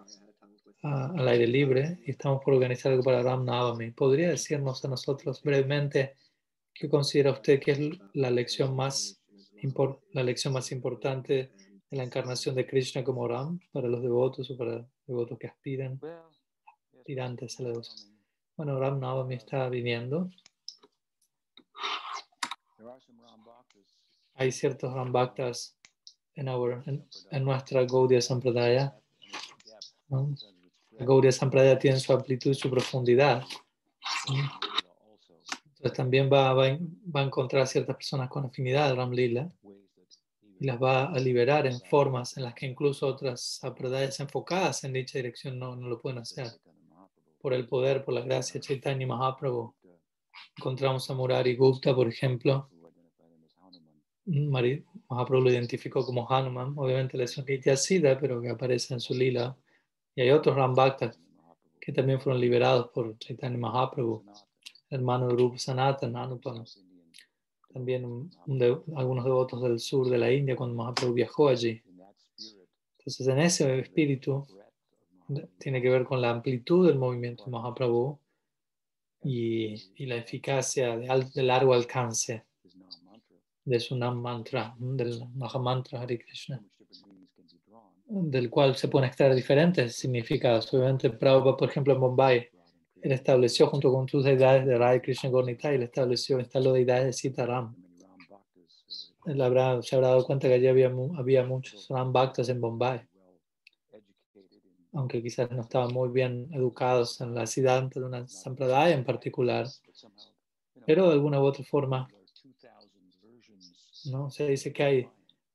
al 0.82 1.28
aire 1.28 1.48
libre 1.48 2.00
y 2.06 2.12
estamos 2.12 2.44
por 2.44 2.54
organizar 2.54 2.92
algo 2.92 3.04
para 3.04 3.22
Ram 3.22 3.44
Navami. 3.46 3.92
¿Podría 3.92 4.30
decirnos 4.30 4.84
a 4.86 4.88
nosotros 4.88 5.42
brevemente 5.44 6.16
qué 6.74 6.90
considera 6.90 7.32
usted 7.32 7.60
que 7.60 7.72
es 7.72 7.80
la 8.14 8.32
lección 8.32 8.76
más, 8.76 9.22
la 10.14 10.24
lección 10.24 10.54
más 10.54 10.72
importante 10.72 11.52
de 11.90 11.98
la 11.98 12.04
encarnación 12.04 12.56
de 12.56 12.66
Krishna 12.66 13.04
como 13.04 13.28
Ram 13.28 13.60
para 13.72 13.88
los 13.88 14.02
devotos 14.02 14.50
o 14.52 14.58
para 14.58 14.88
devotos 15.06 15.38
que 15.38 15.48
aspiran, 15.48 16.00
aspirantes 16.98 17.60
a 17.60 17.64
la 17.64 17.70
devoción? 17.70 18.18
Bueno, 18.56 18.80
Ram 18.80 19.00
Navami 19.00 19.36
está 19.36 19.70
viniendo. 19.70 20.30
Hay 24.36 24.52
ciertos 24.52 24.94
Ram 24.94 25.12
Bhaktas 25.12 25.76
en, 26.36 26.48
en, 27.32 27.44
nuestra 27.44 27.84
Gaudiya 27.84 28.22
Sampradaya. 28.22 28.96
La 30.08 31.06
Gaudiya 31.06 31.32
Sampradaya 31.32 31.78
tiene 31.78 32.00
su 32.00 32.14
amplitud 32.14 32.52
y 32.52 32.56
su 32.56 32.70
profundidad. 32.70 33.44
Entonces 35.80 35.98
también 35.98 36.30
va, 36.32 36.54
va, 36.54 36.78
va, 37.16 37.22
a 37.22 37.24
encontrar 37.24 37.68
ciertas 37.68 37.96
personas 37.96 38.30
con 38.30 38.46
afinidad 38.46 38.90
a 38.90 38.96
Ram 38.96 39.12
Lila 39.12 39.52
y 40.60 40.66
las 40.66 40.82
va 40.82 41.06
a 41.06 41.20
liberar 41.20 41.66
en 41.68 41.80
formas 41.80 42.36
en 42.36 42.44
las 42.44 42.54
que 42.54 42.66
incluso 42.66 43.08
otras 43.08 43.42
sampradayas 43.42 44.20
enfocadas 44.20 44.84
en 44.84 44.94
dicha 44.94 45.18
dirección 45.18 45.58
no, 45.58 45.76
no 45.76 45.88
lo 45.88 46.00
pueden 46.02 46.20
hacer. 46.20 46.48
Por 47.42 47.54
el 47.54 47.68
poder, 47.68 48.04
por 48.04 48.14
la 48.14 48.22
gracia 48.22 48.56
de 48.56 48.60
Chaitanya 48.60 49.08
Mahaprabhu. 49.08 49.74
Encontramos 50.58 51.10
a 51.10 51.14
Murari 51.14 51.56
Gupta, 51.56 51.96
por 51.96 52.08
ejemplo. 52.08 52.70
Mahaprabhu 54.26 55.44
lo 55.44 55.52
identificó 55.52 56.06
como 56.06 56.30
Hanuman, 56.30 56.74
obviamente 56.76 57.18
la 57.18 57.26
Nitya 57.48 57.76
Siddha, 57.76 58.20
pero 58.20 58.42
que 58.42 58.50
aparece 58.50 58.94
en 58.94 59.00
su 59.00 59.14
lila. 59.14 59.58
Y 60.16 60.22
hay 60.22 60.32
otros 60.32 60.56
Rambhaktas 60.56 61.20
que 61.80 61.92
también 61.92 62.20
fueron 62.20 62.42
liberados 62.42 62.90
por 62.94 63.18
Chaitanya 63.18 63.58
Mahaprabhu, 63.58 64.24
hermano 64.90 65.28
de 65.28 65.36
Rupa 65.36 65.58
Sanatan, 65.58 66.16
Anupam. 66.16 66.64
También 67.74 68.30
algunos 68.96 69.26
devotos 69.26 69.62
del 69.62 69.80
sur 69.80 70.10
de 70.10 70.18
la 70.18 70.32
India 70.32 70.56
cuando 70.56 70.76
Mahaprabhu 70.76 71.14
viajó 71.14 71.48
allí. 71.48 71.82
Entonces, 72.98 73.28
en 73.28 73.40
ese 73.40 73.80
espíritu, 73.80 74.46
tiene 75.58 75.82
que 75.82 75.90
ver 75.90 76.04
con 76.06 76.22
la 76.22 76.32
amplitud 76.32 76.88
del 76.88 76.98
movimiento 76.98 77.46
de 77.46 77.52
Mahaprabhu 77.52 78.20
y, 79.24 79.74
y 79.96 80.06
la 80.06 80.16
eficacia 80.16 80.98
de, 80.98 81.44
largo 81.44 81.74
alcance 81.74 82.46
de 83.66 83.80
su 83.80 83.96
Nam 83.96 84.22
Mantra, 84.22 84.76
del 84.78 85.28
Mahamantra 85.36 86.02
Hare 86.02 86.20
Krishna, 86.20 86.64
del 88.06 88.50
cual 88.50 88.76
se 88.76 88.88
pueden 88.88 89.08
extraer 89.08 89.36
diferentes 89.36 89.96
significados. 89.96 90.74
Obviamente, 90.74 91.10
Prabhupada, 91.10 91.58
por 91.58 91.70
ejemplo, 91.70 91.94
en 91.94 92.00
Bombay, 92.00 92.48
él 93.02 93.12
estableció 93.12 93.68
junto 93.68 93.92
con 93.92 94.08
sus 94.08 94.24
deidades 94.24 94.66
de 94.66 94.78
Radha 94.78 95.02
Krishna 95.02 95.30
Gornita, 95.30 95.72
él 95.72 95.84
estableció, 95.84 96.40
instaló 96.40 96.74
deidades 96.74 97.06
de 97.06 97.14
Sitaram. 97.14 97.76
Él 99.26 99.42
habrá, 99.42 99.82
se 99.84 99.96
habrá 99.96 100.10
dado 100.10 100.26
cuenta 100.26 100.48
que 100.48 100.56
allí 100.56 100.68
había, 100.68 100.92
había 101.18 101.44
muchos 101.44 101.88
Ram 101.90 102.12
Bhaktas 102.12 102.50
en 102.50 102.60
Bombay 102.60 103.09
aunque 104.94 105.22
quizás 105.22 105.52
no 105.52 105.62
estaban 105.62 105.94
muy 105.94 106.10
bien 106.10 106.50
educados 106.52 107.22
en 107.22 107.36
la 107.36 107.46
ciudad 107.46 107.84
de 107.84 108.04
una 108.04 108.28
sampradaya 108.28 108.96
en 108.96 109.04
particular, 109.04 109.68
pero 110.86 111.08
de 111.08 111.14
alguna 111.14 111.40
u 111.40 111.46
otra 111.46 111.64
forma, 111.64 112.08
¿no? 114.06 114.30
se 114.32 114.48
dice 114.48 114.74
que 114.74 114.84
hay 114.84 115.08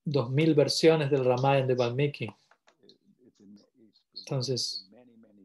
dos 0.04 0.30
mil 0.30 0.54
versiones 0.54 1.10
del 1.10 1.24
Ramayana 1.24 1.66
de 1.66 1.74
Valmiki. 1.74 2.28
Entonces, 4.14 4.88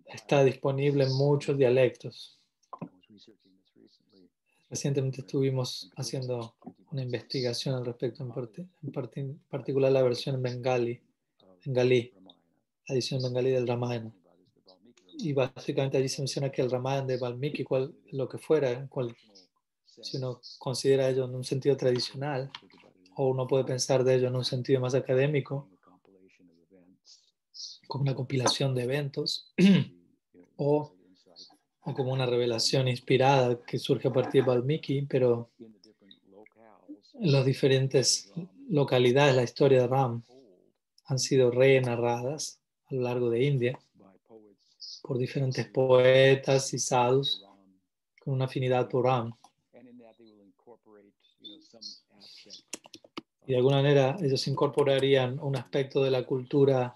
está 0.05 0.43
disponible 0.43 1.05
en 1.05 1.13
muchos 1.13 1.57
dialectos. 1.57 2.39
Recientemente 4.69 5.21
estuvimos 5.21 5.89
haciendo 5.95 6.55
una 6.91 7.01
investigación 7.01 7.75
al 7.75 7.85
respecto, 7.85 8.23
en, 9.15 9.39
particular 9.49 9.91
la 9.91 10.03
versión 10.03 10.35
en 10.35 10.43
bengali, 10.43 11.01
bengalí 11.65 12.13
edición 12.93 13.21
bengalí 13.21 13.51
del 13.51 13.67
Ramayana. 13.67 14.11
Y 15.17 15.33
básicamente 15.33 15.97
allí 15.97 16.09
se 16.09 16.21
menciona 16.21 16.51
que 16.51 16.61
el 16.61 16.71
Ramayana 16.71 17.07
de 17.07 17.17
Valmiki, 17.17 17.63
cual, 17.63 17.93
lo 18.11 18.27
que 18.29 18.37
fuera, 18.37 18.87
cual, 18.87 19.15
si 19.85 20.17
uno 20.17 20.41
considera 20.57 21.09
ello 21.09 21.25
en 21.25 21.35
un 21.35 21.43
sentido 21.43 21.75
tradicional, 21.75 22.49
o 23.15 23.27
uno 23.29 23.47
puede 23.47 23.65
pensar 23.65 24.03
de 24.03 24.15
ello 24.15 24.27
en 24.29 24.35
un 24.35 24.45
sentido 24.45 24.79
más 24.79 24.95
académico, 24.95 25.67
como 27.87 28.03
una 28.03 28.15
compilación 28.15 28.73
de 28.75 28.83
eventos, 28.83 29.53
o 30.55 30.93
o 31.81 31.93
como 31.93 32.11
una 32.13 32.25
revelación 32.25 32.87
inspirada 32.87 33.59
que 33.65 33.79
surge 33.79 34.07
a 34.07 34.13
partir 34.13 34.43
de 34.43 34.49
Valmiki, 34.49 35.01
pero 35.03 35.49
en 37.13 37.31
las 37.31 37.45
diferentes 37.45 38.31
localidades 38.67 39.35
la 39.35 39.43
historia 39.43 39.81
de 39.81 39.87
Ram 39.87 40.23
han 41.05 41.19
sido 41.19 41.51
re-narradas 41.51 42.59
a 42.89 42.95
lo 42.95 43.01
largo 43.01 43.29
de 43.29 43.43
India 43.43 43.79
por 45.01 45.17
diferentes 45.17 45.67
poetas 45.67 46.73
y 46.73 46.79
sadhus 46.79 47.45
con 48.21 48.33
una 48.33 48.45
afinidad 48.45 48.87
por 48.89 49.05
Ram. 49.05 49.33
Y 53.45 53.53
de 53.53 53.57
alguna 53.57 53.77
manera 53.77 54.17
ellos 54.21 54.47
incorporarían 54.47 55.39
un 55.39 55.55
aspecto 55.55 56.03
de 56.03 56.11
la 56.11 56.23
cultura 56.25 56.95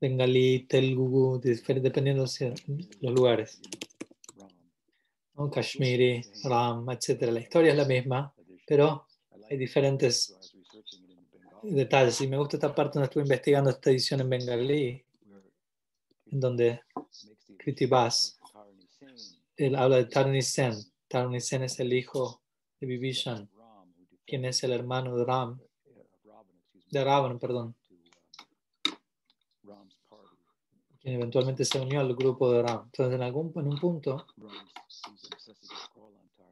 bengalí, 0.00 0.66
telugu, 0.66 1.40
dependiendo 1.40 2.24
de 2.24 2.54
los 3.00 3.14
lugares. 3.14 3.60
¿no? 5.36 5.48
Kashmiri, 5.48 6.20
Ram, 6.42 6.90
etc. 6.90 7.30
La 7.30 7.40
historia 7.40 7.70
es 7.70 7.76
la 7.76 7.84
misma, 7.84 8.34
pero 8.66 9.06
hay 9.48 9.56
diferentes 9.56 10.34
detalles. 11.62 12.20
Y 12.20 12.26
me 12.26 12.36
gusta 12.36 12.56
esta 12.56 12.74
parte 12.74 12.94
donde 12.94 13.06
estuve 13.06 13.22
investigando 13.22 13.70
esta 13.70 13.90
edición 13.90 14.20
en 14.22 14.30
bengalí, 14.30 15.04
en 16.32 16.40
donde 16.40 16.80
Kritibas, 17.58 18.38
él 19.56 19.76
habla 19.76 19.96
de 19.96 20.06
Tarni 20.06 20.42
Sen. 20.42 20.74
Tarni 21.06 21.40
Sen 21.40 21.62
es 21.62 21.78
el 21.78 21.92
hijo 21.92 22.40
de 22.80 22.86
Vibhishan, 22.86 23.48
quien 24.26 24.46
es 24.46 24.64
el 24.64 24.72
hermano 24.72 25.16
de 25.16 25.24
Ram, 25.24 25.60
de 26.90 27.04
Ravan, 27.04 27.38
perdón, 27.38 27.76
quien 31.00 31.14
eventualmente 31.14 31.64
se 31.64 31.78
unió 31.78 32.00
al 32.00 32.14
grupo 32.16 32.50
de 32.50 32.62
Ram. 32.62 32.84
Entonces, 32.86 33.14
en, 33.14 33.22
algún, 33.22 33.52
en 33.56 33.68
un 33.68 33.78
punto, 33.78 34.26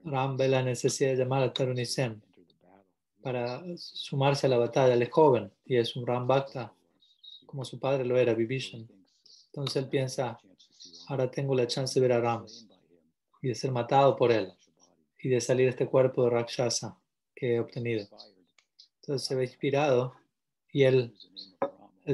Ram 0.04 0.36
ve 0.36 0.48
la 0.48 0.62
necesidad 0.62 1.10
de 1.10 1.16
llamar 1.16 1.42
a 1.42 1.52
Taruni 1.52 1.86
Sen 1.86 2.22
para 3.22 3.62
sumarse 3.76 4.46
a 4.46 4.50
la 4.50 4.58
batalla. 4.58 4.94
Él 4.94 5.02
es 5.02 5.10
joven 5.10 5.50
y 5.64 5.76
es 5.76 5.96
un 5.96 6.06
Ram 6.06 6.26
Bhakta, 6.26 6.74
como 7.46 7.64
su 7.64 7.78
padre 7.78 8.04
lo 8.04 8.18
era, 8.18 8.34
Vibhishan. 8.34 8.99
Entonces 9.52 9.82
él 9.82 9.88
piensa, 9.88 10.38
ahora 11.08 11.30
tengo 11.30 11.54
la 11.54 11.66
chance 11.66 11.98
de 11.98 12.06
ver 12.06 12.16
a 12.16 12.20
Ram 12.20 12.46
y 13.42 13.48
de 13.48 13.54
ser 13.54 13.72
matado 13.72 14.16
por 14.16 14.30
él 14.30 14.52
y 15.18 15.28
de 15.28 15.40
salir 15.40 15.66
de 15.66 15.70
este 15.70 15.86
cuerpo 15.86 16.24
de 16.24 16.30
Rakshasa 16.30 16.96
que 17.34 17.56
he 17.56 17.60
obtenido. 17.60 18.06
Entonces 19.00 19.26
se 19.26 19.34
ve 19.34 19.44
inspirado 19.44 20.14
y 20.72 20.84
él, 20.84 21.14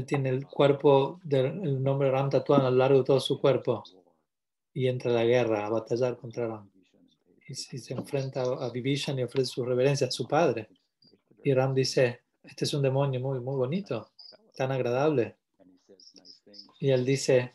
tiene 0.06 0.30
el 0.30 0.46
cuerpo 0.46 1.20
del 1.22 1.82
nombre 1.82 2.10
Ram 2.10 2.30
tatuado 2.30 2.66
a 2.66 2.70
lo 2.70 2.76
largo 2.76 2.98
de 2.98 3.04
todo 3.04 3.20
su 3.20 3.40
cuerpo 3.40 3.82
y 4.72 4.88
entra 4.88 5.10
a 5.10 5.14
la 5.14 5.24
guerra 5.24 5.66
a 5.66 5.70
batallar 5.70 6.16
contra 6.16 6.48
Ram. 6.48 6.70
Y, 7.48 7.54
se 7.54 7.94
enfrenta 7.94 8.42
a 8.42 8.70
Vibhishan 8.70 9.18
y 9.18 9.22
ofrece 9.22 9.52
su 9.52 9.64
reverencia 9.64 10.06
a 10.06 10.10
su 10.10 10.26
padre. 10.26 10.68
Y 11.44 11.52
Ram 11.54 11.74
dice, 11.74 12.22
este 12.42 12.64
es 12.64 12.74
un 12.74 12.82
demonio 12.82 13.20
muy, 13.20 13.40
muy 13.40 13.56
bonito, 13.56 14.10
tan 14.56 14.72
agradable. 14.72 15.36
Y 16.86 16.92
él 16.92 17.04
dice, 17.04 17.52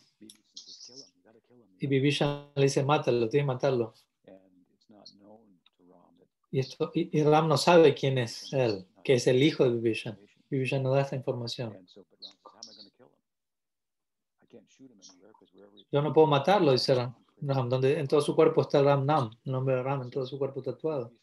y 1.80 1.88
Vibhishan 1.88 2.52
le 2.54 2.64
dice, 2.64 2.84
mátalo, 2.84 3.30
tienes 3.30 3.46
que 3.46 3.54
matarlo. 3.54 3.94
Y, 6.52 6.60
esto, 6.60 6.92
y, 6.94 7.24
Ram 7.24 7.48
no 7.48 7.56
sabe 7.56 7.94
quién 7.94 8.18
es 8.18 8.52
él, 8.52 8.86
que 9.06 9.14
es 9.14 9.28
el 9.28 9.42
hijo 9.42 9.64
de 9.64 9.70
Vibhishan. 9.70 10.20
Vibhishan 10.50 10.84
no 10.84 10.92
da 10.92 11.00
esta 11.00 11.16
información. 11.16 11.88
Yo 15.94 16.02
no 16.02 16.12
puedo 16.12 16.28
matarlo, 16.28 16.74
dice 16.74 16.94
Ram, 16.94 17.16
donde 17.40 18.00
en 18.00 18.08
todo 18.10 18.20
su 18.20 18.36
cuerpo 18.36 18.64
está 18.64 18.84
Ram 18.84 19.06
Nam, 19.06 19.32
el 19.46 19.52
nombre 19.54 19.76
de 19.76 19.84
Ram, 19.84 20.02
en 20.02 20.10
todo 20.10 20.26
su 20.26 20.38
cuerpo 20.38 20.62
tatuado. 20.62 21.14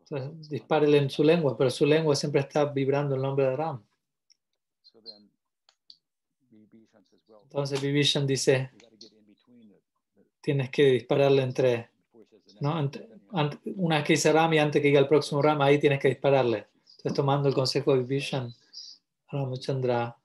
Entonces, 0.00 0.50
dispárele 0.50 0.98
en 0.98 1.08
su 1.08 1.24
lengua, 1.24 1.56
pero 1.56 1.70
su 1.70 1.86
lengua 1.86 2.14
siempre 2.14 2.42
está 2.42 2.66
vibrando 2.66 3.14
el 3.14 3.22
nombre 3.22 3.46
de 3.46 3.56
Ram. 3.56 3.82
Entonces 7.46 7.80
Vibhishan 7.80 8.26
dice, 8.26 8.70
tienes 10.40 10.68
que 10.70 10.84
dispararle 10.84 11.42
entre, 11.42 11.90
¿no? 12.60 12.90
una 13.76 13.96
vez 13.96 14.04
que 14.04 14.12
dice 14.14 14.32
Ram 14.32 14.52
y 14.54 14.58
antes 14.58 14.82
que 14.82 14.88
llegue 14.88 14.98
al 14.98 15.08
próximo 15.08 15.40
Ram, 15.40 15.62
ahí 15.62 15.78
tienes 15.78 16.00
que 16.00 16.08
dispararle. 16.08 16.66
Entonces 16.96 17.14
tomando 17.14 17.48
el 17.48 17.54
consejo 17.54 17.94
de 17.94 18.00
Vibhishan, 18.00 18.52
Ramachandra 19.30 20.16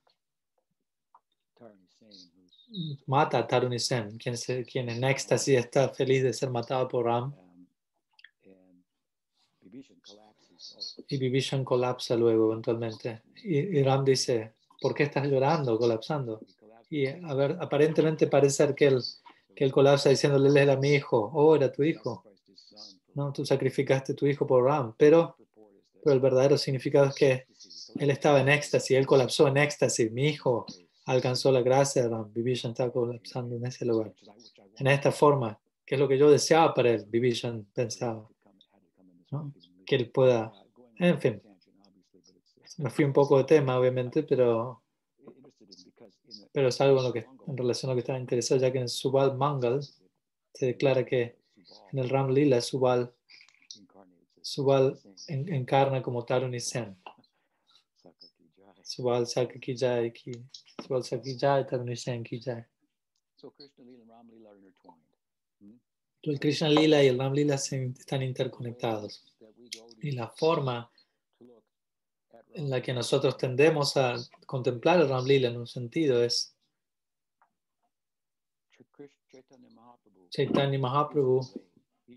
mata 3.06 3.38
a 3.38 3.48
Tarunisen, 3.48 4.18
quien, 4.18 4.36
quien 4.64 4.90
en 4.90 5.04
éxtasis 5.04 5.58
está 5.58 5.90
feliz 5.90 6.24
de 6.24 6.34
ser 6.34 6.50
matado 6.50 6.88
por 6.88 7.06
Ram. 7.06 7.34
Y 11.08 11.18
Vibhishan 11.18 11.64
colapsa 11.64 12.16
luego 12.16 12.52
eventualmente. 12.52 13.22
Y, 13.44 13.84
Ram 13.84 14.04
dice, 14.04 14.54
¿por 14.80 14.94
qué 14.94 15.04
estás 15.04 15.28
llorando, 15.28 15.78
colapsando? 15.78 16.42
Y 16.92 17.08
a 17.08 17.34
ver, 17.34 17.58
aparentemente 17.62 18.28
parece 18.28 18.76
que 18.76 18.88
él, 18.88 19.02
que 19.56 19.64
él 19.64 19.72
colapsa 19.72 20.10
diciéndole, 20.10 20.50
él 20.50 20.58
era 20.58 20.76
mi 20.76 20.90
hijo, 20.90 21.32
oh, 21.34 21.56
era 21.56 21.72
tu 21.72 21.84
hijo. 21.84 22.26
No, 23.16 23.32
tú 23.32 23.46
sacrificaste 23.46 24.14
tu 24.14 24.28
hijo 24.28 24.46
por 24.46 24.66
Ram, 24.66 24.94
pero, 24.98 25.38
pero 26.04 26.14
el 26.14 26.20
verdadero 26.20 26.58
significado 26.58 27.06
es 27.08 27.16
que 27.16 27.46
él 27.96 28.10
estaba 28.10 28.42
en 28.42 28.50
éxtasis, 28.50 28.98
él 28.98 29.08
colapsó 29.08 29.48
en 29.48 29.56
éxtasis, 29.56 30.12
mi 30.12 30.28
hijo 30.28 30.66
alcanzó 31.06 31.50
la 31.54 31.62
gracia, 31.62 32.10
Ram, 32.10 32.30
Vibhishan 32.34 32.72
está 32.72 32.92
colapsando 32.92 33.56
en 33.56 33.66
ese 33.66 33.86
lugar. 33.86 34.14
En 34.78 34.88
esta 34.88 35.14
forma, 35.14 35.58
que 35.86 35.96
es 35.96 36.02
lo 36.02 36.10
que 36.10 36.18
yo 36.18 36.30
deseaba 36.30 36.74
para 36.74 36.90
él, 36.90 37.06
Vibhishan 37.08 37.68
pensaba, 37.74 38.28
que 39.86 39.96
él 39.96 40.12
pueda, 40.12 40.52
en 40.98 41.22
fin, 41.22 41.42
me 42.80 42.90
fui 42.90 43.06
un 43.06 43.14
poco 43.14 43.38
de 43.38 43.46
tema, 43.46 43.80
obviamente, 43.80 44.24
pero, 44.24 44.81
pero 46.52 46.68
es 46.68 46.82
algo 46.82 47.00
en, 47.00 47.04
lo 47.06 47.14
que, 47.14 47.26
en 47.48 47.58
relación 47.58 47.90
a 47.90 47.94
lo 47.94 47.96
que 47.96 48.02
estaba 48.02 48.20
interesado, 48.20 48.60
ya 48.60 48.72
que 48.72 48.80
en 48.80 48.90
Subal 48.90 49.38
Mangal 49.38 49.82
se 50.54 50.66
declara 50.66 51.06
que 51.06 51.38
en 51.92 52.00
el 52.00 52.10
Ram 52.10 52.30
Lila 52.30 52.62
Subal, 52.62 53.14
Subal 54.42 55.00
encarna 55.28 56.02
como 56.02 56.26
Tarun 56.26 56.54
y 56.54 56.60
Sen. 56.60 56.98
Subal 58.84 59.26
Saka 59.28 59.60
ki 59.60 59.76
jai 59.78 60.12
ki, 60.12 60.32
Subal 60.84 61.04
Saka 61.04 61.24
ki 61.24 61.38
jai, 61.38 61.66
Tarun 61.66 61.92
y 61.92 61.96
Sen 61.96 62.24
ki 62.24 62.40
jai. 62.42 62.66
El 66.24 66.40
Krishna 66.40 66.70
Lila 66.70 67.04
y 67.04 67.08
el 67.08 67.18
Ram 67.18 67.34
Lila 67.34 67.56
están 67.56 68.22
interconectados. 68.22 69.26
Y 70.02 70.12
la 70.12 70.28
forma 70.28 70.91
en 72.54 72.70
la 72.70 72.82
que 72.82 72.94
nosotros 72.94 73.38
tendemos 73.38 73.98
a 73.98 74.16
contemplar 74.46 75.00
el 75.00 75.10
Ram 75.10 75.26
Lila 75.26 75.50
en 75.50 75.58
un 75.58 75.68
sentido 75.68 76.24
es 76.24 76.56
Chaitanya 80.30 80.80
Mahaprabhu 80.80 81.42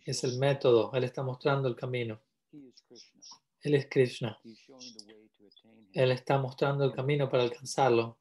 es 0.05 0.25
el 0.25 0.39
método, 0.39 0.93
Él 0.93 1.05
está 1.05 1.23
mostrando 1.23 1.69
el 1.69 1.77
camino. 1.77 2.21
Él 3.63 3.75
es 3.75 3.87
Krishna. 3.89 4.39
Él 5.93 6.11
está 6.11 6.39
mostrando 6.39 6.85
el 6.85 6.93
camino 6.93 7.29
para 7.31 7.45
alcanzarlo. 7.45 8.19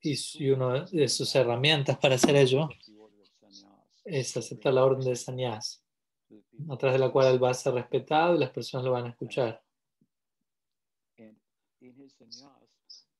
Y, 0.00 0.50
una 0.50 0.84
de 0.84 1.08
sus 1.08 1.34
herramientas 1.34 1.98
para 1.98 2.16
hacer 2.16 2.36
ello 2.36 2.68
es 4.04 4.36
aceptar 4.36 4.74
la 4.74 4.84
orden 4.84 5.08
de 5.08 5.16
sannyas, 5.16 5.82
a 6.68 6.76
través 6.76 7.00
de 7.00 7.06
la 7.06 7.10
cual 7.10 7.32
él 7.32 7.42
va 7.42 7.50
a 7.50 7.54
ser 7.54 7.72
respetado 7.72 8.34
y 8.34 8.38
las 8.38 8.50
personas 8.50 8.84
lo 8.84 8.92
van 8.92 9.06
a 9.06 9.10
escuchar. 9.10 9.63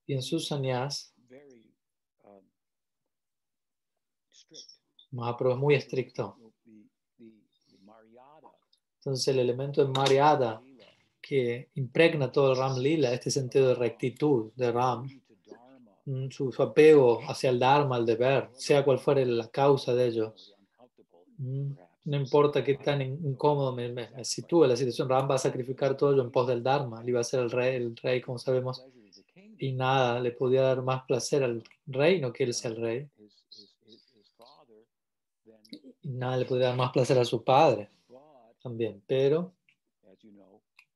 Y 0.07 0.15
en 0.15 0.23
sus 0.23 0.47
sannyas, 0.47 1.15
Mahaprabhu 5.11 5.55
es 5.55 5.59
muy 5.59 5.75
estricto. 5.75 6.37
Entonces 8.97 9.29
el 9.29 9.39
elemento 9.39 9.85
de 9.85 9.93
Mariada 9.93 10.63
que 11.21 11.71
impregna 11.75 12.31
todo 12.31 12.53
el 12.53 12.59
Ram 12.59 12.79
Lila, 12.79 13.13
este 13.13 13.31
sentido 13.31 13.69
de 13.69 13.75
rectitud 13.75 14.53
de 14.57 14.73
Ram, 14.73 15.09
mm, 16.05 16.29
su, 16.31 16.55
apego 16.59 17.21
hacia 17.27 17.51
el 17.51 17.59
Dharma, 17.59 17.97
el 17.97 18.05
deber, 18.05 18.51
sea 18.53 18.85
cual 18.85 18.99
fuere 18.99 19.25
la 19.25 19.49
causa 19.49 19.95
de 19.95 20.07
ello. 20.07 20.35
No 22.05 22.17
importa 22.17 22.63
qué 22.63 22.75
tan 22.75 23.01
incómodo 23.01 23.73
me, 23.73 23.91
me, 23.91 24.25
sitúe 24.25 24.67
la 24.67 24.77
situación, 24.77 25.09
Ram 25.09 25.31
va 25.31 25.37
a 25.37 25.39
sacrificar 25.39 25.97
todo 25.97 26.13
ello 26.13 26.23
en 26.23 26.31
pos 26.31 26.47
del 26.47 26.63
Dharma, 26.63 27.01
él 27.01 27.09
iba 27.09 27.21
a 27.21 27.25
ser 27.25 27.41
el 27.41 27.51
rey, 27.51 27.77
el 27.77 27.97
rey, 27.97 28.21
como 28.21 28.39
sabemos, 28.39 28.85
y 29.59 29.73
nada 29.73 30.21
le 30.21 30.33
podía 30.33 30.63
dar 30.63 30.83
más 30.83 31.05
placer 31.05 31.43
al 31.43 31.65
rey, 31.87 32.21
no 32.21 32.33
que 32.33 32.45
él 32.45 32.53
sea 32.53 32.71
el 32.71 32.77
rey. 32.77 33.09
Y 36.03 36.11
nada 36.11 36.37
le 36.37 36.45
podía 36.45 36.67
dar 36.67 36.77
más 36.77 36.93
placer 36.93 37.19
a 37.19 37.25
su 37.25 37.43
padre 37.43 37.91
también, 38.63 39.03
pero 39.07 39.53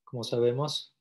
como 0.03 0.23
sabemos, 0.23 0.93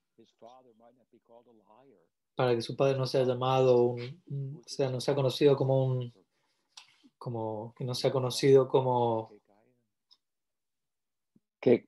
para 2.35 2.55
que 2.55 2.63
su 2.63 2.77
padre 2.77 2.97
no 2.97 3.07
sea 3.07 3.25
llamado, 3.25 3.83
un, 3.83 4.63
sea, 4.67 4.91
no 4.91 5.01
sea 5.01 5.15
conocido 5.15 5.57
como 5.57 5.85
un 5.85 6.13
como 7.17 7.75
que 7.77 7.85
no 7.85 7.95
sea 7.95 8.13
conocido 8.13 8.69
como 8.69 9.33
que, 11.61 11.87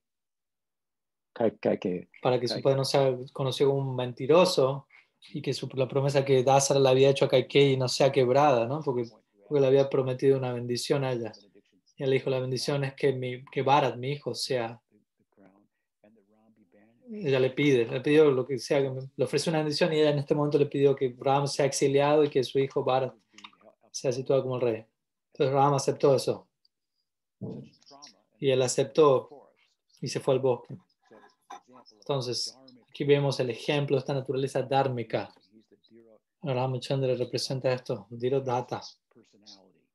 que, 1.35 1.79
que, 1.79 2.09
para 2.23 2.39
que 2.39 2.49
su 2.49 2.61
padre 2.61 2.77
no 2.77 2.85
sea 2.85 3.17
conocido 3.33 3.71
como 3.71 3.91
un 3.91 3.97
mentiroso 3.97 4.87
y 5.33 5.43
que 5.43 5.53
su, 5.53 5.69
la 5.75 5.89
promesa 5.89 6.25
que 6.25 6.43
Dasara 6.43 6.81
le 6.81 6.89
había 6.89 7.11
hecho 7.11 7.25
a 7.25 7.29
Kaikei 7.29 7.77
no 7.77 7.89
sea 7.89 8.11
quebrada, 8.11 8.67
¿no? 8.67 8.81
Porque, 8.83 9.05
porque 9.47 9.61
le 9.61 9.67
había 9.67 9.89
prometido 9.89 10.39
una 10.39 10.53
bendición 10.53 11.05
a 11.05 11.13
ella. 11.13 11.33
Y 11.97 12.03
él 12.03 12.11
le 12.11 12.17
dijo, 12.17 12.31
la 12.31 12.41
bendición 12.41 12.85
es 12.85 12.95
que, 12.95 13.13
mi, 13.13 13.45
que 13.45 13.63
Bharat, 13.63 13.97
mi 13.97 14.13
hijo, 14.13 14.35
sea, 14.35 14.81
ella 17.13 17.41
le 17.41 17.51
pide, 17.51 17.87
le 17.87 18.01
pidió 18.01 18.31
lo 18.31 18.47
que 18.47 18.59
sea, 18.59 18.81
le 18.81 19.25
ofrece 19.25 19.51
una 19.51 19.59
bendición 19.59 19.93
y 19.93 19.99
ella 19.99 20.11
en 20.11 20.19
este 20.19 20.35
momento 20.35 20.59
le 20.59 20.67
pidió 20.67 20.95
que 20.95 21.15
Ram 21.19 21.47
sea 21.49 21.67
exiliado 21.67 22.25
y 22.25 22.31
que 22.31 22.45
su 22.45 22.59
hijo 22.59 22.85
Bharat 22.85 23.15
sea 23.91 24.13
situado 24.13 24.43
como 24.43 24.57
el 24.57 24.63
rey. 24.63 24.85
Entonces 25.33 25.53
Ram 25.53 25.75
aceptó 25.75 26.15
eso 26.15 26.47
y 28.39 28.51
él 28.51 28.63
aceptó 28.63 29.40
y 30.01 30.09
se 30.09 30.21
fue 30.21 30.35
al 30.35 30.41
bosque. 30.41 30.77
Entonces, 31.99 32.57
aquí 32.89 33.05
vemos 33.05 33.39
el 33.41 33.51
ejemplo 33.51 33.97
de 33.97 34.01
esta 34.01 34.15
naturaleza 34.15 34.63
dármica. 34.63 35.33
Ramachandra 36.43 37.15
representa 37.15 37.73
esto, 37.73 38.07
Data, 38.11 38.81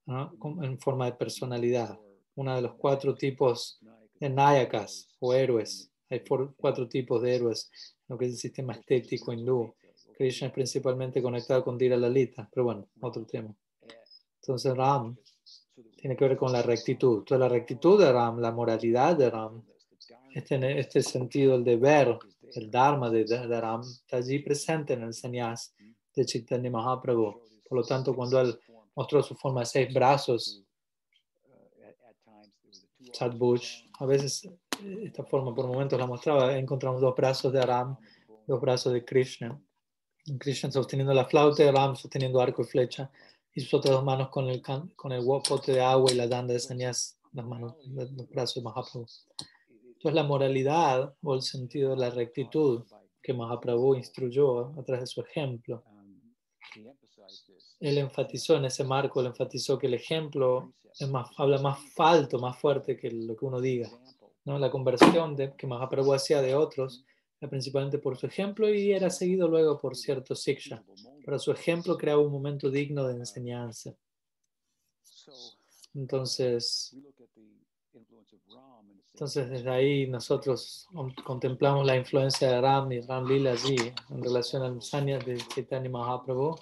en 0.07 0.79
forma 0.79 1.05
de 1.05 1.13
personalidad. 1.13 1.99
Uno 2.35 2.55
de 2.55 2.61
los 2.61 2.75
cuatro 2.75 3.15
tipos 3.15 3.79
de 4.19 4.29
nayakas 4.29 5.07
o 5.19 5.33
héroes. 5.33 5.89
Hay 6.09 6.23
cuatro 6.57 6.87
tipos 6.87 7.21
de 7.21 7.35
héroes 7.35 7.71
lo 8.07 8.17
que 8.17 8.25
es 8.25 8.31
el 8.31 8.37
sistema 8.37 8.73
estético 8.73 9.33
hindú. 9.33 9.73
Krishna 10.17 10.47
es 10.47 10.53
principalmente 10.53 11.21
conectado 11.21 11.63
con 11.63 11.77
Dira 11.77 11.97
Lalita, 11.97 12.47
pero 12.53 12.65
bueno, 12.65 12.87
otro 13.01 13.25
tema. 13.25 13.53
Entonces 14.41 14.75
Ram 14.75 15.17
tiene 15.97 16.15
que 16.15 16.27
ver 16.27 16.37
con 16.37 16.51
la 16.51 16.61
rectitud. 16.61 17.23
Toda 17.23 17.39
la 17.39 17.49
rectitud 17.49 17.99
de 17.99 18.11
Ram, 18.11 18.39
la 18.39 18.51
moralidad 18.51 19.17
de 19.17 19.29
Ram, 19.29 19.63
este, 20.35 20.79
este 20.79 21.01
sentido, 21.01 21.55
el 21.55 21.63
deber, 21.63 22.19
el 22.55 22.69
dharma 22.69 23.09
de, 23.09 23.23
de 23.23 23.61
Ram, 23.61 23.81
está 23.81 24.17
allí 24.17 24.39
presente 24.39 24.93
en 24.93 25.03
el 25.03 25.13
sannyas 25.13 25.73
de 26.13 26.25
Chaitanya 26.25 26.69
Mahaprabhu. 26.69 27.41
Por 27.67 27.77
lo 27.77 27.83
tanto, 27.83 28.13
cuando 28.13 28.41
él 28.41 28.59
mostró 28.95 29.23
su 29.23 29.33
forma 29.35 29.61
de 29.61 29.65
seis 29.65 29.93
brazos, 29.93 30.61
Sadbush, 33.13 33.85
a 33.97 34.05
veces 34.05 34.43
eh, 34.83 35.03
esta 35.05 35.23
forma 35.23 35.55
por 35.55 35.67
momentos 35.67 35.97
la 35.97 36.05
mostraba, 36.05 36.57
encontramos 36.57 36.99
dos 36.99 37.15
brazos 37.15 37.53
de 37.53 37.61
Ram, 37.61 37.97
dos 38.45 38.59
brazos 38.59 38.91
de 38.91 39.05
Krishna. 39.05 39.57
Krishna 40.37 40.69
sosteniendo 40.69 41.13
la 41.13 41.25
flauta 41.25 41.63
y 41.63 41.71
Ram 41.71 41.95
sosteniendo 41.95 42.41
arco 42.41 42.63
y 42.63 42.65
flecha, 42.65 43.09
y 43.53 43.61
sus 43.61 43.73
otras 43.75 43.93
dos 43.93 44.03
manos 44.03 44.27
con 44.27 44.49
el, 44.49 44.61
con 44.61 45.13
el 45.13 45.25
pote 45.47 45.71
de 45.71 45.81
agua 45.81 46.11
y 46.11 46.15
la 46.15 46.27
danda 46.27 46.53
de 46.53 46.59
sannyas, 46.59 47.17
las 47.31 47.45
manos, 47.45 47.75
los 47.87 48.29
brazos 48.29 48.55
de 48.55 48.61
Mahaprabhu. 48.63 49.05
Entonces 50.05 50.21
la 50.21 50.27
moralidad 50.27 51.15
o 51.23 51.33
el 51.33 51.41
sentido 51.41 51.89
de 51.89 51.97
la 51.97 52.11
rectitud 52.11 52.83
que 53.23 53.33
Mahaprabhu 53.33 53.95
instruyó 53.95 54.67
a 54.79 54.83
través 54.83 55.01
de 55.01 55.07
su 55.07 55.21
ejemplo, 55.21 55.83
él 57.79 57.97
enfatizó 57.97 58.55
en 58.55 58.65
ese 58.65 58.83
marco, 58.83 59.19
él 59.19 59.25
enfatizó 59.25 59.79
que 59.79 59.87
el 59.87 59.95
ejemplo 59.95 60.75
es 60.99 61.09
más, 61.09 61.31
habla 61.37 61.57
más 61.57 61.79
alto, 61.97 62.37
más 62.37 62.55
fuerte 62.55 62.95
que 62.95 63.09
lo 63.09 63.35
que 63.35 63.45
uno 63.45 63.59
diga. 63.59 63.89
¿no? 64.43 64.59
La 64.59 64.69
conversión 64.69 65.35
de, 65.35 65.55
que 65.55 65.65
Mahaprabhu 65.65 66.13
hacía 66.13 66.39
de 66.39 66.53
otros 66.53 67.03
era 67.41 67.49
principalmente 67.49 67.97
por 67.97 68.15
su 68.15 68.27
ejemplo 68.27 68.71
y 68.71 68.91
era 68.91 69.09
seguido 69.09 69.47
luego 69.47 69.79
por 69.79 69.95
cierto 69.95 70.35
siksha. 70.35 70.83
Pero 71.25 71.39
su 71.39 71.51
ejemplo 71.51 71.97
creaba 71.97 72.21
un 72.21 72.31
momento 72.31 72.69
digno 72.69 73.07
de 73.07 73.15
enseñanza. 73.15 73.95
Entonces, 75.95 76.95
entonces 79.15 79.49
desde 79.49 79.69
ahí 79.69 80.07
nosotros 80.07 80.89
con- 80.93 81.13
contemplamos 81.23 81.85
la 81.85 81.95
influencia 81.95 82.51
de 82.51 82.59
Ram 82.59 82.91
y 82.91 82.99
Ram 82.99 83.25
Lila 83.25 83.53
allí 83.53 83.77
en 84.09 84.21
relación 84.21 84.61
al 84.61 84.81
Sanya 84.81 85.19
de 85.19 85.37
Chaitanya 85.37 85.89
Mahaprabhu. 85.89 86.53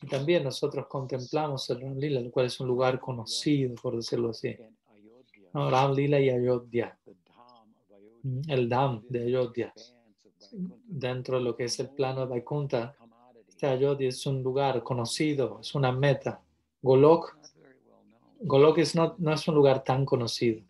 Y 0.00 0.06
también 0.06 0.44
nosotros 0.44 0.86
contemplamos 0.86 1.68
el 1.70 1.80
Ram 1.80 1.98
Lila, 1.98 2.20
el 2.20 2.30
cual 2.30 2.46
es 2.46 2.60
un 2.60 2.68
lugar 2.68 3.00
conocido, 3.00 3.74
por 3.74 3.96
decirlo 3.96 4.30
así. 4.30 4.54
¿no? 5.52 5.68
Ram 5.68 5.94
Lila 5.94 6.20
y 6.20 6.30
Ayodhya, 6.30 6.96
mm, 8.22 8.40
el 8.50 8.68
Dham 8.68 9.02
de 9.08 9.24
Ayodhya. 9.24 9.74
Dentro 10.52 11.38
de 11.38 11.42
lo 11.42 11.56
que 11.56 11.64
es 11.64 11.80
el 11.80 11.88
plano 11.88 12.20
de 12.20 12.26
Vaikunta, 12.26 12.94
este 13.48 13.66
Ayodhya 13.66 14.08
es 14.10 14.24
un 14.26 14.44
lugar 14.44 14.80
conocido, 14.84 15.58
es 15.60 15.74
una 15.74 15.90
meta. 15.90 16.40
Golok, 16.82 17.36
Golok 18.42 18.78
es 18.78 18.94
no, 18.94 19.16
no 19.18 19.32
es 19.32 19.48
un 19.48 19.56
lugar 19.56 19.82
tan 19.82 20.04
conocido. 20.04 20.62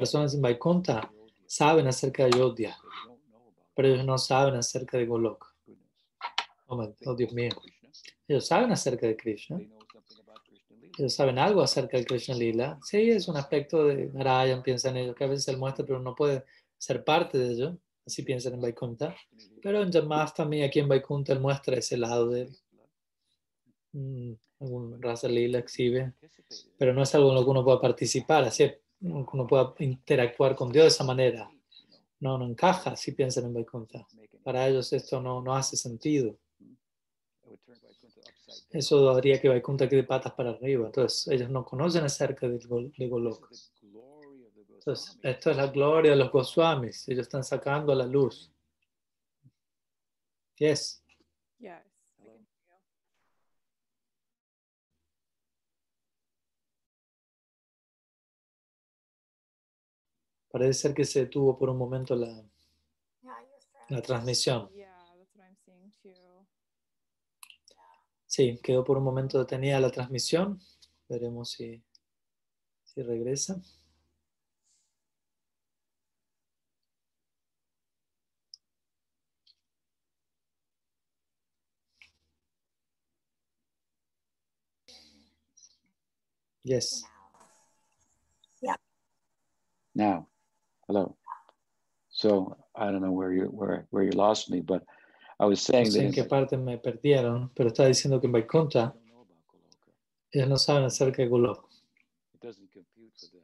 Personas 0.00 0.32
en 0.32 0.40
Vaikunta 0.40 1.12
saben 1.46 1.86
acerca 1.86 2.24
de 2.24 2.30
Ayodhya, 2.34 2.74
pero 3.74 3.88
ellos 3.88 4.06
no 4.06 4.16
saben 4.16 4.54
acerca 4.54 4.96
de 4.96 5.04
Golok. 5.04 5.54
Oh, 6.68 6.94
oh, 7.04 7.14
Dios 7.14 7.34
mío. 7.34 7.50
Ellos 8.26 8.46
saben 8.46 8.72
acerca 8.72 9.06
de 9.06 9.14
Krishna. 9.14 9.60
Ellos 10.96 11.12
saben 11.12 11.38
algo 11.38 11.60
acerca 11.60 11.98
del 11.98 12.06
Krishna 12.06 12.34
Lila. 12.34 12.80
Sí, 12.82 13.10
es 13.10 13.28
un 13.28 13.36
aspecto 13.36 13.84
de 13.84 14.06
Narayan, 14.06 14.62
piensan 14.62 14.96
ellos, 14.96 15.14
que 15.14 15.24
a 15.24 15.26
veces 15.28 15.46
él 15.48 15.58
muestra, 15.58 15.84
pero 15.84 16.00
no 16.00 16.14
puede 16.14 16.44
ser 16.78 17.04
parte 17.04 17.36
de 17.36 17.52
ello. 17.52 17.78
Así 18.06 18.22
piensan 18.22 18.54
en 18.54 18.62
Vaikunta. 18.62 19.14
Pero 19.60 19.82
en 19.82 19.92
Janmastami, 19.92 20.62
aquí 20.62 20.78
en 20.78 20.88
Vaikunta, 20.88 21.34
él 21.34 21.40
muestra 21.40 21.76
ese 21.76 21.98
lado 21.98 22.30
de 22.30 22.40
él. 22.40 22.56
Mm, 23.92 24.32
algún 24.60 25.02
Rasa 25.02 25.28
Lila 25.28 25.58
exhibe, 25.58 26.14
pero 26.78 26.94
no 26.94 27.02
es 27.02 27.14
algo 27.14 27.28
en 27.28 27.34
lo 27.34 27.44
que 27.44 27.50
uno 27.50 27.64
pueda 27.64 27.82
participar, 27.82 28.44
así 28.44 28.62
es, 28.62 28.74
uno 29.00 29.46
pueda 29.46 29.74
interactuar 29.78 30.54
con 30.54 30.70
Dios 30.70 30.84
de 30.84 30.88
esa 30.88 31.04
manera. 31.04 31.50
No, 32.20 32.36
no 32.36 32.46
encaja 32.46 32.96
si 32.96 33.12
piensan 33.12 33.44
en 33.46 33.54
Vaikunta. 33.54 34.06
Para 34.42 34.68
ellos 34.68 34.92
esto 34.92 35.20
no, 35.20 35.40
no 35.42 35.54
hace 35.54 35.76
sentido. 35.76 36.36
Eso 38.70 39.08
habría 39.10 39.40
que 39.40 39.48
Vaikunta 39.48 39.88
quede 39.88 40.04
patas 40.04 40.32
para 40.34 40.50
arriba. 40.50 40.86
Entonces, 40.86 41.28
ellos 41.28 41.48
no 41.50 41.64
conocen 41.64 42.04
acerca 42.04 42.46
Gol- 42.46 42.92
de 42.96 43.08
Golok. 43.08 43.50
Entonces, 44.74 45.18
esto 45.22 45.50
es 45.50 45.56
la 45.56 45.66
gloria 45.66 46.12
de 46.12 46.16
los 46.16 46.30
Goswamis. 46.30 47.08
Ellos 47.08 47.22
están 47.22 47.44
sacando 47.44 47.92
a 47.92 47.96
la 47.96 48.06
luz. 48.06 48.50
Yes. 50.56 51.02
Yes. 51.58 51.89
Parece 60.50 60.74
ser 60.80 60.94
que 60.94 61.04
se 61.04 61.20
detuvo 61.20 61.56
por 61.56 61.70
un 61.70 61.78
momento 61.78 62.16
la, 62.16 62.42
Yeah, 63.22 63.36
la 63.88 64.02
transmisión. 64.02 64.68
Yeah. 64.70 64.90
Sí, 68.26 68.60
quedó 68.62 68.84
por 68.84 68.96
un 68.96 69.04
momento 69.04 69.38
detenida 69.38 69.80
la 69.80 69.90
transmisión. 69.90 70.60
Veremos 71.08 71.50
si, 71.50 71.82
si 72.84 73.02
regresa. 73.02 73.60
Yes. 86.62 87.04
Now, 89.92 90.29
hello. 90.90 91.16
So 92.08 92.56
I 92.74 92.86
don't 92.90 93.02
know 93.02 93.12
where 93.12 93.32
you 93.32 93.44
where 93.44 93.86
where 93.90 94.04
you 94.04 94.10
lost 94.10 94.50
me, 94.50 94.60
but 94.60 94.82
I 95.38 95.46
was 95.46 95.68
No 95.68 95.72
saying 95.72 95.90
sé 95.90 96.00
en 96.00 96.06
that 96.10 96.14
qué 96.14 96.24
parte 96.24 96.56
me 96.56 96.78
perdieron, 96.78 97.50
pero 97.54 97.68
estaba 97.68 97.88
diciendo 97.88 98.20
que 98.20 98.26
en 98.26 98.32
Vaikunta 98.32 98.94
ellos 100.32 100.48
no 100.48 100.56
saben 100.56 100.84
acerca 100.84 101.22
de 101.22 101.28
Golok. 101.28 101.68
it 102.34 102.40
doesn't 102.40 102.70
compute 102.72 103.12
for 103.18 103.30
them. 103.30 103.42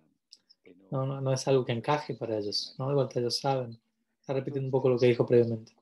They 0.65 0.75
know 0.91 1.07
No, 1.07 1.15
no, 1.15 1.21
no 1.21 1.33
es 1.33 1.47
algo 1.47 1.65
que 1.65 1.73
encaje 1.73 2.15
para 2.15 2.37
ellos. 2.37 2.75
¿no? 2.79 2.89
De 2.89 2.95
vuelta 2.95 3.21
ellos 3.21 3.39
saben. 3.39 3.79
Está 4.21 4.35
repitiendo 4.35 4.67
un 4.67 4.73
poco 4.73 4.89
lo 4.89 4.99
que 4.99 5.07
dijo 5.07 5.25
previamente. 5.25 5.73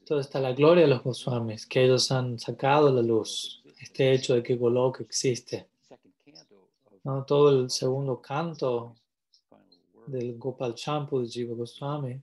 Entonces 0.00 0.26
está 0.26 0.40
la 0.40 0.52
gloria 0.52 0.84
de 0.84 0.90
los 0.90 1.02
Goswamis, 1.02 1.66
que 1.66 1.84
ellos 1.84 2.10
han 2.10 2.38
sacado 2.38 2.88
a 2.88 2.92
la 2.92 3.02
luz 3.02 3.62
este 3.80 4.12
hecho 4.12 4.34
de 4.34 4.42
que 4.42 4.56
Golok 4.56 5.00
existe. 5.00 5.68
¿no? 7.04 7.24
Todo 7.24 7.48
el 7.50 7.70
segundo 7.70 8.20
canto 8.20 8.96
del 10.10 10.38
Gopal 10.38 10.74
Champu 10.74 11.20
de 11.20 11.28
Jiva 11.28 11.54
Goswami 11.54 12.20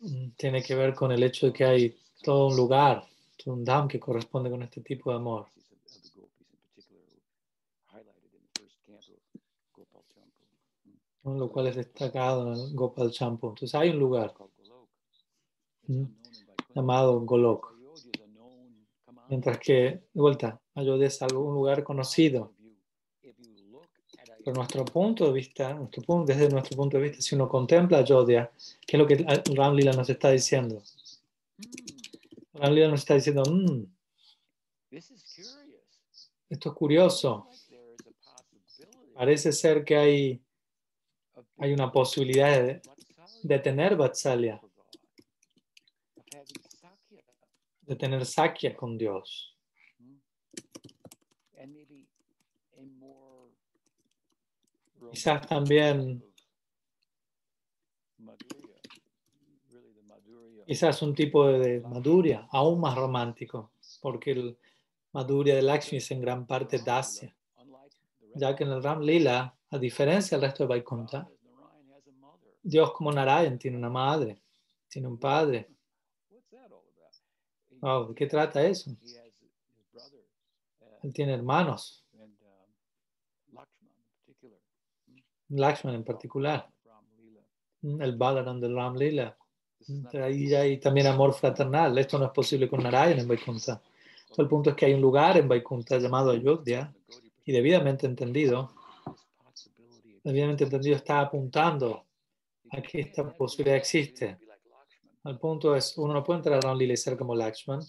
mm, 0.00 0.30
tiene 0.36 0.62
que 0.62 0.74
ver 0.74 0.94
con 0.94 1.12
el 1.12 1.22
hecho 1.22 1.46
de 1.46 1.52
que 1.52 1.64
hay 1.64 1.98
todo 2.22 2.48
un 2.48 2.56
lugar, 2.56 3.06
todo 3.42 3.54
un 3.54 3.64
dam 3.64 3.88
que 3.88 3.98
corresponde 3.98 4.50
con 4.50 4.62
este 4.62 4.80
tipo 4.82 5.10
de 5.10 5.16
amor. 5.16 5.46
Lo 11.22 11.50
cual 11.50 11.66
es 11.66 11.76
destacado 11.76 12.52
en 12.52 12.58
el 12.58 12.74
Gopal 12.74 13.10
Champu. 13.10 13.48
Entonces 13.48 13.74
hay 13.74 13.90
un 13.90 13.98
lugar 13.98 14.34
Mm. 15.90 16.04
Vaikuntha. 16.04 16.74
llamado 16.74 17.20
Golok. 17.20 17.74
Mientras 19.28 19.58
que, 19.58 19.72
de 20.12 20.20
vuelta, 20.20 20.60
Ayodhya 20.74 21.06
es 21.06 21.22
algo, 21.22 21.40
un 21.40 21.54
lugar 21.54 21.82
conocido. 21.84 22.52
Pero 24.42 24.56
nuestro 24.56 24.84
punto 24.84 25.26
de 25.26 25.32
vista, 25.32 25.74
nuestro 25.74 26.02
punto, 26.02 26.32
desde 26.32 26.48
nuestro 26.48 26.76
punto 26.76 26.96
de 26.96 27.02
vista, 27.04 27.20
si 27.20 27.34
uno 27.34 27.48
contempla 27.48 27.98
Ayodhya, 27.98 28.50
¿qué 28.86 28.96
es 28.96 28.98
lo 28.98 29.06
que 29.06 29.16
Ram 29.54 29.74
Lila 29.74 29.92
nos 29.92 30.08
está 30.08 30.30
diciendo? 30.30 30.82
Ram 32.54 32.72
Lila 32.72 32.88
nos 32.88 33.00
está 33.00 33.14
diciendo, 33.14 33.42
"Mm, 33.44 33.84
esto 36.48 36.70
es 36.70 36.74
curioso. 36.74 37.48
Parece 39.14 39.52
ser 39.52 39.84
que 39.84 39.96
hay, 39.96 40.42
hay 41.58 41.72
una 41.72 41.92
posibilidad 41.92 42.62
de, 42.62 42.80
de 43.42 43.58
tener 43.58 43.96
Vatsalya, 43.96 44.60
de 47.82 47.96
tener 47.96 48.24
Sakya 48.24 48.74
con 48.74 48.96
Dios. 48.96 49.49
Quizás 55.10 55.46
también, 55.46 56.24
quizás 60.66 61.02
un 61.02 61.14
tipo 61.14 61.46
de 61.46 61.80
Madhurya 61.80 62.46
aún 62.50 62.80
más 62.80 62.94
romántico, 62.96 63.72
porque 64.00 64.30
el 64.32 64.58
Madhurya 65.12 65.56
de 65.56 65.62
Lakshmi 65.62 65.98
es 65.98 66.10
en 66.10 66.20
gran 66.20 66.46
parte 66.46 66.78
Dasya, 66.78 67.34
ya 68.34 68.54
que 68.54 68.64
en 68.64 68.70
el 68.70 68.82
Ram 68.82 69.00
Lila, 69.00 69.54
a 69.70 69.78
diferencia 69.78 70.36
del 70.36 70.46
resto 70.46 70.64
de 70.64 70.68
Vaikuntha, 70.68 71.28
Dios 72.62 72.92
como 72.92 73.10
Narayan 73.10 73.58
tiene 73.58 73.76
una 73.76 73.90
madre, 73.90 74.40
tiene 74.88 75.08
un 75.08 75.18
padre. 75.18 75.68
Wow, 77.80 78.08
¿De 78.08 78.14
qué 78.14 78.26
trata 78.26 78.62
eso? 78.62 78.90
Él 81.02 81.12
tiene 81.12 81.32
hermanos, 81.32 82.04
Lakshman 85.50 85.94
en 85.94 86.04
particular, 86.04 86.68
el 87.82 88.16
Balaram 88.16 88.60
del 88.60 88.74
Ram 88.74 88.96
Lila. 88.96 89.36
Ahí 90.12 90.54
hay 90.54 90.78
también 90.78 91.06
amor 91.06 91.32
fraternal. 91.34 91.96
Esto 91.98 92.18
no 92.18 92.26
es 92.26 92.32
posible 92.32 92.68
con 92.68 92.82
Narayan 92.82 93.18
en 93.18 93.28
Vaikuntha. 93.28 93.80
El 94.36 94.48
punto 94.48 94.70
es 94.70 94.76
que 94.76 94.86
hay 94.86 94.94
un 94.94 95.00
lugar 95.00 95.36
en 95.36 95.48
Vaikuntha 95.48 95.98
llamado 95.98 96.30
Ayodhya 96.30 96.92
y 97.44 97.52
debidamente 97.52 98.06
entendido, 98.06 98.72
debidamente 100.22 100.64
entendido 100.64 100.96
está 100.96 101.20
apuntando 101.20 102.04
a 102.70 102.80
que 102.80 103.00
esta 103.00 103.28
posibilidad 103.34 103.76
existe. 103.76 104.38
El 105.24 105.38
punto 105.38 105.74
es, 105.74 105.98
uno 105.98 106.14
no 106.14 106.22
puede 106.22 106.38
entrar 106.38 106.58
a 106.58 106.60
Ram 106.60 106.78
Lila 106.78 106.94
y 106.94 106.96
ser 106.96 107.16
como 107.16 107.34
Lakshman. 107.34 107.80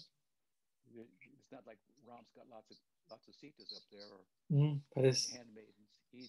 Mm, 4.48 4.80
parece, 4.92 5.42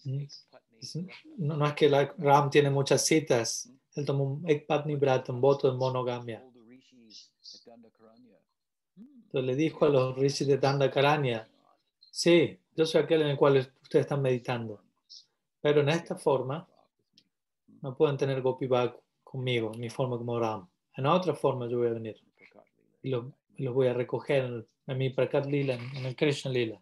mm, 0.04 0.24
no, 1.38 1.56
no 1.56 1.66
es 1.66 1.74
que 1.74 1.88
la- 1.88 2.14
Ram 2.18 2.50
tiene 2.50 2.70
muchas 2.70 3.04
citas. 3.04 3.70
Él 3.94 4.04
tomó 4.04 4.24
un 4.24 4.48
Ekpatni 4.48 4.96
Brat, 4.96 5.28
un 5.30 5.40
voto 5.40 5.70
de 5.70 5.76
monogamia. 5.76 6.42
Entonces 8.96 9.44
le 9.46 9.56
dijo 9.56 9.84
a 9.84 9.88
los 9.88 10.16
rishis 10.16 10.46
de 10.46 10.58
Dandakaranya, 10.58 11.48
sí, 12.10 12.58
yo 12.76 12.86
soy 12.86 13.02
aquel 13.02 13.22
en 13.22 13.28
el 13.28 13.36
cual 13.36 13.56
ustedes 13.82 14.04
están 14.04 14.22
meditando, 14.22 14.80
pero 15.60 15.80
en 15.80 15.88
esta 15.88 16.14
forma 16.14 16.68
no 17.82 17.96
pueden 17.96 18.16
tener 18.16 18.40
Gopi 18.42 18.68
conmigo, 19.22 19.72
en 19.74 19.80
mi 19.80 19.90
forma 19.90 20.16
como 20.18 20.38
Ram. 20.38 20.68
En 20.96 21.06
otra 21.06 21.34
forma 21.34 21.68
yo 21.68 21.78
voy 21.78 21.88
a 21.88 21.92
venir 21.94 22.20
y 23.02 23.10
los, 23.10 23.26
los 23.58 23.74
voy 23.74 23.88
a 23.88 23.92
recoger 23.94 24.66
en, 24.86 24.98
mi 24.98 25.10
Prakat 25.10 25.46
Lila, 25.46 25.74
en 25.74 26.06
el 26.06 26.16
Krishna 26.16 26.50
Lila. 26.50 26.80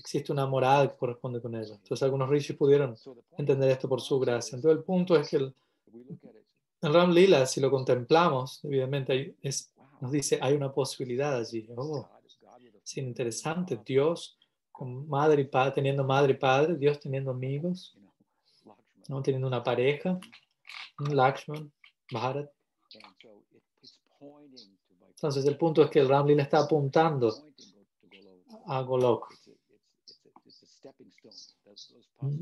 Existe 0.00 0.32
una 0.32 0.46
morada 0.46 0.88
que 0.88 0.96
corresponde 0.96 1.42
con 1.42 1.54
ello. 1.54 1.74
Entonces 1.74 2.02
algunos 2.02 2.30
rishis 2.30 2.56
pudieron 2.56 2.96
entender 3.36 3.70
esto 3.70 3.86
por 3.86 4.00
su 4.00 4.18
gracia. 4.18 4.56
Entonces 4.56 4.78
el 4.78 4.84
punto 4.84 5.14
es 5.14 5.28
que 5.28 5.36
el, 5.36 5.54
el 6.80 6.94
Ram 6.94 7.10
Lila, 7.12 7.44
si 7.44 7.60
lo 7.60 7.70
contemplamos, 7.70 8.64
evidentemente 8.64 9.36
es, 9.42 9.70
nos 10.00 10.10
dice 10.10 10.38
hay 10.40 10.54
una 10.54 10.72
posibilidad 10.72 11.36
allí. 11.36 11.68
Oh, 11.76 12.08
es 12.82 12.96
interesante. 12.96 13.78
Dios 13.84 14.38
con 14.72 15.06
madre 15.06 15.42
y 15.42 15.44
padre, 15.44 15.72
teniendo 15.72 16.02
madre 16.02 16.32
y 16.32 16.36
padre, 16.36 16.76
Dios 16.76 16.98
teniendo 16.98 17.30
amigos, 17.30 17.94
¿no? 19.08 19.20
teniendo 19.20 19.46
una 19.46 19.62
pareja, 19.62 20.18
un 20.98 21.14
Lakshman, 21.14 21.70
Bharat. 22.10 22.50
Entonces 25.10 25.44
el 25.44 25.58
punto 25.58 25.82
es 25.82 25.90
que 25.90 25.98
el 25.98 26.08
Ram 26.08 26.26
Lila 26.26 26.42
está 26.44 26.60
apuntando 26.60 27.30
a 28.66 28.80
Golok. 28.80 29.34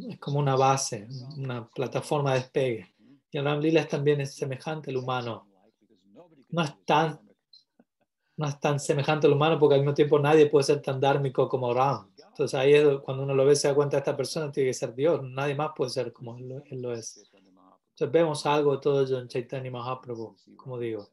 Es 0.09 0.18
como 0.18 0.39
una 0.39 0.57
base, 0.57 1.09
una 1.37 1.68
plataforma 1.68 2.35
de 2.35 2.41
despegue. 2.41 2.95
Y 3.31 3.39
el 3.39 3.45
Ram 3.45 3.61
Lila 3.61 3.81
es 3.81 3.89
también 3.89 4.20
es 4.20 4.35
semejante 4.35 4.91
al 4.91 4.97
humano. 4.97 5.47
No 6.51 6.62
es 6.62 6.74
tan 6.85 7.20
no 8.39 8.47
es 8.47 8.61
tan 8.61 8.79
semejante 8.79 9.26
al 9.26 9.33
humano 9.33 9.59
porque 9.59 9.74
al 9.74 9.81
mismo 9.81 9.95
tiempo 9.95 10.16
nadie 10.18 10.47
puede 10.47 10.62
ser 10.62 10.81
tan 10.81 11.01
dármico 11.01 11.49
como 11.49 11.74
Ram. 11.74 12.09
Entonces 12.16 12.55
ahí 12.55 12.72
es 12.72 12.87
cuando 13.01 13.24
uno 13.24 13.35
lo 13.35 13.45
ve 13.45 13.57
se 13.57 13.66
da 13.66 13.74
cuenta 13.74 13.99
esta 13.99 14.16
persona 14.16 14.53
tiene 14.53 14.70
que 14.70 14.74
ser 14.74 14.95
Dios, 14.95 15.20
nadie 15.24 15.57
más 15.57 15.72
puede 15.76 15.91
ser 15.91 16.12
como 16.12 16.37
él, 16.37 16.62
él 16.66 16.81
lo 16.81 16.93
es. 16.93 17.29
Entonces 17.35 18.12
vemos 18.12 18.47
algo 18.47 18.76
de 18.76 18.81
todo 18.81 19.03
ello 19.03 19.18
en 19.18 19.26
Chaitanya 19.26 19.72
Mahaprabhu, 19.72 20.37
como 20.57 20.79
digo. 20.79 21.09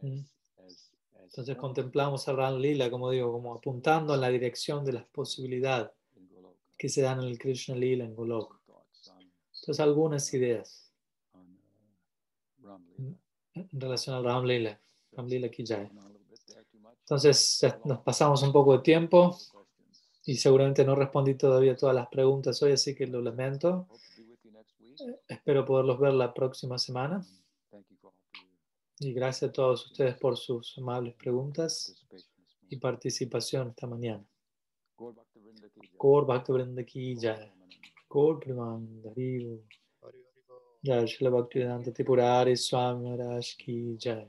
Entonces 0.00 1.56
contemplamos 1.56 2.28
a 2.28 2.32
Ram 2.32 2.58
Lila, 2.58 2.88
como 2.88 3.10
digo, 3.10 3.32
como 3.32 3.54
apuntando 3.54 4.14
en 4.14 4.20
la 4.20 4.28
dirección 4.28 4.84
de 4.84 4.92
las 4.92 5.04
posibilidades 5.06 5.90
que 6.78 6.88
se 6.88 7.02
dan 7.02 7.20
en 7.20 7.28
el 7.28 7.38
Krishna 7.38 7.74
Lila 7.74 8.04
en 8.04 8.14
Golok. 8.14 8.56
Entonces 9.52 9.80
algunas 9.80 10.32
ideas 10.32 10.92
en 13.54 13.80
relación 13.80 14.14
al 14.16 14.24
Ram 14.24 14.44
Lila, 14.44 14.80
Ram 15.12 15.26
Lila. 15.26 15.50
Entonces 17.00 17.66
nos 17.84 17.98
pasamos 18.00 18.42
un 18.42 18.52
poco 18.52 18.76
de 18.76 18.82
tiempo 18.82 19.36
y 20.24 20.36
seguramente 20.36 20.84
no 20.84 20.94
respondí 20.94 21.34
todavía 21.34 21.74
todas 21.74 21.94
las 21.94 22.08
preguntas 22.08 22.62
hoy, 22.62 22.72
así 22.72 22.94
que 22.94 23.06
lo 23.06 23.20
lamento. 23.20 23.88
Espero 25.26 25.64
poderlos 25.64 25.98
ver 25.98 26.14
la 26.14 26.32
próxima 26.32 26.78
semana. 26.78 27.26
Y 29.00 29.12
gracias 29.12 29.50
a 29.50 29.52
todos 29.52 29.86
ustedes 29.86 30.16
por 30.16 30.36
sus 30.36 30.76
amables 30.78 31.14
preguntas 31.14 32.04
y 32.68 32.76
participación 32.76 33.70
esta 33.70 33.86
mañana. 33.86 34.24
Gaur 35.98 36.24
Bhaktivinoda 36.26 36.86
ki 36.86 37.16
jai. 37.16 37.50
Gaur 38.10 38.40
Premananda 38.40 39.08
Haribo. 39.14 39.58
Jai 40.84 41.04
Shri 41.06 41.26
Bhaktivedanta 41.26 41.92
Tripurari 41.92 42.56
Swami 42.56 43.04
Maharaj 43.04 43.56
ki 43.58 43.96
jai. 43.98 44.26